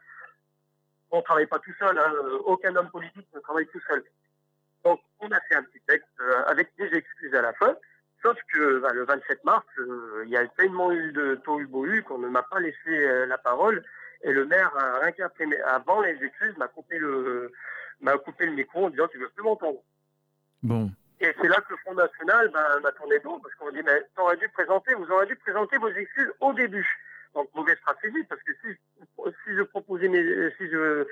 on 1.12 1.16
ne 1.18 1.22
travaille 1.22 1.46
pas 1.46 1.58
tout 1.58 1.72
seul, 1.76 1.98
hein. 1.98 2.12
aucun 2.44 2.74
homme 2.76 2.88
politique 2.88 3.26
ne 3.34 3.40
travaille 3.40 3.66
tout 3.66 3.80
seul. 3.88 4.04
Donc 4.84 5.00
on 5.18 5.28
a 5.32 5.40
fait 5.40 5.56
un 5.56 5.64
petit 5.64 5.80
texte 5.88 6.06
euh, 6.20 6.44
avec 6.46 6.70
des 6.78 6.86
excuses 6.96 7.34
à 7.34 7.42
la 7.42 7.52
fin, 7.54 7.74
sauf 8.22 8.36
que 8.52 8.78
bah, 8.78 8.92
le 8.92 9.04
27 9.04 9.44
mars, 9.44 9.66
euh, 9.78 10.22
il 10.24 10.30
y 10.30 10.36
a 10.36 10.46
tellement 10.46 10.92
eu 10.92 11.10
de 11.10 11.34
tohu 11.44 11.66
qu'on 12.04 12.18
ne 12.18 12.28
m'a 12.28 12.44
pas 12.44 12.60
laissé 12.60 13.26
la 13.26 13.38
parole 13.38 13.82
et 14.22 14.32
le 14.32 14.46
maire, 14.46 14.70
rien 15.02 15.10
qu'après, 15.10 15.46
avant 15.62 16.00
les 16.02 16.16
excuses, 16.22 16.56
m'a 16.58 16.68
coupé 16.68 16.96
le 16.96 17.50
m'a 18.00 18.16
coupé 18.16 18.46
le 18.46 18.52
micro 18.52 18.86
en 18.86 18.90
disant 18.90 19.08
tu 19.08 19.18
veux 19.18 19.30
plus 19.30 19.42
m'entendre. 19.42 19.80
Bon. 20.62 20.90
Et 21.20 21.34
c'est 21.40 21.48
là 21.48 21.56
que 21.56 21.72
le 21.72 21.76
Front 21.78 21.94
National 21.94 22.48
bah, 22.50 22.80
m'a 22.82 22.92
tourné 22.92 23.18
dos 23.18 23.38
parce 23.38 23.54
qu'on 23.56 23.70
dit 23.70 23.82
mais 23.84 24.02
t'aurais 24.16 24.38
dû 24.38 24.48
présenter, 24.48 24.94
vous 24.94 25.10
aurez 25.10 25.26
dû 25.26 25.36
présenter 25.36 25.76
vos 25.76 25.90
excuses 25.90 26.32
au 26.40 26.52
début. 26.54 26.86
Donc 27.34 27.48
mauvaise 27.54 27.76
stratégie 27.78 28.24
parce 28.24 28.42
que 28.42 28.52
si, 28.62 28.68
si 29.44 29.56
je 29.56 29.62
proposais 29.62 30.08
mes 30.08 30.50
si 30.56 30.68
je 30.70 31.06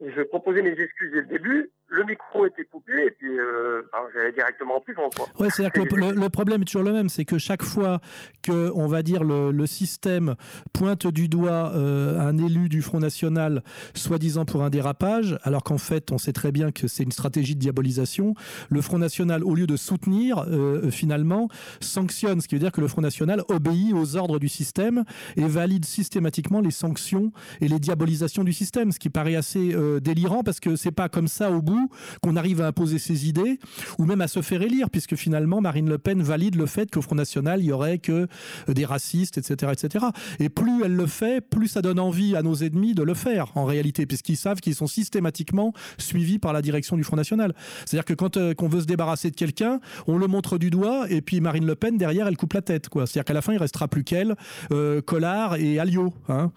je 0.00 0.22
proposais 0.22 0.62
mes 0.62 0.78
excuses 0.78 1.12
dès 1.12 1.20
le 1.20 1.26
début, 1.26 1.70
le 1.88 2.04
micro 2.04 2.46
était 2.46 2.64
coupé 2.64 2.92
et 3.06 3.10
puis 3.10 3.38
euh, 3.38 3.82
j'allais 4.14 4.32
directement 4.32 4.76
en 4.76 4.80
prison. 4.80 5.08
Quoi. 5.14 5.26
Ouais, 5.38 5.48
c'est-à-dire 5.50 5.72
que 5.72 5.94
le, 5.94 6.28
problème 6.28 6.62
est 6.62 6.64
toujours 6.64 6.82
le 6.82 6.92
même, 6.92 7.08
c'est 7.08 7.24
que 7.24 7.38
chaque 7.38 7.62
fois 7.62 8.00
que 8.42 8.72
on 8.74 8.86
va 8.88 9.02
dire 9.02 9.22
le, 9.22 9.66
système 9.66 10.36
pointe 10.72 11.08
du 11.08 11.28
doigt 11.28 11.72
euh, 11.74 12.20
un 12.20 12.38
élu 12.38 12.68
du 12.68 12.82
Front 12.82 13.00
National, 13.00 13.62
soi-disant 13.94 14.44
pour 14.44 14.62
un 14.62 14.70
dérapage, 14.70 15.38
alors 15.42 15.64
qu'en 15.64 15.78
fait 15.78 16.12
on 16.12 16.18
sait 16.18 16.32
très 16.32 16.52
bien 16.52 16.70
que 16.70 16.86
c'est 16.86 17.02
une 17.02 17.12
stratégie 17.12 17.54
de 17.54 17.60
diabolisation, 17.60 18.34
le 18.70 18.80
Front 18.80 18.98
National, 18.98 19.42
au 19.42 19.54
lieu 19.54 19.66
de 19.66 19.76
soutenir, 19.76 20.44
euh, 20.48 20.90
finalement 20.90 21.48
sanctionne, 21.80 22.40
ce 22.40 22.48
qui 22.48 22.54
veut 22.54 22.60
dire 22.60 22.70
que 22.70 22.80
le 22.80 22.88
Front 22.88 23.02
National 23.02 23.42
obéit 23.48 23.92
aux 23.92 24.16
ordres 24.16 24.38
du 24.38 24.48
système 24.48 25.04
et 25.36 25.46
valide 25.46 25.84
systématiquement 25.84 26.60
les 26.60 26.70
sanctions 26.70 27.32
et 27.60 27.68
les 27.68 27.80
diabolisations 27.80 28.44
du 28.44 28.52
système, 28.52 28.92
ce 28.92 28.98
qui 28.98 29.10
paraît 29.10 29.36
assez 29.36 29.74
euh, 29.74 30.00
délirant 30.00 30.42
parce 30.42 30.60
que 30.60 30.76
c'est 30.76 30.92
pas 30.92 31.08
comme 31.08 31.28
ça 31.28 31.50
au 31.50 31.60
bout 31.60 31.75
qu'on 32.22 32.36
arrive 32.36 32.60
à 32.60 32.66
imposer 32.66 32.98
ses 32.98 33.28
idées 33.28 33.58
ou 33.98 34.04
même 34.04 34.20
à 34.20 34.28
se 34.28 34.42
faire 34.42 34.62
élire, 34.62 34.90
puisque 34.90 35.16
finalement 35.16 35.60
Marine 35.60 35.88
Le 35.88 35.98
Pen 35.98 36.22
valide 36.22 36.56
le 36.56 36.66
fait 36.66 36.90
qu'au 36.90 37.02
Front 37.02 37.16
National 37.16 37.60
il 37.60 37.66
y 37.66 37.72
aurait 37.72 37.98
que 37.98 38.26
des 38.68 38.84
racistes, 38.84 39.38
etc., 39.38 39.72
etc. 39.72 40.06
Et 40.40 40.48
plus 40.48 40.82
elle 40.84 40.96
le 40.96 41.06
fait, 41.06 41.40
plus 41.40 41.68
ça 41.68 41.82
donne 41.82 42.00
envie 42.00 42.36
à 42.36 42.42
nos 42.42 42.54
ennemis 42.54 42.94
de 42.94 43.02
le 43.02 43.14
faire 43.14 43.52
en 43.54 43.64
réalité, 43.64 44.06
puisqu'ils 44.06 44.36
savent 44.36 44.60
qu'ils 44.60 44.74
sont 44.74 44.86
systématiquement 44.86 45.72
suivis 45.98 46.38
par 46.38 46.52
la 46.52 46.62
direction 46.62 46.96
du 46.96 47.04
Front 47.04 47.16
National. 47.16 47.54
C'est-à-dire 47.84 48.04
que 48.04 48.14
quand 48.14 48.36
euh, 48.36 48.54
qu'on 48.54 48.68
veut 48.68 48.80
se 48.80 48.86
débarrasser 48.86 49.30
de 49.30 49.36
quelqu'un, 49.36 49.80
on 50.06 50.18
le 50.18 50.26
montre 50.26 50.58
du 50.58 50.70
doigt 50.70 51.06
et 51.10 51.20
puis 51.20 51.40
Marine 51.40 51.66
Le 51.66 51.74
Pen 51.74 51.96
derrière 51.98 52.26
elle 52.26 52.36
coupe 52.36 52.54
la 52.54 52.62
tête, 52.62 52.88
quoi. 52.88 53.06
C'est-à-dire 53.06 53.24
qu'à 53.24 53.34
la 53.34 53.42
fin 53.42 53.52
il 53.52 53.58
restera 53.58 53.88
plus 53.88 54.04
qu'elle, 54.04 54.34
euh, 54.72 55.00
Collard 55.00 55.56
et 55.56 55.78
Alliot, 55.78 56.12
hein. 56.28 56.52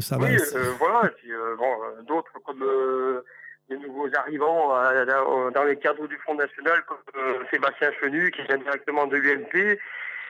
Ça 0.00 0.18
va. 0.18 0.26
Oui, 0.26 0.36
euh, 0.36 0.72
voilà. 0.78 1.08
Et 1.08 1.14
puis, 1.18 1.30
bon, 1.58 2.04
d'autres 2.06 2.32
comme 2.44 2.62
des 3.68 3.76
nouveaux 3.78 4.08
arrivants 4.14 4.76
euh, 4.76 5.50
dans 5.50 5.64
les 5.64 5.76
cadres 5.76 6.06
du 6.06 6.16
Front 6.18 6.34
National, 6.34 6.82
comme 6.86 6.98
euh, 7.16 7.44
Sébastien 7.50 7.90
Chenu, 8.00 8.30
qui 8.30 8.42
vient 8.42 8.58
directement 8.58 9.06
de 9.06 9.16
l'UMP. 9.16 9.78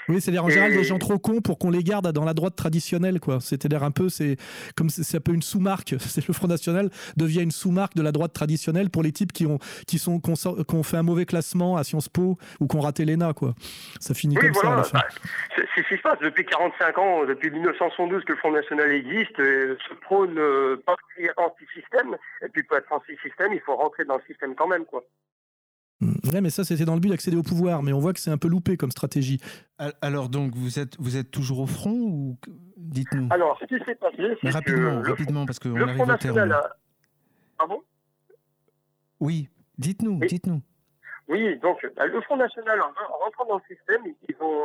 Oui, 0.09 0.21
c'est-à-dire 0.21 0.45
en 0.45 0.49
général 0.49 0.73
des 0.73 0.85
gens 0.85 0.99
trop 0.99 1.19
cons 1.19 1.41
pour 1.41 1.59
qu'on 1.59 1.71
les 1.71 1.83
garde 1.83 2.11
dans 2.13 2.25
la 2.25 2.35
droite 2.35 2.57
traditionnelle, 2.57 3.21
quoi. 3.21 3.39
C'est-à-dire 3.41 3.83
un 3.83 3.91
peu, 3.91 4.09
c'est 4.09 4.37
comme 4.77 4.89
c'est 4.89 5.17
un 5.17 5.21
peu 5.21 5.33
une 5.33 5.43
sous-marque. 5.43 5.95
C'est 6.07 6.27
le 6.27 6.35
Front 6.35 6.47
National 6.47 6.91
devient 7.17 7.43
une 7.43 7.51
sous-marque 7.51 7.95
de 7.95 8.03
la 8.03 8.11
droite 8.11 8.33
traditionnelle 8.33 8.91
pour 8.91 9.03
les 9.03 9.13
types 9.13 9.33
qui 9.33 9.45
ont 9.47 9.59
qui 9.87 9.99
sont 9.99 10.21
qui 10.21 10.75
ont 10.75 10.83
fait 10.83 10.97
un 10.97 11.03
mauvais 11.03 11.27
classement 11.27 11.77
à 11.77 11.85
Sciences 11.85 12.09
Po 12.09 12.39
ou 12.61 12.67
qui 12.67 12.77
ont 12.77 12.81
raté 12.81 13.05
l'ENA, 13.05 13.33
quoi. 13.35 13.55
Ça 14.01 14.15
finit 14.15 14.37
oui, 14.37 14.43
comme 14.43 14.63
voilà. 14.63 14.85
ça. 14.85 14.93
Bah, 14.95 15.07
c'est 15.75 15.83
ce 15.83 15.89
qui 15.89 15.97
se 15.97 16.03
passe 16.03 16.19
depuis 16.21 16.45
45 16.45 16.99
ans, 16.99 17.25
depuis 17.27 17.51
1972 17.51 18.25
que 18.25 18.33
le 18.33 18.39
Front 18.39 18.53
National 18.53 18.91
existe, 18.91 19.39
euh, 19.41 19.77
se 19.89 19.95
prône 19.95 20.39
euh, 20.39 20.83
pas 20.87 20.97
anti-système. 21.37 22.17
Et 22.43 22.49
puis 22.49 22.63
pour 22.63 22.77
être 22.77 22.93
anti-système, 22.93 23.53
il 23.53 23.61
faut 23.61 23.77
rentrer 23.77 24.05
dans 24.05 24.17
le 24.17 24.23
système 24.27 24.55
quand 24.55 24.69
même, 24.69 24.85
quoi. 24.85 25.03
Ouais, 26.33 26.41
mais 26.41 26.51
ça, 26.51 26.65
c'était 26.65 26.85
dans 26.85 26.95
le 26.95 27.01
but 27.01 27.09
d'accéder 27.11 27.37
au 27.37 27.43
pouvoir, 27.43 27.83
mais 27.83 27.93
on 27.93 27.99
voit 27.99 28.13
que 28.13 28.21
c'est 28.21 28.31
un 28.31 28.39
peu 28.39 28.49
loupé 28.49 28.77
comme 28.77 28.91
stratégie. 28.91 29.39
Alors, 30.01 30.29
donc, 30.29 30.55
vous 30.55 30.79
êtes, 30.79 30.97
vous 30.99 31.17
êtes 31.17 31.31
toujours 31.31 31.61
au 31.61 31.67
front 31.67 31.93
ou 31.93 32.39
dites-nous? 32.77 33.29
Alors, 33.31 33.59
ce 33.61 33.65
qui 33.67 33.83
s'est 33.85 33.95
passé, 33.95 34.37
c'est 34.43 34.51
rapidement, 34.51 35.03
que 35.03 35.09
rapidement, 35.09 35.41
le, 35.41 35.47
parce 35.47 35.59
qu'on 35.59 35.77
arrive 35.81 35.97
Front 36.05 36.13
au 36.15 36.17
terme. 36.17 36.51
A... 36.53 36.63
Ah 37.59 37.67
bon 37.67 37.81
Oui, 39.21 39.49
dites-nous, 39.79 40.19
Oui. 40.21 40.27
dites-nous. 40.27 40.63
Oui, 41.29 41.59
donc 41.59 41.79
bah, 41.97 42.07
le 42.07 42.21
Front 42.21 42.37
National, 42.37 42.81
en, 42.81 42.85
en 42.85 43.25
rentrant 43.25 43.47
dans 43.49 43.57
le 43.57 43.75
système, 43.75 44.01
ils 44.29 44.37
ont, 44.41 44.63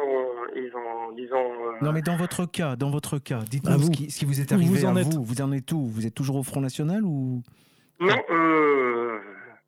ils 0.55 0.71
ont, 0.75 1.11
disons... 1.15 1.35
euh, 1.35 1.71
Non, 1.81 1.91
mais 1.91 2.03
dans 2.03 2.15
votre 2.17 2.45
cas, 2.45 2.75
dans 2.75 2.91
votre 2.91 3.17
cas, 3.17 3.39
dites-nous 3.49 3.79
ce 3.81 3.89
qui, 3.89 4.11
ce 4.11 4.19
qui 4.19 4.25
vous 4.25 4.39
est 4.39 4.51
arrivé 4.51 4.69
vous 4.69 4.85
en 4.85 4.95
à 4.95 5.01
êtes 5.01 5.07
vous. 5.15 5.23
Vous 5.23 5.41
en 5.41 5.51
êtes 5.53 5.71
où? 5.71 5.83
Vous 5.87 6.05
êtes 6.05 6.13
toujours 6.13 6.35
au 6.35 6.43
Front 6.43 6.61
National 6.61 7.03
ou 7.03 7.41
Non, 7.99 8.15
euh, 8.29 9.00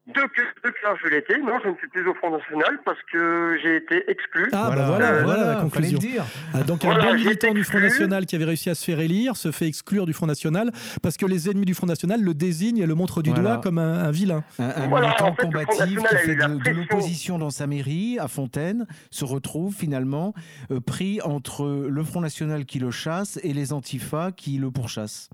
depuis, 0.06 0.42
depuis 0.64 0.82
que 0.84 0.90
je 1.06 1.10
l'étais, 1.10 1.38
non, 1.40 1.60
je 1.64 1.70
ne 1.70 1.76
suis 1.76 1.88
plus 1.88 2.06
au 2.10 2.14
Front 2.16 2.32
National 2.32 2.78
parce 2.84 2.98
que 3.12 3.58
j'ai 3.64 3.78
été 3.78 4.04
exclu. 4.12 4.50
Ah, 4.52 4.70
bah 4.76 4.86
voilà, 4.88 5.24
voilà 5.24 5.54
la 5.56 5.62
conclusion. 5.62 5.98
dire. 5.98 6.26
Ah, 6.54 6.64
donc 6.64 6.84
Voilà, 6.84 7.04
un 7.06 7.12
bon 7.14 7.18
j'ai 7.18 7.24
militant 7.26 7.54
du 7.54 7.64
Front. 7.64 7.80
National 7.80 8.26
qui 8.26 8.36
avait 8.36 8.44
réussi 8.44 8.70
à 8.70 8.76
se 8.76 8.84
faire 8.84 9.00
élire 9.00 9.38
se 9.38 9.52
fait 9.52 9.66
exclure 9.66 10.06
du 10.06 10.12
Front 10.12 10.26
National 10.28 10.72
parce 11.02 11.16
que 11.16 11.26
les 11.26 11.50
ennemis 11.50 11.66
du 11.66 11.74
Front 11.74 11.88
National 11.88 12.22
le 12.22 12.34
désignent 12.34 12.80
et 12.80 12.86
le 12.86 12.96
montrent 12.96 13.22
du 13.22 13.30
Voilà. 13.30 13.44
doigt 13.54 13.62
comme 13.62 13.78
un, 13.78 14.04
un 14.04 14.12
vilain. 14.12 14.44
Un, 14.60 14.70
un 14.70 14.88
Voilà, 14.90 15.08
militant 15.08 15.28
en 15.30 15.36
fait, 15.36 15.42
combatif 15.44 16.00
qui 16.00 16.16
fait 16.18 16.36
de, 16.36 16.72
l'opposition 16.72 17.38
dans 17.38 17.50
sa 17.50 17.66
mairie 17.68 18.18
à 18.20 18.28
Fontaine 18.28 18.86
se 19.10 19.24
retrouve 19.24 19.74
finalement 19.74 20.34
euh, 20.72 20.82
pris 20.82 21.22
entre 21.22 21.66
le 21.90 22.04
Front 22.04 22.20
National 22.22 22.66
qui 22.66 22.80
le 22.80 22.92
chasse 22.92 23.40
et 23.42 23.54
les 23.54 23.72
antifas 23.72 24.32
qui 24.34 24.58
le 24.58 24.70
pourchassent. 24.70 25.30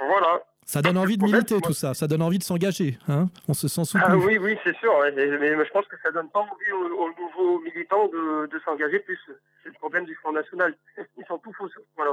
Voilà. 0.00 0.40
Ça 0.66 0.80
donne 0.82 0.96
envie 0.96 1.16
de 1.18 1.22
militer 1.24 1.60
tout 1.60 1.72
ça, 1.74 1.92
ça 1.94 2.06
donne 2.06 2.22
envie 2.22 2.38
de 2.38 2.42
s'engager. 2.44 2.98
Hein 3.08 3.28
On 3.48 3.54
se 3.54 3.68
sent 3.68 3.84
soutenu. 3.84 4.04
Ah 4.08 4.16
oui, 4.16 4.38
oui, 4.38 4.56
c'est 4.64 4.76
sûr. 4.78 4.96
ouais, 4.98 5.12
mais, 5.12 5.26
mais 5.38 5.50
je 5.64 5.70
pense 5.70 5.86
que 5.86 5.96
ça 6.02 6.10
donne 6.10 6.28
pas 6.30 6.40
envie 6.40 6.72
aux, 6.72 6.94
aux 7.04 7.10
nouveaux 7.20 7.60
militants 7.60 8.08
de, 8.08 8.46
de 8.46 8.58
s'engager 8.64 8.98
plus. 9.00 9.18
C'est 9.62 9.68
le 9.68 9.74
problème 9.74 10.04
du 10.06 10.14
Front 10.16 10.32
National. 10.32 10.74
Ils 11.18 11.24
sont 11.26 11.38
tout 11.38 11.52
faux. 11.52 11.68
Voilà. 11.96 12.12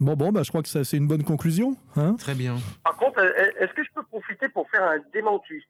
Bon, 0.00 0.14
bon, 0.14 0.30
bah, 0.32 0.42
je 0.42 0.48
crois 0.50 0.62
que 0.62 0.68
ça, 0.68 0.84
c'est 0.84 0.96
une 0.96 1.06
bonne 1.08 1.24
conclusion. 1.24 1.76
Hein 1.96 2.14
Très 2.18 2.34
bien. 2.34 2.56
Par 2.84 2.96
contre, 2.96 3.20
est-ce 3.20 3.72
que 3.72 3.84
je 3.84 3.90
peux 3.94 4.02
profiter 4.04 4.48
pour 4.48 4.68
faire 4.70 4.82
un 4.84 4.98
démenti? 5.12 5.62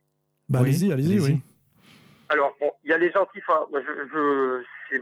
Bah, 0.49 0.59
Oui, 0.61 0.69
allez-y, 0.69 0.91
allez-y, 0.91 1.13
allez-y. 1.13 1.31
oui. 1.33 1.41
Alors, 2.29 2.55
bon, 2.59 2.71
il 2.83 2.89
y 2.91 2.93
a 2.93 2.97
les 2.97 3.15
antifas. 3.17 3.65
Je, 3.73 4.61
je, 4.91 4.97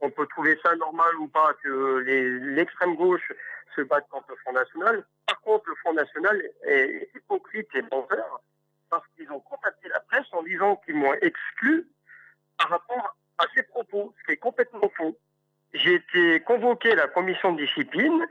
on 0.00 0.10
peut 0.10 0.26
trouver 0.26 0.58
ça 0.62 0.74
normal 0.76 1.08
ou 1.20 1.28
pas 1.28 1.52
que 1.62 1.98
les- 2.06 2.38
l'extrême 2.54 2.94
gauche 2.96 3.32
se 3.74 3.82
batte 3.82 4.08
contre 4.08 4.30
le 4.30 4.36
Front 4.36 4.52
National. 4.52 5.04
Par 5.26 5.40
contre, 5.40 5.68
le 5.68 5.74
Front 5.76 5.94
National 5.94 6.42
est 6.66 7.10
hypocrite 7.14 7.68
et 7.74 7.82
menteur 7.82 8.40
parce 8.90 9.04
qu'ils 9.16 9.30
ont 9.32 9.40
contacté 9.40 9.88
la 9.88 10.00
presse 10.00 10.26
en 10.32 10.42
disant 10.42 10.76
qu'ils 10.84 10.96
m'ont 10.96 11.14
exclu 11.14 11.86
par 12.58 12.68
rapport 12.68 13.16
à 13.38 13.44
ces 13.54 13.62
propos, 13.64 14.14
ce 14.20 14.26
qui 14.26 14.32
est 14.32 14.36
complètement 14.36 14.90
faux. 14.96 15.18
J'ai 15.72 15.94
été 15.94 16.40
convoqué 16.40 16.92
à 16.92 16.96
la 16.96 17.08
commission 17.08 17.52
de 17.52 17.64
discipline 17.64 18.24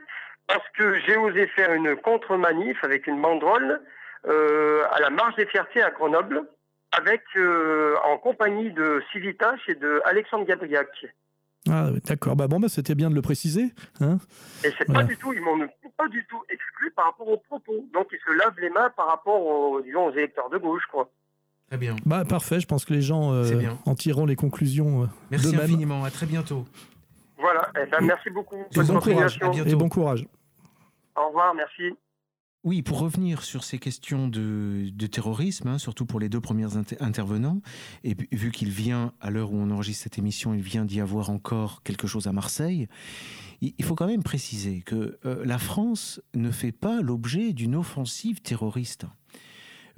parce 0.46 0.66
que 0.70 0.98
j'ai 1.00 1.16
osé 1.16 1.46
faire 1.48 1.72
une 1.72 1.96
contre-manif 1.96 2.82
avec 2.82 3.06
une 3.06 3.20
banderole 3.20 3.82
euh, 4.26 4.86
à 4.90 5.00
la 5.00 5.10
marche 5.10 5.36
des 5.36 5.46
fiertés 5.46 5.82
à 5.82 5.90
Grenoble 5.90 6.48
avec 6.92 7.22
euh, 7.36 7.96
en 8.04 8.18
compagnie 8.18 8.70
de 8.70 9.02
Civitas 9.12 9.56
et 9.68 9.74
de 9.74 10.00
Alexandre 10.04 10.46
Gabriac. 10.46 11.06
Ah, 11.70 11.88
oui, 11.92 12.00
d'accord. 12.04 12.36
Bah, 12.36 12.46
bon, 12.46 12.60
bah, 12.60 12.68
c'était 12.68 12.94
bien 12.94 13.08
de 13.10 13.14
le 13.14 13.22
préciser. 13.22 13.72
Hein 14.00 14.18
Et 14.64 14.70
c'est 14.76 14.86
Voilà. 14.86 15.02
pas 15.02 15.06
du 15.08 15.16
tout, 15.16 15.32
ils 15.32 15.40
m'ont 15.40 15.58
pas 15.96 16.08
du 16.08 16.26
tout 16.28 16.42
exclu 16.50 16.90
par 16.90 17.06
rapport 17.06 17.28
aux 17.28 17.38
propos. 17.38 17.86
Donc 17.94 18.08
ils 18.12 18.18
se 18.18 18.36
lavent 18.36 18.58
les 18.60 18.68
mains 18.70 18.90
par 18.96 19.06
rapport 19.06 19.40
aux, 19.46 19.80
disons, 19.80 20.06
aux 20.06 20.12
électeurs 20.12 20.50
de 20.50 20.58
gauche, 20.58 20.82
quoi. 20.90 21.08
Très 21.68 21.78
bien. 21.78 21.96
bah, 22.04 22.24
parfait, 22.26 22.60
je 22.60 22.66
pense 22.66 22.84
que 22.84 22.92
les 22.92 23.00
gens 23.00 23.32
euh, 23.32 23.44
C'est 23.44 23.56
bien. 23.56 23.78
en 23.86 23.94
tireront 23.94 24.26
les 24.26 24.36
conclusions 24.36 25.04
euh, 25.04 25.06
Merci 25.30 25.56
infiniment. 25.56 26.04
À 26.04 26.10
très 26.10 26.26
bientôt. 26.26 26.66
Voilà. 27.38 27.70
Eh 27.82 27.86
ben, 27.90 28.00
merci 28.02 28.28
beaucoup. 28.30 28.56
Et 28.56 28.58
bon 28.76 28.84
courage. 28.86 28.94
continuation. 29.04 29.46
À 29.46 29.50
bientôt. 29.50 29.70
Et 29.70 29.74
bon 29.74 29.88
courage. 29.88 30.26
Au 31.16 31.28
revoir, 31.28 31.54
merci. 31.54 31.94
Oui, 32.64 32.80
pour 32.80 32.98
revenir 32.98 33.42
sur 33.42 33.62
ces 33.62 33.78
questions 33.78 34.26
de, 34.26 35.06
terrorisme, 35.06 35.68
hein, 35.68 35.78
surtout 35.78 36.06
pour 36.06 36.18
les 36.18 36.30
deux 36.30 36.40
premiers 36.40 36.76
inter- 36.76 36.96
intervenants, 36.98 37.60
et 38.04 38.16
vu 38.32 38.50
qu'il 38.52 38.70
vient, 38.70 39.12
à 39.20 39.28
l'heure 39.28 39.52
où 39.52 39.56
on 39.56 39.70
enregistre 39.70 40.04
cette 40.04 40.16
émission, 40.16 40.54
il 40.54 40.62
vient 40.62 40.86
d'y 40.86 41.02
avoir 41.02 41.28
encore 41.28 41.82
quelque 41.82 42.06
chose 42.06 42.26
à 42.26 42.32
Marseille, 42.32 42.88
il, 43.60 43.84
faut 43.84 43.94
quand 43.94 44.06
même 44.06 44.22
préciser 44.22 44.80
que 44.80 45.18
euh, 45.26 45.44
la 45.44 45.58
France 45.58 46.22
ne 46.34 46.50
fait 46.50 46.72
pas 46.72 47.02
l'objet 47.02 47.52
d'une 47.52 47.76
offensive 47.76 48.40
terroriste. 48.40 49.04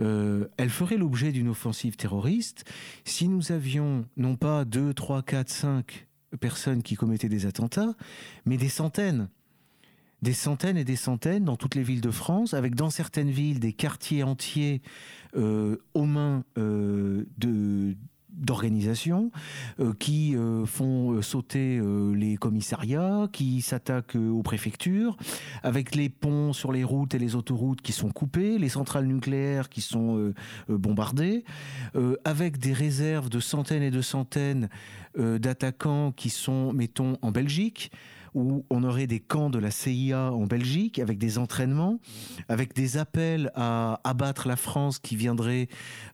elle 0.01 0.71
ferait 0.71 0.99
l'objet 0.99 1.31
d'une 1.31 1.49
offensive 1.49 1.95
terroriste 1.95 2.65
si 3.05 3.29
nous 3.29 3.53
avions 3.53 4.07
non 4.17 4.35
pas 4.35 4.65
2, 4.65 4.93
3, 4.93 5.23
4, 5.23 5.49
5 5.49 6.09
personnes 6.41 6.83
qui 6.83 6.97
commettaient 6.97 7.29
des 7.29 7.47
attentats, 7.47 7.95
mais 8.45 8.57
des 8.57 8.69
centaines 8.69 9.29
des 10.27 10.33
centaines 10.33 10.77
et 10.77 10.83
des 10.83 10.97
centaines 10.97 11.45
dans 11.45 11.55
toutes 11.55 11.77
les 11.77 11.85
villes 11.85 12.01
de 12.01 12.11
France, 12.11 12.53
avec 12.53 12.75
dans 12.75 12.91
certaines 12.91 13.31
villes 13.31 13.61
des 13.61 13.73
quartiers 13.73 14.25
entiers 14.25 14.83
euh, 15.37 15.77
aux 15.95 16.05
mains 16.05 16.43
euh, 16.59 17.25
d'organisations 18.31 19.31
euh, 19.79 19.93
qui 20.01 20.35
font 20.67 21.23
sauter 21.23 21.81
les 22.13 22.37
commissariats, 22.37 23.29
qui 23.33 23.63
s'attaquent 23.63 24.17
aux 24.17 24.43
préfectures, 24.43 25.17
avec 25.63 25.95
les 25.95 26.09
ponts 26.09 26.53
sur 26.53 26.73
les 26.73 26.83
routes 26.83 27.15
et 27.15 27.21
les 27.21 27.37
autoroutes 27.37 27.81
qui 27.81 27.93
sont 27.93 28.11
coupés, 28.11 28.59
les 28.59 28.69
centrales 28.69 29.07
nucléaires 29.07 29.69
qui 29.69 29.81
sont 29.81 30.35
bombardées, 30.69 31.45
avec 32.25 32.59
des 32.59 32.73
réserves 32.73 33.29
de 33.29 33.39
centaines 33.39 33.85
et 33.85 33.93
de 33.93 34.03
centaines 34.03 34.71
d'attaquants 35.17 36.11
qui 36.11 36.31
sont, 36.31 36.73
mettons, 36.73 37.17
en 37.23 37.31
Belgique, 37.31 37.93
où 38.37 38.67
on 38.69 38.85
aurait 38.85 39.07
des 39.07 39.19
camps 39.19 39.49
de 39.49 39.59
la 39.59 39.71
CIA 39.71 40.31
en 40.31 40.47
Belgique 40.47 40.99
avec 40.99 41.17
des 41.17 41.39
entraînements, 41.39 41.99
avec 42.49 42.75
des 42.75 42.99
appels 42.99 43.51
à 43.55 43.99
abattre 44.05 44.47
la 44.47 44.57
France 44.57 44.99
qui 44.99 45.17
viendrait 45.17 45.69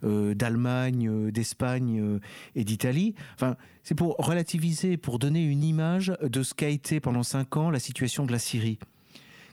euh, 0.04 0.32
d'Allemagne, 0.32 1.08
euh, 1.08 1.32
d'Espagne 1.32 2.00
euh, 2.00 2.20
et 2.54 2.62
d'Italie. 2.62 3.16
Enfin, 3.34 3.56
c'est 3.82 3.96
pour 3.96 4.14
relativiser, 4.18 4.96
pour 4.96 5.18
donner 5.18 5.44
une 5.44 5.64
image 5.64 6.12
de 6.22 6.44
ce 6.44 6.54
qu'a 6.54 6.68
été 6.68 7.00
pendant 7.00 7.24
cinq 7.24 7.56
ans 7.56 7.70
la 7.70 7.80
situation 7.80 8.24
de 8.24 8.30
la 8.30 8.38
Syrie 8.38 8.78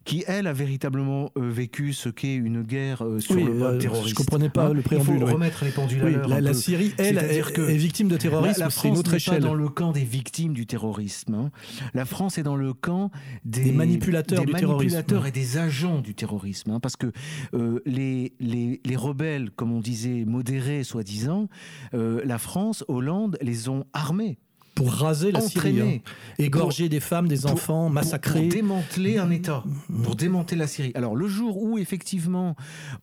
qui, 0.06 0.24
elle, 0.28 0.48
a 0.48 0.54
véritablement 0.54 1.32
euh, 1.38 1.50
vécu 1.50 1.94
ce 1.94 2.10
qu'est 2.10 2.36
une 2.36 2.62
guerre 2.62 3.04
euh, 3.04 3.20
sur 3.20 3.36
le 3.36 3.54
mode 3.54 3.80
terroriste. 3.80 4.08
Je 4.08 4.14
ne 4.14 4.16
comprenais 4.16 4.50
pas 4.50 4.68
hein 4.68 4.74
le 4.74 4.82
préambule. 4.82 5.16
Il 5.16 5.20
faut 5.22 5.34
remettre 5.34 5.66
les 5.66 5.72
pendules 5.72 6.02
à 6.02 6.10
l'heure. 6.10 6.28
La, 6.28 6.42
la 6.42 6.54
Syrie, 6.54 6.94
elle, 6.98 7.18
est, 7.18 7.54
que 7.54 7.62
est, 7.62 7.78
victime 7.78 8.08
de 8.08 8.18
terrorisme. 8.18 8.62
La, 8.62 8.70
France 8.70 9.06
n'est 9.06 9.20
pas 9.20 9.40
dans 9.40 9.54
le 9.54 9.70
camp 9.70 9.92
des 9.92 10.04
victimes 10.04 10.54
du 10.54 10.66
terrorisme. 10.66 11.34
Hein. 11.34 11.52
La 11.94 12.06
France 12.06 12.38
est 12.38 12.44
dans 12.44 12.56
le 12.56 12.74
camp 12.74 13.12
des, 13.46 13.64
des 13.64 13.72
manipulateurs, 13.72 14.40
des 14.40 14.46
du 14.46 14.52
manipulateurs 14.54 15.26
et 15.26 15.32
des 15.32 15.58
agents 15.58 16.02
du 16.02 16.16
terrorisme. 16.16 16.72
Hein, 16.72 16.80
parce 16.80 16.96
que 16.96 17.12
euh, 17.54 17.80
les, 17.86 18.34
les, 18.40 18.82
les, 18.84 18.96
rebelles, 18.96 19.52
comme 19.52 19.72
on 19.72 19.80
disait, 19.80 20.26
modérés 20.26 20.84
soi-disant, 20.84 21.50
euh, 21.94 22.22
la 22.26 22.38
France, 22.38 22.84
Hollande, 22.88 23.38
les 23.42 23.70
ont 23.70 23.86
armés 23.94 24.38
pour 24.80 24.94
raser 24.94 25.34
la 25.34 25.42
Syrie, 25.42 25.82
hein. 25.82 26.00
égorger 26.38 26.88
des 26.88 27.02
femmes, 27.02 27.28
des 27.28 27.46
enfants, 27.46 27.90
massacrer, 27.90 28.44
pour, 28.44 28.50
démanteler 28.50 29.18
un 29.18 29.30
État, 29.30 29.62
pour 30.04 30.16
démanteler 30.16 30.58
la 30.58 30.68
Syrie. 30.68 30.94
Alors 30.96 31.18
le 31.18 31.28
jour 31.28 31.62
où 31.62 31.78
effectivement 31.78 32.56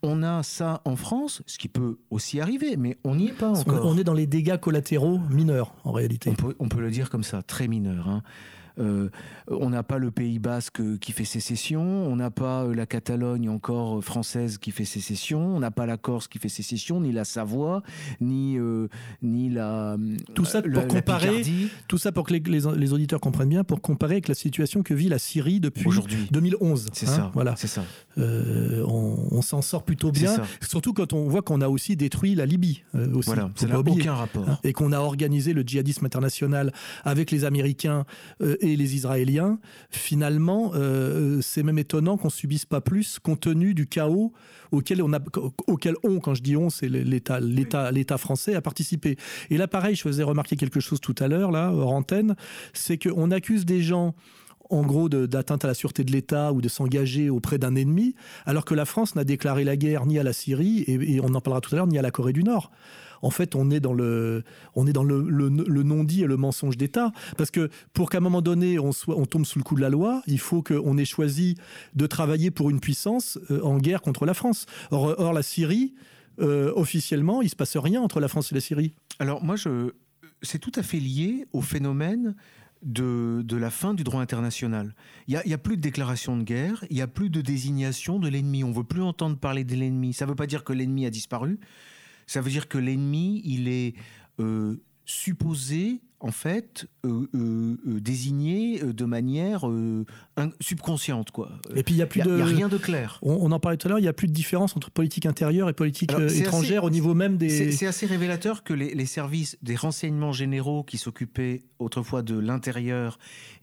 on 0.03 0.23
a 0.23 0.43
ça 0.43 0.81
en 0.87 0.97
France, 0.97 1.43
ce 1.45 1.59
qui 1.59 1.69
peut 1.69 1.99
aussi 2.09 2.41
arriver, 2.41 2.79
mais 2.79 2.97
on 3.05 3.17
n'y 3.17 3.29
est 3.29 3.33
pas 3.33 3.51
encore. 3.51 3.85
On 3.85 3.99
est 3.99 4.05
dans 4.05 4.15
les 4.15 4.27
dégâts 4.27 4.57
collatéraux 4.57 5.21
mineurs 5.31 5.75
en 5.85 5.93
réalité. 5.93 6.31
On 6.31 6.35
peut, 6.35 6.57
on 6.61 6.69
peut 6.71 6.81
le 6.81 6.91
dire 6.91 7.11
comme 7.11 7.25
ça, 7.25 7.43
très 7.43 7.69
mineurs. 7.69 8.09
Hein. 8.09 8.23
Euh, 8.79 9.09
on 9.49 9.71
n'a 9.71 9.83
pas 9.83 9.99
le 9.99 10.11
Pays 10.11 10.39
basque 10.39 10.83
qui 10.99 11.13
fait 11.13 11.25
sécession, 11.25 11.83
on 11.83 12.17
n'a 12.17 12.31
pas 12.31 12.65
euh, 12.65 12.75
la 12.75 12.87
Catalogne 12.87 13.49
encore 13.49 14.03
française 14.05 14.59
qui 14.59 14.71
fait 14.71 14.85
sécession, 14.85 15.57
on 15.57 15.61
n'a 15.61 15.71
pas 15.71 15.87
la 15.87 15.97
Corse 15.97 16.29
qui 16.29 16.39
fait 16.39 16.49
sécession, 16.49 17.01
ni 17.01 17.13
la 17.13 17.25
Savoie, 17.25 17.83
ni, 18.21 18.59
euh, 18.59 18.89
ni 19.23 19.49
la. 19.49 19.97
Tout 20.35 20.45
ça 20.45 20.63
pour 20.63 20.87
comparer. 20.89 21.43
Tout 21.89 21.99
ça 21.99 22.13
pour 22.13 22.27
que 22.27 22.35
les, 22.35 22.93
auditeurs 22.93 23.21
comprennent 23.21 23.49
bien, 23.49 23.65
pour 23.65 23.81
comparer 23.81 24.15
avec 24.15 24.29
la 24.29 24.35
situation 24.35 24.83
que 24.83 24.95
vit 24.95 25.09
la 25.09 25.19
Syrie 25.19 25.61
depuis 25.61 25.89
2011. 26.31 26.89
C'est 26.93 27.09
hein, 27.09 27.13
ça. 27.13 27.31
Voilà. 27.35 27.55
C'est 27.57 27.67
ça. 27.67 27.85
on, 28.17 29.41
s'en 29.43 29.63
sort 29.63 29.85
plutôt 29.85 30.11
bien, 30.11 30.35
surtout 30.61 30.93
quand 30.93 31.13
on 31.13 31.29
voit 31.29 31.43
qu'on 31.43 31.61
a 31.61 31.69
aussi 31.69 31.97
détruit 31.97 32.35
la 32.35 32.47
Libye. 32.47 32.83
aussi, 33.15 33.27
voilà. 33.27 33.51
Ça 33.55 33.67
n'a 33.67 33.79
aucun 33.79 34.15
rapport. 34.15 34.49
Hein, 34.49 34.59
et 34.65 34.73
qu'on 34.73 34.93
a 34.93 34.99
organisé 34.99 35.53
le 35.53 35.63
djihadisme 35.63 36.05
international 36.05 36.73
avec 37.05 37.31
les 37.31 37.45
Américains 37.45 38.05
et 38.73 38.77
les 38.77 38.95
Israéliens, 38.95 39.59
finalement, 39.91 40.73
euh, 40.75 41.41
c'est 41.43 41.63
même 41.63 41.79
étonnant 41.79 42.17
qu'on 42.17 42.31
subisse 42.31 42.65
pas 42.65 42.81
plus 42.81 43.19
compte 43.19 43.41
tenu 43.41 43.75
du 43.75 43.87
chaos 43.87 44.33
auquel 44.73 45.03
on 45.03 45.13
a, 45.13 45.21
auquel 45.67 45.95
on, 46.03 46.21
quand 46.21 46.35
je 46.35 46.43
dis 46.43 46.57
on, 46.57 46.71
c'est 46.71 46.89
l'État, 46.89 47.41
l'État, 47.41 47.91
l'État 47.91 48.19
français 48.19 48.55
a 48.55 48.61
participé. 48.61 49.17
Et 49.51 49.57
là, 49.57 49.69
pareil, 49.69 49.95
je 49.95 50.03
faisais 50.03 50.23
remarquer 50.23 50.57
quelque 50.57 50.81
chose 50.81 51.01
tout 51.01 51.15
à 51.19 51.29
l'heure, 51.29 51.51
là, 51.51 51.73
hors 51.73 51.93
antenne, 51.93 52.37
c'est 52.73 52.99
qu'on 52.99 53.31
accuse 53.31 53.65
des 53.65 53.83
gens 53.83 54.15
en 54.71 54.83
gros 54.83 55.09
d'atteinte 55.09 55.65
à 55.65 55.69
la 55.69 55.75
sûreté 55.75 56.05
de 56.05 56.13
l'État 56.13 56.53
ou 56.53 56.61
de 56.61 56.69
s'engager 56.69 57.31
auprès 57.31 57.59
d'un 57.59 57.75
ennemi, 57.77 58.15
alors 58.47 58.65
que 58.65 58.75
la 58.75 58.85
France 58.85 59.15
n'a 59.15 59.25
déclaré 59.25 59.65
la 59.65 59.77
guerre 59.77 60.07
ni 60.07 60.19
à 60.19 60.23
la 60.23 60.33
Syrie, 60.33 60.85
et, 60.89 61.21
on 61.21 61.35
en 61.35 61.41
parlera 61.41 61.61
tout 61.61 61.75
à 61.75 61.77
l'heure, 61.77 61.87
ni 61.87 61.99
à 61.99 62.03
la 62.03 62.11
Corée 62.11 62.33
du 62.33 62.43
Nord 62.43 62.71
en 63.27 63.31
fait, 63.31 63.57
on 63.57 63.73
est 63.73 63.81
dans 63.81 63.93
le, 63.93 64.45
non-dit 64.77 66.23
et 66.23 66.27
le 66.27 66.37
mensonge 66.37 66.77
d'État. 66.77 67.11
Parce 67.37 67.51
que 67.51 67.71
pour 67.93 68.09
qu'à 68.09 68.19
un 68.19 68.21
moment 68.21 68.41
donné, 68.41 68.79
on, 68.79 68.93
tombe 69.27 69.45
sous 69.45 69.59
le 69.59 69.65
coup 69.65 69.75
de 69.75 69.81
la 69.81 69.89
loi, 69.89 70.23
il 70.29 70.39
faut 70.39 70.63
qu'on 70.63 70.97
ait 70.97 71.05
choisi 71.05 71.57
de 71.95 72.07
travailler 72.07 72.53
pour 72.53 72.71
une 72.71 72.79
puissance 72.79 73.37
euh, 73.51 73.61
en 73.63 73.79
guerre 73.79 74.01
contre 74.01 74.27
la 74.27 74.35
France. 74.35 74.67
Or, 74.93 75.33
la 75.33 75.43
Syrie, 75.43 75.95
euh, 76.41 76.73
officiellement, 76.77 77.43
il 77.43 77.51
se 77.51 77.57
passe 77.57 77.77
rien 77.77 78.01
entre 78.01 78.21
la 78.21 78.29
France 78.29 78.53
et 78.53 78.55
la 78.55 78.61
Syrie. 78.61 78.95
Alors 79.19 79.43
moi, 79.43 79.57
je, 79.57 79.91
c'est 80.43 80.61
tout 80.61 80.73
à 80.77 80.85
fait 80.85 81.01
lié 81.01 81.49
au 81.53 81.63
phénomène 81.63 82.37
de, 82.85 83.43
de, 83.45 83.57
la 83.57 83.71
fin 83.71 83.93
du 83.93 84.05
droit 84.05 84.21
international. 84.21 84.95
Il 85.27 85.41
n'y 85.45 85.53
a, 85.53 85.57
a, 85.57 85.59
plus 85.59 85.77
de 85.77 85.83
déclaration 85.83 86.37
de 86.37 86.45
guerre, 86.45 86.85
il 86.91 86.97
n'y 86.97 87.03
a 87.03 87.09
plus 87.09 87.31
de 87.31 87.41
désignation 87.41 88.21
de 88.21 88.29
l'ennemi. 88.29 88.63
On 88.63 88.69
ne 88.69 88.75
veut 88.75 88.85
plus 88.85 89.03
entendre 89.03 89.37
parler 89.37 89.65
de 89.65 89.75
l'ennemi. 89.75 90.13
Ça 90.13 90.27
ne 90.27 90.31
veut 90.31 90.37
pas 90.37 90.47
dire 90.47 90.63
que 90.63 90.73
l'ennemi 90.73 91.07
a 91.07 91.11
disparu, 91.11 91.59
ça 92.27 92.41
veut 92.41 92.51
dire 92.51 92.69
que 92.69 92.79
l'ennemi, 92.79 93.41
il 93.45 93.69
est 93.69 93.95
euh, 94.41 94.77
supposé, 95.05 96.01
en 96.19 96.33
fait, 96.33 96.87
euh, 97.05 97.29
euh, 97.35 98.01
désigné 98.01 98.81
de 98.81 99.05
manière 99.05 99.65
subconsciente, 100.61 101.31
quoi. 101.31 101.53
Et 101.77 101.85
puis 101.85 101.95
il 101.95 101.99
y 101.99 102.03
a 102.03 102.07
plus 102.07 102.23
de, 102.23 102.39
y 102.39 102.43
a 102.43 102.45
rien 102.45 102.69
de 102.69 102.79
clair. 102.79 103.21
On, 103.23 103.53
en 103.53 103.61
parlait 103.61 103.77
tout 103.77 103.87
à 103.87 103.91
l'heure. 103.91 104.01
Il 104.01 104.05
y 104.05 104.09
a 104.09 104.13
plus 104.13 104.27
de 104.27 104.33
différence 104.33 104.77
entre 104.77 104.91
politique 104.91 105.27
intérieure 105.27 105.69
et 105.69 105.73
politique 105.73 106.13
étrangère 106.13 106.83
au 106.83 106.91
niveau 106.91 107.15
même 107.15 107.37
des. 107.37 107.71
C'est 107.71 107.87
assez 107.87 108.07
révélateur 108.07 108.65
que 108.65 108.75
les, 108.75 108.95
les, 108.95 109.07
services 109.07 109.57
des 109.63 109.77
renseignements 109.77 110.33
généraux 110.33 110.83
qui 110.83 110.99
s'occupaient 110.99 111.63
autrefois 111.79 112.23
de 112.23 112.37
l'intérieur 112.37 113.19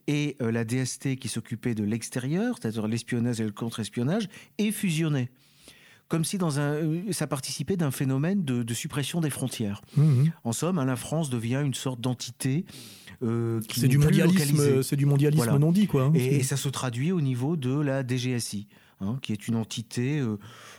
et 0.08 0.38
la 0.40 0.64
DST 0.64 1.18
qui 1.18 1.28
s'occupait 1.28 1.76
de 1.76 1.84
l'extérieur, 1.84 2.56
c'est-à-dire 2.60 2.88
l'espionnage 2.88 3.42
et 3.42 3.46
le 3.46 3.52
contre-espionnage, 3.52 4.30
aient 4.58 4.72
fusionné 4.72 5.30
comme 6.14 6.26
si 6.26 6.38
dans 6.38 6.60
un, 6.60 6.74
euh, 6.74 7.12
ça 7.12 7.26
participait 7.26 7.76
d'un 7.76 7.90
phénomène 7.90 8.46
de, 8.46 8.74
suppression 8.76 9.20
des 9.20 9.32
frontières. 9.32 9.82
Mmh. 9.98 10.26
En 10.44 10.54
somme, 10.54 10.78
hein, 10.78 10.86
la 10.86 10.96
France 10.96 11.32
devient 11.32 11.64
une 11.66 11.74
sorte 11.74 12.00
d'entité 12.02 12.66
euh, 13.24 13.62
qui 13.62 13.80
c'est 13.80 13.88
du, 13.88 13.98
mondialisme, 13.98 14.84
c'est 14.84 14.96
du 14.96 15.08
mondialisme 15.08 15.58
non 15.58 15.72
dit 15.72 15.88
quoi. 15.88 16.04
Hein. 16.04 16.12
et, 16.14 16.44
ça 16.44 16.56
se 16.56 16.70
traduit 16.70 17.12
au 17.12 17.20
niveau 17.20 17.56
de 17.56 17.74
la 17.80 18.06
DGSI, 18.06 18.68
hein, 19.02 19.18
qui 19.24 19.32
est 19.32 19.48
une 19.48 19.56
entité 19.56 20.24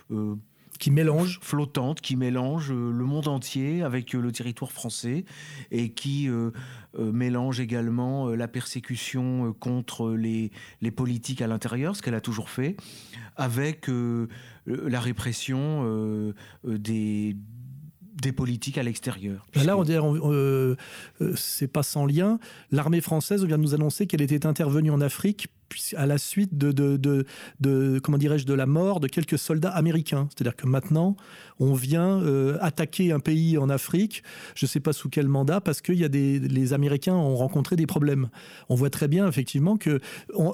euh, 0.09 0.35
qui 0.79 0.89
mélange 0.89 1.39
flottante, 1.41 1.99
qui 1.99 2.15
mélange 2.15 2.71
le 2.71 3.03
monde 3.03 3.27
entier 3.27 3.81
avec 3.81 4.13
le 4.13 4.31
territoire 4.31 4.71
français 4.71 5.25
et 5.69 5.89
qui 5.89 6.29
mélange 6.97 7.61
également 7.61 8.27
la 8.29 8.47
persécution 8.49 9.53
contre 9.53 10.11
les, 10.11 10.51
les 10.81 10.91
politiques 10.91 11.41
à 11.41 11.47
l'intérieur, 11.47 11.95
ce 11.95 12.01
qu'elle 12.01 12.13
a 12.13 12.21
toujours 12.21 12.49
fait, 12.49 12.75
avec 13.37 13.87
la 14.65 14.99
répression 14.99 15.83
euh, 15.85 16.33
euh, 16.67 16.77
des 16.77 17.35
des 18.21 18.31
politiques 18.31 18.77
à 18.77 18.83
l'extérieur. 18.83 19.45
Là, 19.55 19.77
on 19.77 19.83
dirait, 19.83 19.99
euh, 20.01 20.75
c'est 21.35 21.67
pas 21.67 21.83
sans 21.83 22.05
lien. 22.05 22.39
L'armée 22.71 23.01
française 23.01 23.43
vient 23.43 23.57
de 23.57 23.63
nous 23.63 23.73
annoncer 23.73 24.07
qu'elle 24.07 24.21
était 24.21 24.45
intervenue 24.45 24.89
en 24.89 25.01
Afrique 25.01 25.49
à 25.95 26.05
la 26.05 26.17
suite 26.17 26.57
de, 26.57 26.71
de, 26.71 27.25
de, 27.59 27.99
comment 27.99 28.17
dirais-je 28.17 28.45
de 28.45 28.53
la 28.53 28.65
mort 28.65 28.99
de 28.99 29.07
quelques 29.07 29.37
soldats 29.37 29.71
américains. 29.71 30.27
C'est-à-dire 30.29 30.55
que 30.55 30.67
maintenant, 30.67 31.15
on 31.59 31.73
vient 31.73 32.21
euh, 32.21 32.57
attaquer 32.61 33.11
un 33.11 33.19
pays 33.19 33.57
en 33.57 33.69
Afrique, 33.69 34.23
je 34.55 34.65
ne 34.65 34.69
sais 34.69 34.79
pas 34.79 34.93
sous 34.93 35.09
quel 35.09 35.27
mandat, 35.27 35.61
parce 35.61 35.81
que 35.81 35.93
y 35.93 36.03
a 36.03 36.09
des, 36.09 36.39
les 36.39 36.73
Américains 36.73 37.15
ont 37.15 37.35
rencontré 37.35 37.75
des 37.75 37.85
problèmes. 37.85 38.29
On 38.69 38.75
voit 38.75 38.89
très 38.89 39.07
bien 39.07 39.27
effectivement 39.27 39.77
que 39.77 39.99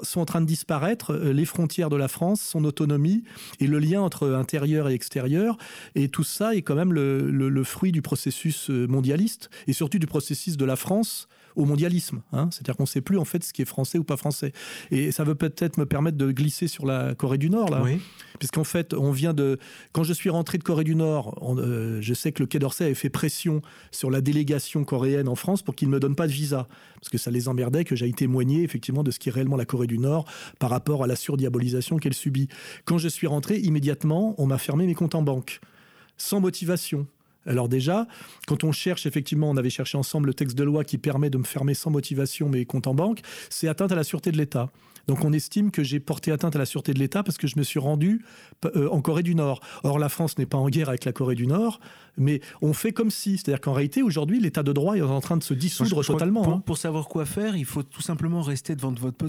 sont 0.02 0.20
en 0.20 0.24
train 0.24 0.40
de 0.40 0.46
disparaître 0.46 1.12
euh, 1.12 1.32
les 1.32 1.44
frontières 1.44 1.90
de 1.90 1.96
la 1.96 2.08
France, 2.08 2.40
son 2.40 2.64
autonomie 2.64 3.24
et 3.60 3.66
le 3.66 3.78
lien 3.78 4.00
entre 4.00 4.32
intérieur 4.32 4.88
et 4.88 4.94
extérieur. 4.94 5.56
Et 5.94 6.08
tout 6.08 6.24
ça 6.24 6.54
est 6.54 6.62
quand 6.62 6.74
même 6.74 6.92
le, 6.92 7.62
fruit 7.64 7.92
du 7.92 8.02
processus 8.02 8.70
euh, 8.70 8.86
mondialiste 8.88 9.48
et 9.68 9.72
surtout 9.72 9.98
du 9.98 10.06
processus 10.06 10.56
de 10.56 10.64
la 10.64 10.74
France 10.76 11.28
au 11.56 11.64
mondialisme. 11.64 12.22
Hein. 12.32 12.48
C'est-à-dire 12.50 12.76
qu'on 12.76 12.84
ne 12.84 12.88
sait 12.88 13.00
plus 13.00 13.18
en 13.18 13.24
fait 13.24 13.42
ce 13.44 13.52
qui 13.52 13.62
est 13.62 13.66
français 13.66 13.98
ou 13.98 14.04
pas 14.04 14.16
français. 14.16 14.52
Et 14.90 15.12
ça 15.12 15.24
veut 15.24 15.34
peut-être 15.34 15.78
me 15.78 15.86
permettre 15.86 16.16
de 16.16 16.30
glisser 16.30 16.68
sur 16.68 16.86
la 16.86 17.14
Corée 17.14 17.38
du 17.38 17.50
Nord 17.50 17.70
là, 17.70 17.82
oui. 17.82 18.00
puisqu'en 18.38 18.64
fait 18.64 18.94
on 18.94 19.12
vient 19.12 19.34
de 19.34 19.58
quand 19.92 20.04
je 20.04 20.12
suis 20.12 20.30
rentré 20.30 20.58
de 20.58 20.62
Corée 20.62 20.84
du 20.84 20.94
Nord, 20.94 21.56
euh, 21.58 21.98
je 22.00 22.14
sais 22.14 22.32
que 22.32 22.42
le 22.42 22.46
Quai 22.46 22.58
d'Orsay 22.58 22.84
avait 22.84 22.94
fait 22.94 23.10
pression 23.10 23.62
sur 23.90 24.10
la 24.10 24.20
délégation 24.20 24.84
coréenne 24.84 25.28
en 25.28 25.34
France 25.34 25.62
pour 25.62 25.74
qu'ils 25.74 25.88
ne 25.88 25.94
me 25.94 26.00
donnent 26.00 26.16
pas 26.16 26.26
de 26.26 26.32
visa, 26.32 26.68
parce 26.94 27.08
que 27.08 27.18
ça 27.18 27.30
les 27.30 27.48
emmerdait 27.48 27.84
que 27.84 27.96
j'aille 27.96 28.14
témoigner 28.14 28.62
effectivement 28.62 29.02
de 29.02 29.10
ce 29.10 29.18
qui 29.18 29.28
est 29.28 29.32
réellement 29.32 29.56
la 29.56 29.64
Corée 29.64 29.86
du 29.86 29.98
Nord 29.98 30.24
par 30.58 30.70
rapport 30.70 31.04
à 31.04 31.06
la 31.06 31.16
surdiabolisation 31.16 31.98
qu'elle 31.98 32.14
subit. 32.14 32.48
Quand 32.84 32.98
je 32.98 33.08
suis 33.08 33.26
rentré 33.26 33.58
immédiatement, 33.58 34.34
on 34.38 34.46
m'a 34.46 34.58
fermé 34.58 34.86
mes 34.86 34.94
comptes 34.94 35.14
en 35.14 35.22
banque 35.22 35.60
sans 36.16 36.40
motivation. 36.40 37.06
Alors 37.46 37.68
déjà, 37.68 38.06
quand 38.46 38.64
on 38.64 38.72
cherche, 38.72 39.06
effectivement, 39.06 39.50
on 39.50 39.56
avait 39.56 39.70
cherché 39.70 39.98
ensemble 39.98 40.28
le 40.28 40.34
texte 40.34 40.56
de 40.56 40.64
loi 40.64 40.84
qui 40.84 40.98
permet 40.98 41.30
de 41.30 41.38
me 41.38 41.44
fermer 41.44 41.74
sans 41.74 41.90
motivation 41.90 42.48
mes 42.48 42.64
comptes 42.64 42.86
en 42.86 42.94
banque, 42.94 43.20
c'est 43.50 43.68
atteinte 43.68 43.92
à 43.92 43.96
la 43.96 44.04
sûreté 44.04 44.32
de 44.32 44.36
l'État. 44.36 44.70
Donc 45.08 45.24
on 45.24 45.32
estime 45.32 45.70
que 45.70 45.82
j'ai 45.82 46.00
porté 46.00 46.30
atteinte 46.30 46.54
à 46.54 46.58
la 46.58 46.66
sûreté 46.66 46.94
de 46.94 46.98
l'État 46.98 47.22
parce 47.22 47.38
que 47.38 47.46
je 47.46 47.58
me 47.58 47.64
suis 47.64 47.80
rendu 47.80 48.24
euh, 48.76 48.88
en 48.90 49.00
Corée 49.00 49.22
du 49.22 49.34
Nord. 49.34 49.60
Or 49.82 49.98
la 49.98 50.08
France 50.08 50.38
n'est 50.38 50.46
pas 50.46 50.58
en 50.58 50.68
guerre 50.68 50.88
avec 50.88 51.04
la 51.04 51.12
Corée 51.12 51.34
du 51.34 51.46
Nord, 51.46 51.80
mais 52.16 52.40
on 52.60 52.72
fait 52.72 52.92
comme 52.92 53.10
si. 53.10 53.36
C'est-à-dire 53.36 53.60
qu'en 53.60 53.72
réalité, 53.72 54.02
aujourd'hui, 54.02 54.40
l'État 54.40 54.62
de 54.62 54.72
droit 54.72 54.96
est 54.96 55.02
en 55.02 55.20
train 55.20 55.36
de 55.36 55.42
se 55.42 55.54
dissoudre 55.54 56.04
totalement. 56.04 56.42
Pour, 56.42 56.52
hein. 56.52 56.62
pour, 56.64 56.78
savoir 56.78 57.08
quoi 57.08 57.26
faire, 57.26 57.56
il 57.56 57.64
faut 57.64 57.82
tout 57.82 58.02
simplement 58.02 58.42
rester 58.42 58.76
devant 58.76 58.92
votre, 58.92 59.26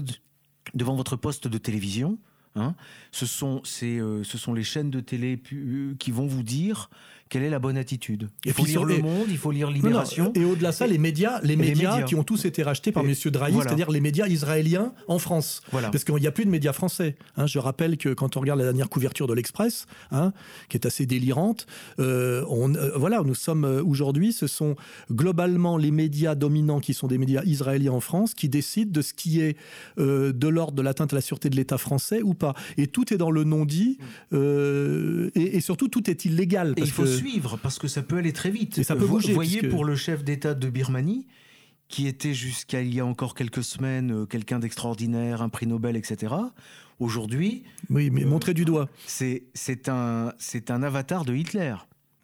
devant 0.74 0.94
votre 0.94 1.16
poste 1.16 1.48
de 1.48 1.58
télévision. 1.58 2.18
Hein. 2.56 2.74
Ce, 3.10 3.26
sont, 3.26 3.62
euh, 3.82 4.22
ce 4.22 4.38
sont 4.38 4.54
les 4.54 4.62
chaînes 4.62 4.90
de 4.90 5.00
télé 5.00 5.40
euh, 5.52 5.94
qui 5.98 6.12
vont 6.12 6.26
vous 6.26 6.44
dire 6.44 6.88
quelle 7.34 7.42
est 7.42 7.50
la 7.50 7.58
bonne 7.58 7.76
attitude 7.76 8.28
Il 8.44 8.52
faut 8.52 8.64
lire 8.64 8.84
Le 8.84 8.98
Monde, 8.98 9.26
il 9.28 9.38
faut 9.38 9.50
lire 9.50 9.68
Libération. 9.68 10.30
et 10.36 10.44
au-delà 10.44 10.70
de 10.70 10.74
ça, 10.76 10.86
les 10.86 10.98
médias, 10.98 11.40
les 11.42 11.56
médias, 11.56 12.02
qui 12.02 12.14
ont 12.14 12.22
tous 12.22 12.44
été 12.44 12.62
rachetés 12.62 12.92
par 12.92 13.04
M. 13.04 13.12
Drahi, 13.12 13.54
c'est-à-dire 13.60 13.90
les 13.90 13.98
médias 13.98 14.28
israéliens 14.28 14.92
en 15.08 15.18
France. 15.18 15.60
Parce 15.72 16.04
qu'il 16.04 16.14
n'y 16.14 16.28
a 16.28 16.30
plus 16.30 16.44
de 16.44 16.50
médias 16.50 16.72
français. 16.72 17.16
Hein. 17.36 17.48
je 17.48 17.58
rappelle 17.58 17.96
que 17.96 18.10
quand 18.10 18.36
on 18.36 18.40
regarde 18.40 18.60
la 18.60 18.66
dernière 18.66 18.88
couverture 18.88 19.26
de 19.26 19.34
l'Express, 19.34 19.86
hein, 20.12 20.32
qui 20.68 20.76
est 20.76 20.86
assez 20.86 21.06
délirante, 21.06 21.66
euh, 21.98 22.44
on, 22.48 22.72
euh, 22.76 22.92
voilà, 22.94 23.20
nous 23.24 23.34
sommes 23.34 23.64
euh, 23.64 23.82
aujourd'hui, 23.82 24.32
ce 24.32 24.46
sont 24.46 24.76
globalement 25.10 25.76
les 25.76 25.90
médias 25.90 26.36
dominants 26.36 26.78
qui 26.78 26.94
sont 26.94 27.08
des 27.08 27.18
médias 27.18 27.42
israéliens 27.42 27.94
en 27.94 28.00
France 28.00 28.34
qui 28.34 28.48
décident 28.48 28.92
de 28.92 29.02
ce 29.02 29.12
qui 29.12 29.40
est 29.40 29.56
de 29.96 30.48
l'ordre 30.48 30.74
de 30.74 30.82
l'atteinte 30.82 31.12
à 31.12 31.16
la 31.16 31.20
sûreté 31.20 31.50
de 31.50 31.56
l'État 31.56 31.78
français 31.78 32.22
ou 32.22 32.34
pas. 32.34 32.54
Et 32.76 32.86
tout 32.86 33.12
est 33.12 33.16
dans 33.16 33.32
le 33.32 33.42
non-dit, 33.42 33.98
et, 34.32 35.60
surtout 35.60 35.88
tout 35.88 36.08
est 36.08 36.26
illégal. 36.26 36.76
Parce 36.76 36.90
faut 36.90 37.06
suivre 37.24 37.58
parce 37.62 37.78
que 37.78 37.88
ça 37.88 38.02
peut 38.02 38.18
aller 38.18 38.32
très 38.32 38.50
vite. 38.50 38.78
Et 38.78 38.84
ça 38.84 38.96
peut 38.96 39.06
bouger. 39.06 39.28
Vous 39.28 39.34
voyez, 39.34 39.62
pour 39.68 39.84
le 39.84 39.96
chef 39.96 40.24
d'État 40.24 40.54
de 40.54 40.68
Birmanie, 40.68 41.26
qui 41.88 42.06
était 42.06 42.34
jusqu'à 42.34 42.82
il 42.82 42.94
y 42.94 43.00
a 43.00 43.06
encore 43.06 43.34
quelques 43.34 43.62
semaines 43.62 44.12
euh, 44.12 44.26
quelqu'un 44.26 44.58
d'extraordinaire, 44.58 45.42
un 45.42 45.48
prix 45.48 45.66
Nobel, 45.66 45.96
etc. 45.96 46.34
Aujourd'hui. 47.00 47.64
Oui, 47.90 48.10
mais 48.10 48.24
montrer 48.24 48.54
du 48.54 48.64
doigt. 48.64 48.88
C'est 49.06 49.88
un, 49.88 50.32
un 50.68 50.82
avatar 50.82 51.24
de 51.24 51.34
Hitler. 51.34 51.74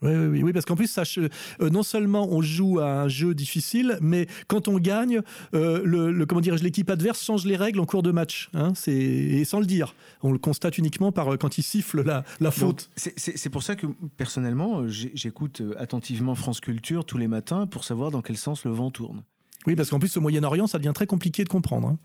Oui, 0.03 0.13
oui, 0.13 0.43
oui, 0.43 0.53
parce 0.53 0.65
qu'en 0.65 0.77
plus, 0.77 0.87
ça, 0.87 1.03
euh, 1.19 1.71
non 1.71 1.83
seulement 1.83 2.29
on 2.31 2.41
joue 2.41 2.79
à 2.79 3.03
un 3.03 3.09
jeu 3.09 3.35
difficile, 3.35 3.99
mais 4.01 4.27
quand 4.49 4.67
on 4.69 4.79
gagne, 4.79 5.21
euh, 5.55 5.83
le, 5.85 6.25
comment 6.25 6.41
dirais-je, 6.41 6.63
l'équipe 6.63 6.89
adverse 6.89 7.23
change 7.23 7.45
les 7.45 7.57
règles 7.57 7.81
en 7.81 7.87
cours 7.87 8.03
de 8.03 8.11
match. 8.11 8.49
Hein, 8.55 8.73
c'est 8.75 8.93
et 8.93 9.45
sans 9.45 9.61
le 9.61 9.67
dire, 9.67 9.95
on 10.23 10.33
le 10.33 10.39
constate 10.39 10.79
uniquement 10.79 11.13
par 11.13 11.33
euh, 11.33 11.37
quand 11.37 11.59
il 11.59 11.63
siffle 11.63 12.03
la, 12.03 12.25
la 12.41 12.51
faute. 12.51 12.91
C'est 12.97 13.51
pour 13.51 13.63
ça 13.63 13.77
que 13.77 13.87
personnellement, 14.17 14.89
j'écoute 14.89 15.63
attentivement 15.79 16.35
France 16.35 16.61
Culture 16.61 17.05
tous 17.05 17.19
les 17.19 17.29
matins 17.29 17.67
pour 17.67 17.85
savoir 17.85 18.11
dans 18.11 18.23
quel 18.23 18.37
sens 18.37 18.65
le 18.65 18.71
vent 18.71 18.91
tourne. 18.91 19.23
Oui, 19.67 19.77
parce 19.77 19.91
qu'en 19.91 19.99
plus, 19.99 20.17
au 20.17 20.21
Moyen-Orient, 20.21 20.67
ça 20.67 20.79
devient 20.79 20.93
très 20.95 21.07
compliqué 21.07 21.45
de 21.45 21.49
comprendre. 21.49 21.89
Hein. 21.89 21.99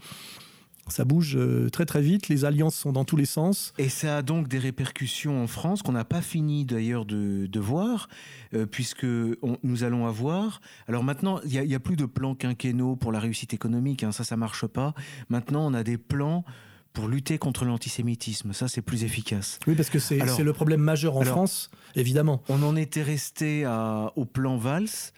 Ça 0.88 1.04
bouge 1.04 1.36
euh, 1.36 1.70
très 1.70 1.86
très 1.86 2.02
vite, 2.02 2.30
les 2.30 2.46
alliances 2.46 2.76
sont 2.76 2.92
dans 2.92 3.06
tous 3.06 3.18
les 3.18 3.26
sens. 3.26 3.74
Et 3.78 3.90
ça 3.90 4.18
a 4.18 4.22
donc 4.22 4.48
des 4.48 4.60
répercussions 4.60 5.42
en 5.44 5.48
France 5.48 5.82
qu'on 5.82 5.94
n'a 5.94 6.06
pas 6.06 6.22
fini 6.22 6.66
d'ailleurs 6.66 7.06
de, 7.06 7.60
voir, 7.60 8.08
euh, 8.54 8.66
puisque 8.66 9.06
nous 9.06 9.84
allons 9.84 10.06
avoir... 10.06 10.62
Alors 10.88 11.04
maintenant, 11.04 11.40
il 11.46 11.60
n'y 11.62 11.76
a, 11.76 11.80
plus 11.80 11.96
de 11.96 12.06
plans 12.06 12.36
quinquennaux 12.36 12.96
pour 12.96 13.12
la 13.12 13.20
réussite 13.20 13.54
économique, 13.54 14.04
hein, 14.04 14.12
ça 14.12 14.24
ça 14.24 14.38
marche 14.38 14.68
pas. 14.68 14.94
Maintenant, 15.30 15.66
on 15.66 15.74
a 15.74 15.84
des 15.84 15.98
plans 15.98 16.46
pour 16.94 17.08
lutter 17.08 17.38
contre 17.38 17.66
l'antisémitisme. 17.66 18.54
Ça, 18.54 18.68
c'est 18.68 18.82
plus 18.82 19.04
efficace. 19.04 19.60
Oui, 19.68 19.76
parce 19.76 19.90
que 19.90 20.00
c'est 20.00 20.20
le 20.20 20.54
problème 20.54 20.82
majeur 20.82 21.18
en 21.18 21.22
France, 21.22 21.70
évidemment. 21.96 22.42
On 22.48 22.62
en 22.64 22.76
était 22.76 23.04
resté 23.04 23.68
au 24.16 24.26
plan 24.26 24.58
Valls, 24.58 25.12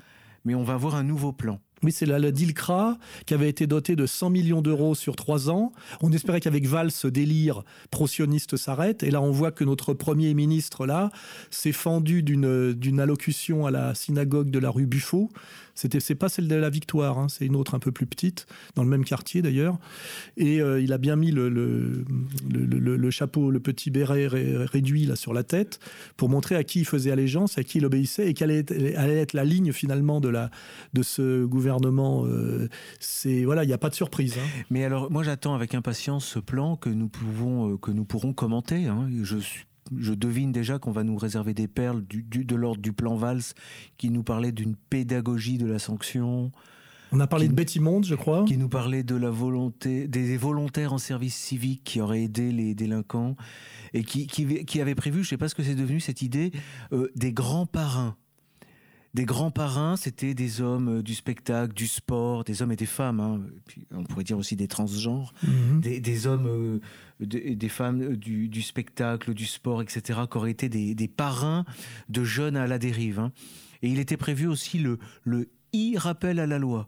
mais 0.45 0.55
on 0.55 0.63
va 0.63 0.73
avoir 0.73 0.95
un 0.95 1.03
nouveau 1.03 1.33
plan. 1.33 1.59
Oui, 1.83 1.91
c'est 1.91 2.05
la, 2.05 2.31
DILCRA 2.31 2.97
qui 3.25 3.33
avait 3.33 3.49
été 3.49 3.67
dotée 3.67 3.95
de 3.95 4.05
100 4.05 4.31
millions 4.31 4.61
d'euros 4.61 4.95
sur 4.95 5.15
trois 5.15 5.49
ans. 5.49 5.71
On 6.01 6.11
espérait 6.11 6.39
qu'avec 6.39 6.65
Valls, 6.65 6.91
ce 6.91 7.07
délire 7.07 7.63
pro-sioniste 7.91 8.57
s'arrête. 8.57 9.03
Et 9.03 9.11
là, 9.11 9.21
on 9.21 9.31
voit 9.31 9.51
que 9.51 9.63
notre 9.63 9.93
Premier 9.93 10.33
ministre, 10.33 10.85
là, 10.85 11.11
s'est 11.51 11.71
fendu 11.71 12.23
d'une 12.23 12.99
allocution 12.99 13.65
à 13.65 13.71
la 13.71 13.93
synagogue 13.93 14.49
de 14.49 14.59
la 14.59 14.69
rue 14.69 14.87
Buffo 14.87 15.29
c'était, 15.77 15.99
c'est 15.99 16.15
pas 16.15 16.27
celle 16.27 16.47
de 16.47 16.55
la 16.55 16.71
Victoire, 16.71 17.19
hein, 17.19 17.29
c'est 17.29 17.45
une 17.45 17.55
autre 17.55 17.75
un 17.75 17.79
peu 17.79 17.91
plus 17.91 18.07
petite, 18.07 18.47
dans 18.73 18.83
le 18.83 18.89
même 18.89 19.05
quartier 19.05 19.43
d'ailleurs. 19.43 19.77
Et 20.35 20.59
euh, 20.59 20.81
il 20.81 20.91
a 20.91 20.97
bien 20.97 21.15
mis 21.15 21.31
le, 21.31 22.03
chapeau, 23.11 23.51
le 23.51 23.59
petit 23.59 23.91
béret 23.91 24.27
réduit 24.27 25.05
là 25.05 25.15
sur 25.15 25.33
la 25.33 25.43
tête 25.43 25.79
pour 26.17 26.29
montrer 26.29 26.55
à 26.55 26.63
qui 26.63 26.79
il 26.79 26.85
faisait 26.85 27.11
allégeance, 27.11 27.59
à 27.59 27.63
qui 27.63 27.77
il 27.77 27.85
obéissait 27.85 28.27
et 28.27 28.33
quelle 28.33 28.49
allait 28.49 29.19
être 29.19 29.33
la 29.33 29.45
ligne 29.45 29.71
finalement 29.71 30.19
de 30.19 31.03
ce 31.03 31.45
gouvernement. 31.45 32.25
Euh, 32.25 32.67
c'est 32.99 33.43
voilà, 33.43 33.63
il 33.63 33.67
n'y 33.67 33.73
a 33.73 33.77
pas 33.77 33.89
de 33.89 33.95
surprise. 33.95 34.35
Hein. 34.37 34.63
Mais 34.71 34.83
alors, 34.83 35.11
moi, 35.11 35.21
j'attends 35.21 35.53
avec 35.53 35.75
impatience 35.75 36.25
ce 36.25 36.39
plan 36.39 36.75
que 36.75 36.89
nous 36.89 37.07
pouvons, 37.07 37.73
euh, 37.73 37.77
que 37.77 37.91
nous 37.91 38.03
pourrons 38.03 38.33
commenter. 38.33 38.87
Hein. 38.87 39.07
Je 39.21 39.37
suis 39.37 39.65
je 39.95 40.13
devine 40.13 40.51
déjà 40.51 40.79
qu'on 40.79 40.91
va 40.91 41.03
nous 41.03 41.17
réserver 41.17 41.53
des 41.53 41.67
perles 41.67 42.03
du, 42.05 42.23
de 42.23 42.55
l'ordre 42.55 42.81
du 42.81 42.93
plan 42.93 43.15
Valls 43.15 43.41
qui 43.97 44.09
nous 44.09 44.23
parlait 44.23 44.51
d'une 44.51 44.75
pédagogie 44.75 45.57
de 45.57 45.65
la 45.65 45.79
sanction. 45.79 46.51
On 47.11 47.19
a 47.19 47.27
parlé 47.27 47.47
de 47.47 47.53
Betty 47.53 47.79
Monde, 47.79 48.05
je 48.05 48.15
crois. 48.15 48.43
Qui 48.45 48.57
nous 48.57 48.69
parlait 48.69 49.03
de 49.03 49.15
la 49.15 49.29
volonté, 49.29 50.07
des 50.07 50.35
volontaires 50.37 50.93
en 50.93 50.97
service 50.97 51.35
civique 51.35 51.83
qui 51.83 52.01
auraient 52.01 52.23
aidé 52.23 52.51
les 52.51 52.75
délinquants 52.75 53.35
et 53.93 54.03
qui, 54.03 54.27
qui, 54.27 54.81
avait 54.81 54.95
prévu, 54.95 55.23
je 55.23 55.27
ne 55.27 55.29
sais 55.29 55.37
pas 55.37 55.47
ce 55.47 55.55
que 55.55 55.63
c'est 55.63 55.75
devenu 55.75 55.99
cette 55.99 56.21
idée, 56.21 56.51
euh, 56.91 57.09
des 57.15 57.31
grands 57.31 57.65
parrains 57.65 58.17
des 59.17 59.25
grands 59.25 59.49
parrains, 59.49 59.95
c'était 59.95 60.35
des 60.35 60.61
hommes 60.61 60.99
euh, 60.99 61.01
du 61.01 61.15
spectacle, 61.15 61.73
du 61.73 61.87
sport, 61.87 62.43
des 62.43 62.61
hommes 62.61 62.71
et 62.71 62.75
des 62.75 62.85
femmes. 62.85 63.19
Hein. 63.19 63.41
Puis 63.65 63.87
on 63.91 64.03
pourrait 64.03 64.23
dire 64.23 64.37
aussi 64.37 64.55
des 64.55 64.67
transgenres, 64.67 65.33
mhm. 65.41 65.81
des, 65.81 66.27
hommes, 66.27 66.45
euh, 66.45 66.79
des 67.25 67.69
femmes 67.69 68.01
euh, 68.03 68.15
du, 68.15 68.61
spectacle, 68.61 69.33
du 69.33 69.47
sport, 69.47 69.81
etc., 69.81 70.19
qui 70.29 70.37
auraient 70.37 70.51
été 70.51 70.69
des, 70.69 71.07
parrains 71.07 71.65
de 72.09 72.23
jeunes 72.23 72.55
à 72.55 72.67
la 72.67 72.77
dérive. 72.77 73.17
Hein. 73.17 73.31
Et 73.81 73.89
il 73.89 73.97
était 73.97 74.17
prévu 74.17 74.45
aussi 74.45 74.77
le, 74.77 74.99
le 75.23 75.49
e-rappel 75.73 76.39
à 76.39 76.45
la 76.45 76.59
loi. 76.59 76.85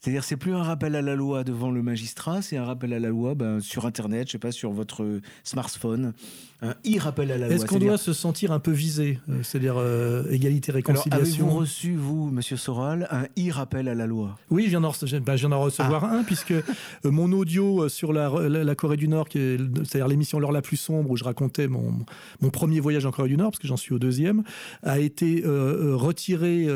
C'est-à-dire, 0.00 0.22
c'est 0.22 0.36
plus 0.36 0.54
un 0.54 0.62
rappel 0.62 0.94
à 0.94 1.02
la 1.02 1.16
loi 1.16 1.42
devant 1.42 1.70
le 1.70 1.82
magistrat, 1.82 2.40
c'est 2.40 2.56
un 2.56 2.64
rappel 2.64 2.92
à 2.92 2.98
la 2.98 3.08
loi 3.08 3.34
ben, 3.34 3.60
sur 3.60 3.84
Internet, 3.84 4.28
je 4.28 4.32
sais 4.32 4.38
pas, 4.38 4.52
sur 4.52 4.70
votre 4.70 5.20
smartphone, 5.42 6.12
un 6.60 6.74
e-rappel 6.86 7.30
à 7.30 7.38
la 7.38 7.46
loi. 7.46 7.54
Est-ce 7.54 7.66
qu'on 7.66 7.78
doit 7.78 7.98
se 7.98 8.12
sentir 8.12 8.52
un 8.52 8.58
peu 8.58 8.72
visé 8.72 9.20
euh, 9.28 9.42
C'est-à-dire 9.42 9.76
euh, 9.76 10.28
égalité, 10.30 10.72
réconciliation 10.72 11.18
Avez-vous 11.18 11.50
reçu, 11.50 11.94
vous, 11.94 12.30
Monsieur 12.30 12.56
Soral, 12.56 13.08
un 13.10 13.24
e-rappel 13.38 13.88
à 13.88 13.94
la 13.94 14.06
loi? 14.06 14.36
Oui, 14.50 14.64
je 14.64 14.70
viens 14.70 14.80
d'en 14.80 14.92
ben, 14.92 15.36
recevoir 15.56 16.04
ah. 16.04 16.18
un, 16.18 16.24
puisque 16.24 16.52
euh, 16.52 16.62
mon 17.04 17.32
audio 17.32 17.88
sur 17.88 18.12
la, 18.12 18.30
la, 18.48 18.74
Corée 18.74 18.96
du 18.96 19.08
Nord, 19.08 19.28
c'est-à-dire 19.32 20.08
l'émission 20.08 20.38
L'heure 20.38 20.52
la 20.52 20.62
plus 20.62 20.76
sombre, 20.76 21.10
où 21.10 21.16
je 21.16 21.24
racontais 21.24 21.66
mon, 21.66 21.94
mon 22.40 22.50
premier 22.50 22.78
voyage 22.78 23.06
en 23.06 23.10
Corée 23.10 23.28
du 23.28 23.36
Nord, 23.36 23.50
parce 23.50 23.58
que 23.58 23.66
j'en 23.66 23.76
suis 23.76 23.94
au 23.94 23.98
deuxième, 23.98 24.44
a 24.82 25.00
été 25.00 25.42
retiré 25.44 26.68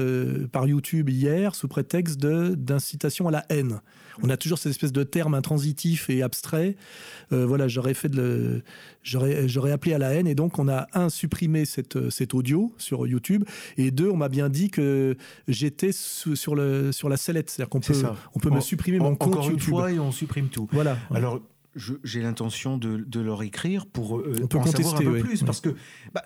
par 0.50 0.66
YouTube 0.66 1.08
hier 1.08 1.54
sous 1.54 1.68
prétexte 1.68 2.18
d'incitation 2.18 3.11
à 3.20 3.30
la 3.30 3.44
haine. 3.48 3.80
On 4.22 4.28
a 4.28 4.36
toujours 4.36 4.58
cette 4.58 4.70
espèce 4.70 4.92
de 4.92 5.02
terme 5.04 5.34
intransitif 5.34 6.10
et 6.10 6.22
abstrait. 6.22 6.76
Euh, 7.32 7.46
voilà, 7.46 7.68
j'aurais 7.68 7.94
fait 7.94 8.08
de 8.08 8.62
j'aurais 9.02 9.48
j'aurais 9.48 9.72
appelé 9.72 9.94
à 9.94 9.98
la 9.98 10.12
haine 10.12 10.26
et 10.26 10.34
donc 10.34 10.58
on 10.58 10.68
a 10.68 10.86
un 10.92 11.08
supprimé 11.08 11.64
cette 11.64 12.10
cet 12.10 12.34
audio 12.34 12.74
sur 12.78 13.06
YouTube 13.06 13.44
et 13.76 13.90
deux 13.90 14.10
on 14.10 14.16
m'a 14.16 14.28
bien 14.28 14.48
dit 14.48 14.70
que 14.70 15.16
j'étais 15.48 15.92
sur 15.92 16.54
le 16.54 16.92
sur 16.92 17.08
la 17.08 17.16
sellette, 17.16 17.50
c'est-à-dire 17.50 17.70
qu'on 17.70 17.80
peut 17.80 18.02
on 18.34 18.38
peut 18.38 18.50
me 18.50 18.60
supprimer 18.60 18.98
mon 18.98 19.16
compte 19.16 19.34
encore 19.34 19.50
une 19.50 19.60
fois 19.60 19.90
et 19.90 19.98
on 19.98 20.12
supprime 20.12 20.48
tout. 20.48 20.68
Voilà. 20.72 20.98
Alors 21.14 21.40
j'ai 21.74 22.20
l'intention 22.20 22.76
de, 22.76 22.98
de, 22.98 23.20
leur 23.20 23.42
écrire 23.42 23.86
pour 23.86 24.18
euh, 24.18 24.34
on 24.42 24.46
peut 24.46 24.58
en 24.58 24.66
savoir 24.66 24.96
un 24.96 24.98
peu 24.98 25.20
plus 25.20 25.42
parce 25.42 25.60
que 25.60 25.74
bah, 26.12 26.22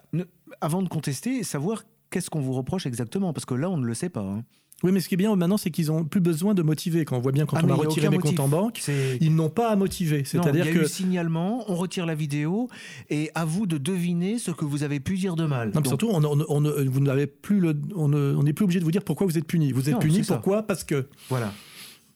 avant 0.60 0.82
de 0.82 0.88
contester, 0.88 1.44
savoir 1.44 1.84
qu'est-ce 2.10 2.30
qu'on 2.30 2.40
vous 2.40 2.52
reproche 2.52 2.86
exactement 2.86 3.32
parce 3.32 3.44
que 3.44 3.54
là 3.54 3.70
on 3.70 3.76
ne 3.76 3.86
le 3.86 3.94
sait 3.94 4.08
pas. 4.08 4.22
Hein. 4.22 4.44
Oui, 4.82 4.92
mais 4.92 5.00
ce 5.00 5.08
qui 5.08 5.14
est 5.14 5.16
bien 5.16 5.34
maintenant, 5.34 5.56
c'est 5.56 5.70
qu'ils 5.70 5.86
n'ont 5.86 6.04
plus 6.04 6.20
besoin 6.20 6.52
de 6.52 6.62
motiver. 6.62 7.06
Quand 7.06 7.16
on 7.16 7.20
voit 7.20 7.32
bien 7.32 7.46
quand 7.46 7.56
ah, 7.56 7.62
on 7.64 7.70
a 7.70 7.74
retiré 7.74 8.10
les 8.10 8.18
comptes 8.18 8.40
en 8.40 8.48
banque, 8.48 8.82
ils 9.20 9.34
n'ont 9.34 9.48
pas 9.48 9.70
à 9.70 9.76
motiver. 9.76 10.24
C'est-à-dire 10.24 10.66
que. 10.66 10.70
Il 10.70 10.76
y 10.76 10.78
a 10.78 10.82
eu 10.82 10.88
signalement, 10.88 11.64
on 11.68 11.74
retire 11.74 12.04
la 12.04 12.14
vidéo, 12.14 12.68
et 13.08 13.30
à 13.34 13.46
vous 13.46 13.66
de 13.66 13.78
deviner 13.78 14.38
ce 14.38 14.50
que 14.50 14.66
vous 14.66 14.82
avez 14.82 15.00
pu 15.00 15.16
dire 15.16 15.34
de 15.34 15.46
mal. 15.46 15.72
Non, 15.74 15.82
surtout, 15.84 16.10
on, 16.10 16.20
vous 16.20 17.00
n'avez 17.00 17.26
plus 17.26 17.60
le, 17.60 17.74
on 17.94 18.08
n'est 18.42 18.52
plus 18.52 18.64
obligé 18.64 18.80
de 18.80 18.84
vous 18.84 18.90
dire 18.90 19.02
pourquoi 19.02 19.26
vous 19.26 19.38
êtes 19.38 19.46
puni. 19.46 19.72
Vous 19.72 19.88
êtes 19.88 19.98
puni 19.98 20.22
pourquoi? 20.22 20.62
Parce 20.62 20.84
que. 20.84 21.08
Voilà. 21.28 21.52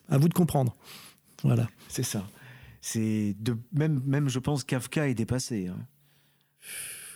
À 0.09 0.17
vous 0.17 0.29
de 0.29 0.33
comprendre. 0.33 0.75
Voilà. 1.43 1.67
C'est 1.87 2.03
ça. 2.03 2.27
C'est 2.81 3.35
de 3.39 3.57
même, 3.73 4.01
même, 4.05 4.29
je 4.29 4.39
pense, 4.39 4.63
Kafka 4.63 5.07
est 5.07 5.13
dépassé. 5.13 5.67
Hein. 5.67 5.77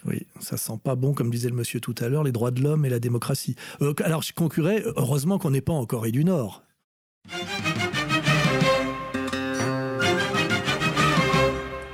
Oui, 0.06 0.28
ça 0.40 0.58
sent 0.58 0.80
pas 0.84 0.96
bon, 0.96 1.14
comme 1.14 1.32
disait 1.32 1.50
le 1.50 1.56
monsieur 1.56 1.80
tout 1.80 1.96
à 2.00 2.10
l'heure, 2.10 2.24
les 2.24 2.32
droits 2.32 2.52
de 2.52 2.62
l'homme 2.62 2.86
et 2.86 2.90
la 2.90 3.00
démocratie. 3.00 3.56
Euh, 3.82 3.94
alors, 4.04 4.22
je 4.22 4.34
conclurais, 4.34 4.84
heureusement 4.96 5.40
qu'on 5.40 5.52
n'est 5.52 5.62
pas 5.62 5.74
en 5.74 5.86
Corée 5.86 6.12
du 6.12 6.24
Nord. 6.24 6.64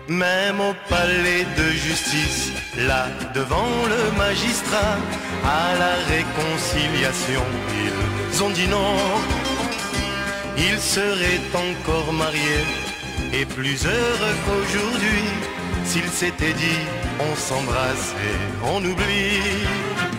Même 0.10 0.60
au 0.60 0.74
palais 0.90 1.46
de 1.58 1.72
justice 1.72 2.52
Là 2.78 3.08
devant 3.36 3.68
le 3.90 4.18
magistrat, 4.18 4.98
à 5.44 5.76
la 5.78 5.96
réconciliation, 6.08 7.44
ils 8.34 8.44
ont 8.44 8.50
dit 8.50 8.68
non. 8.70 8.96
Ils 10.58 10.80
seraient 10.80 11.42
encore 11.54 12.14
mariés 12.14 12.66
et 13.34 13.46
plus 13.46 13.86
heureux 13.86 14.36
qu'aujourd'hui 14.46 15.51
s'ils 15.92 16.10
s'étaient 16.10 16.54
dit 16.54 16.82
on 17.20 17.36
s'embrasse 17.36 18.16
et 18.24 18.66
on 18.66 18.78
oublie. 18.78 20.11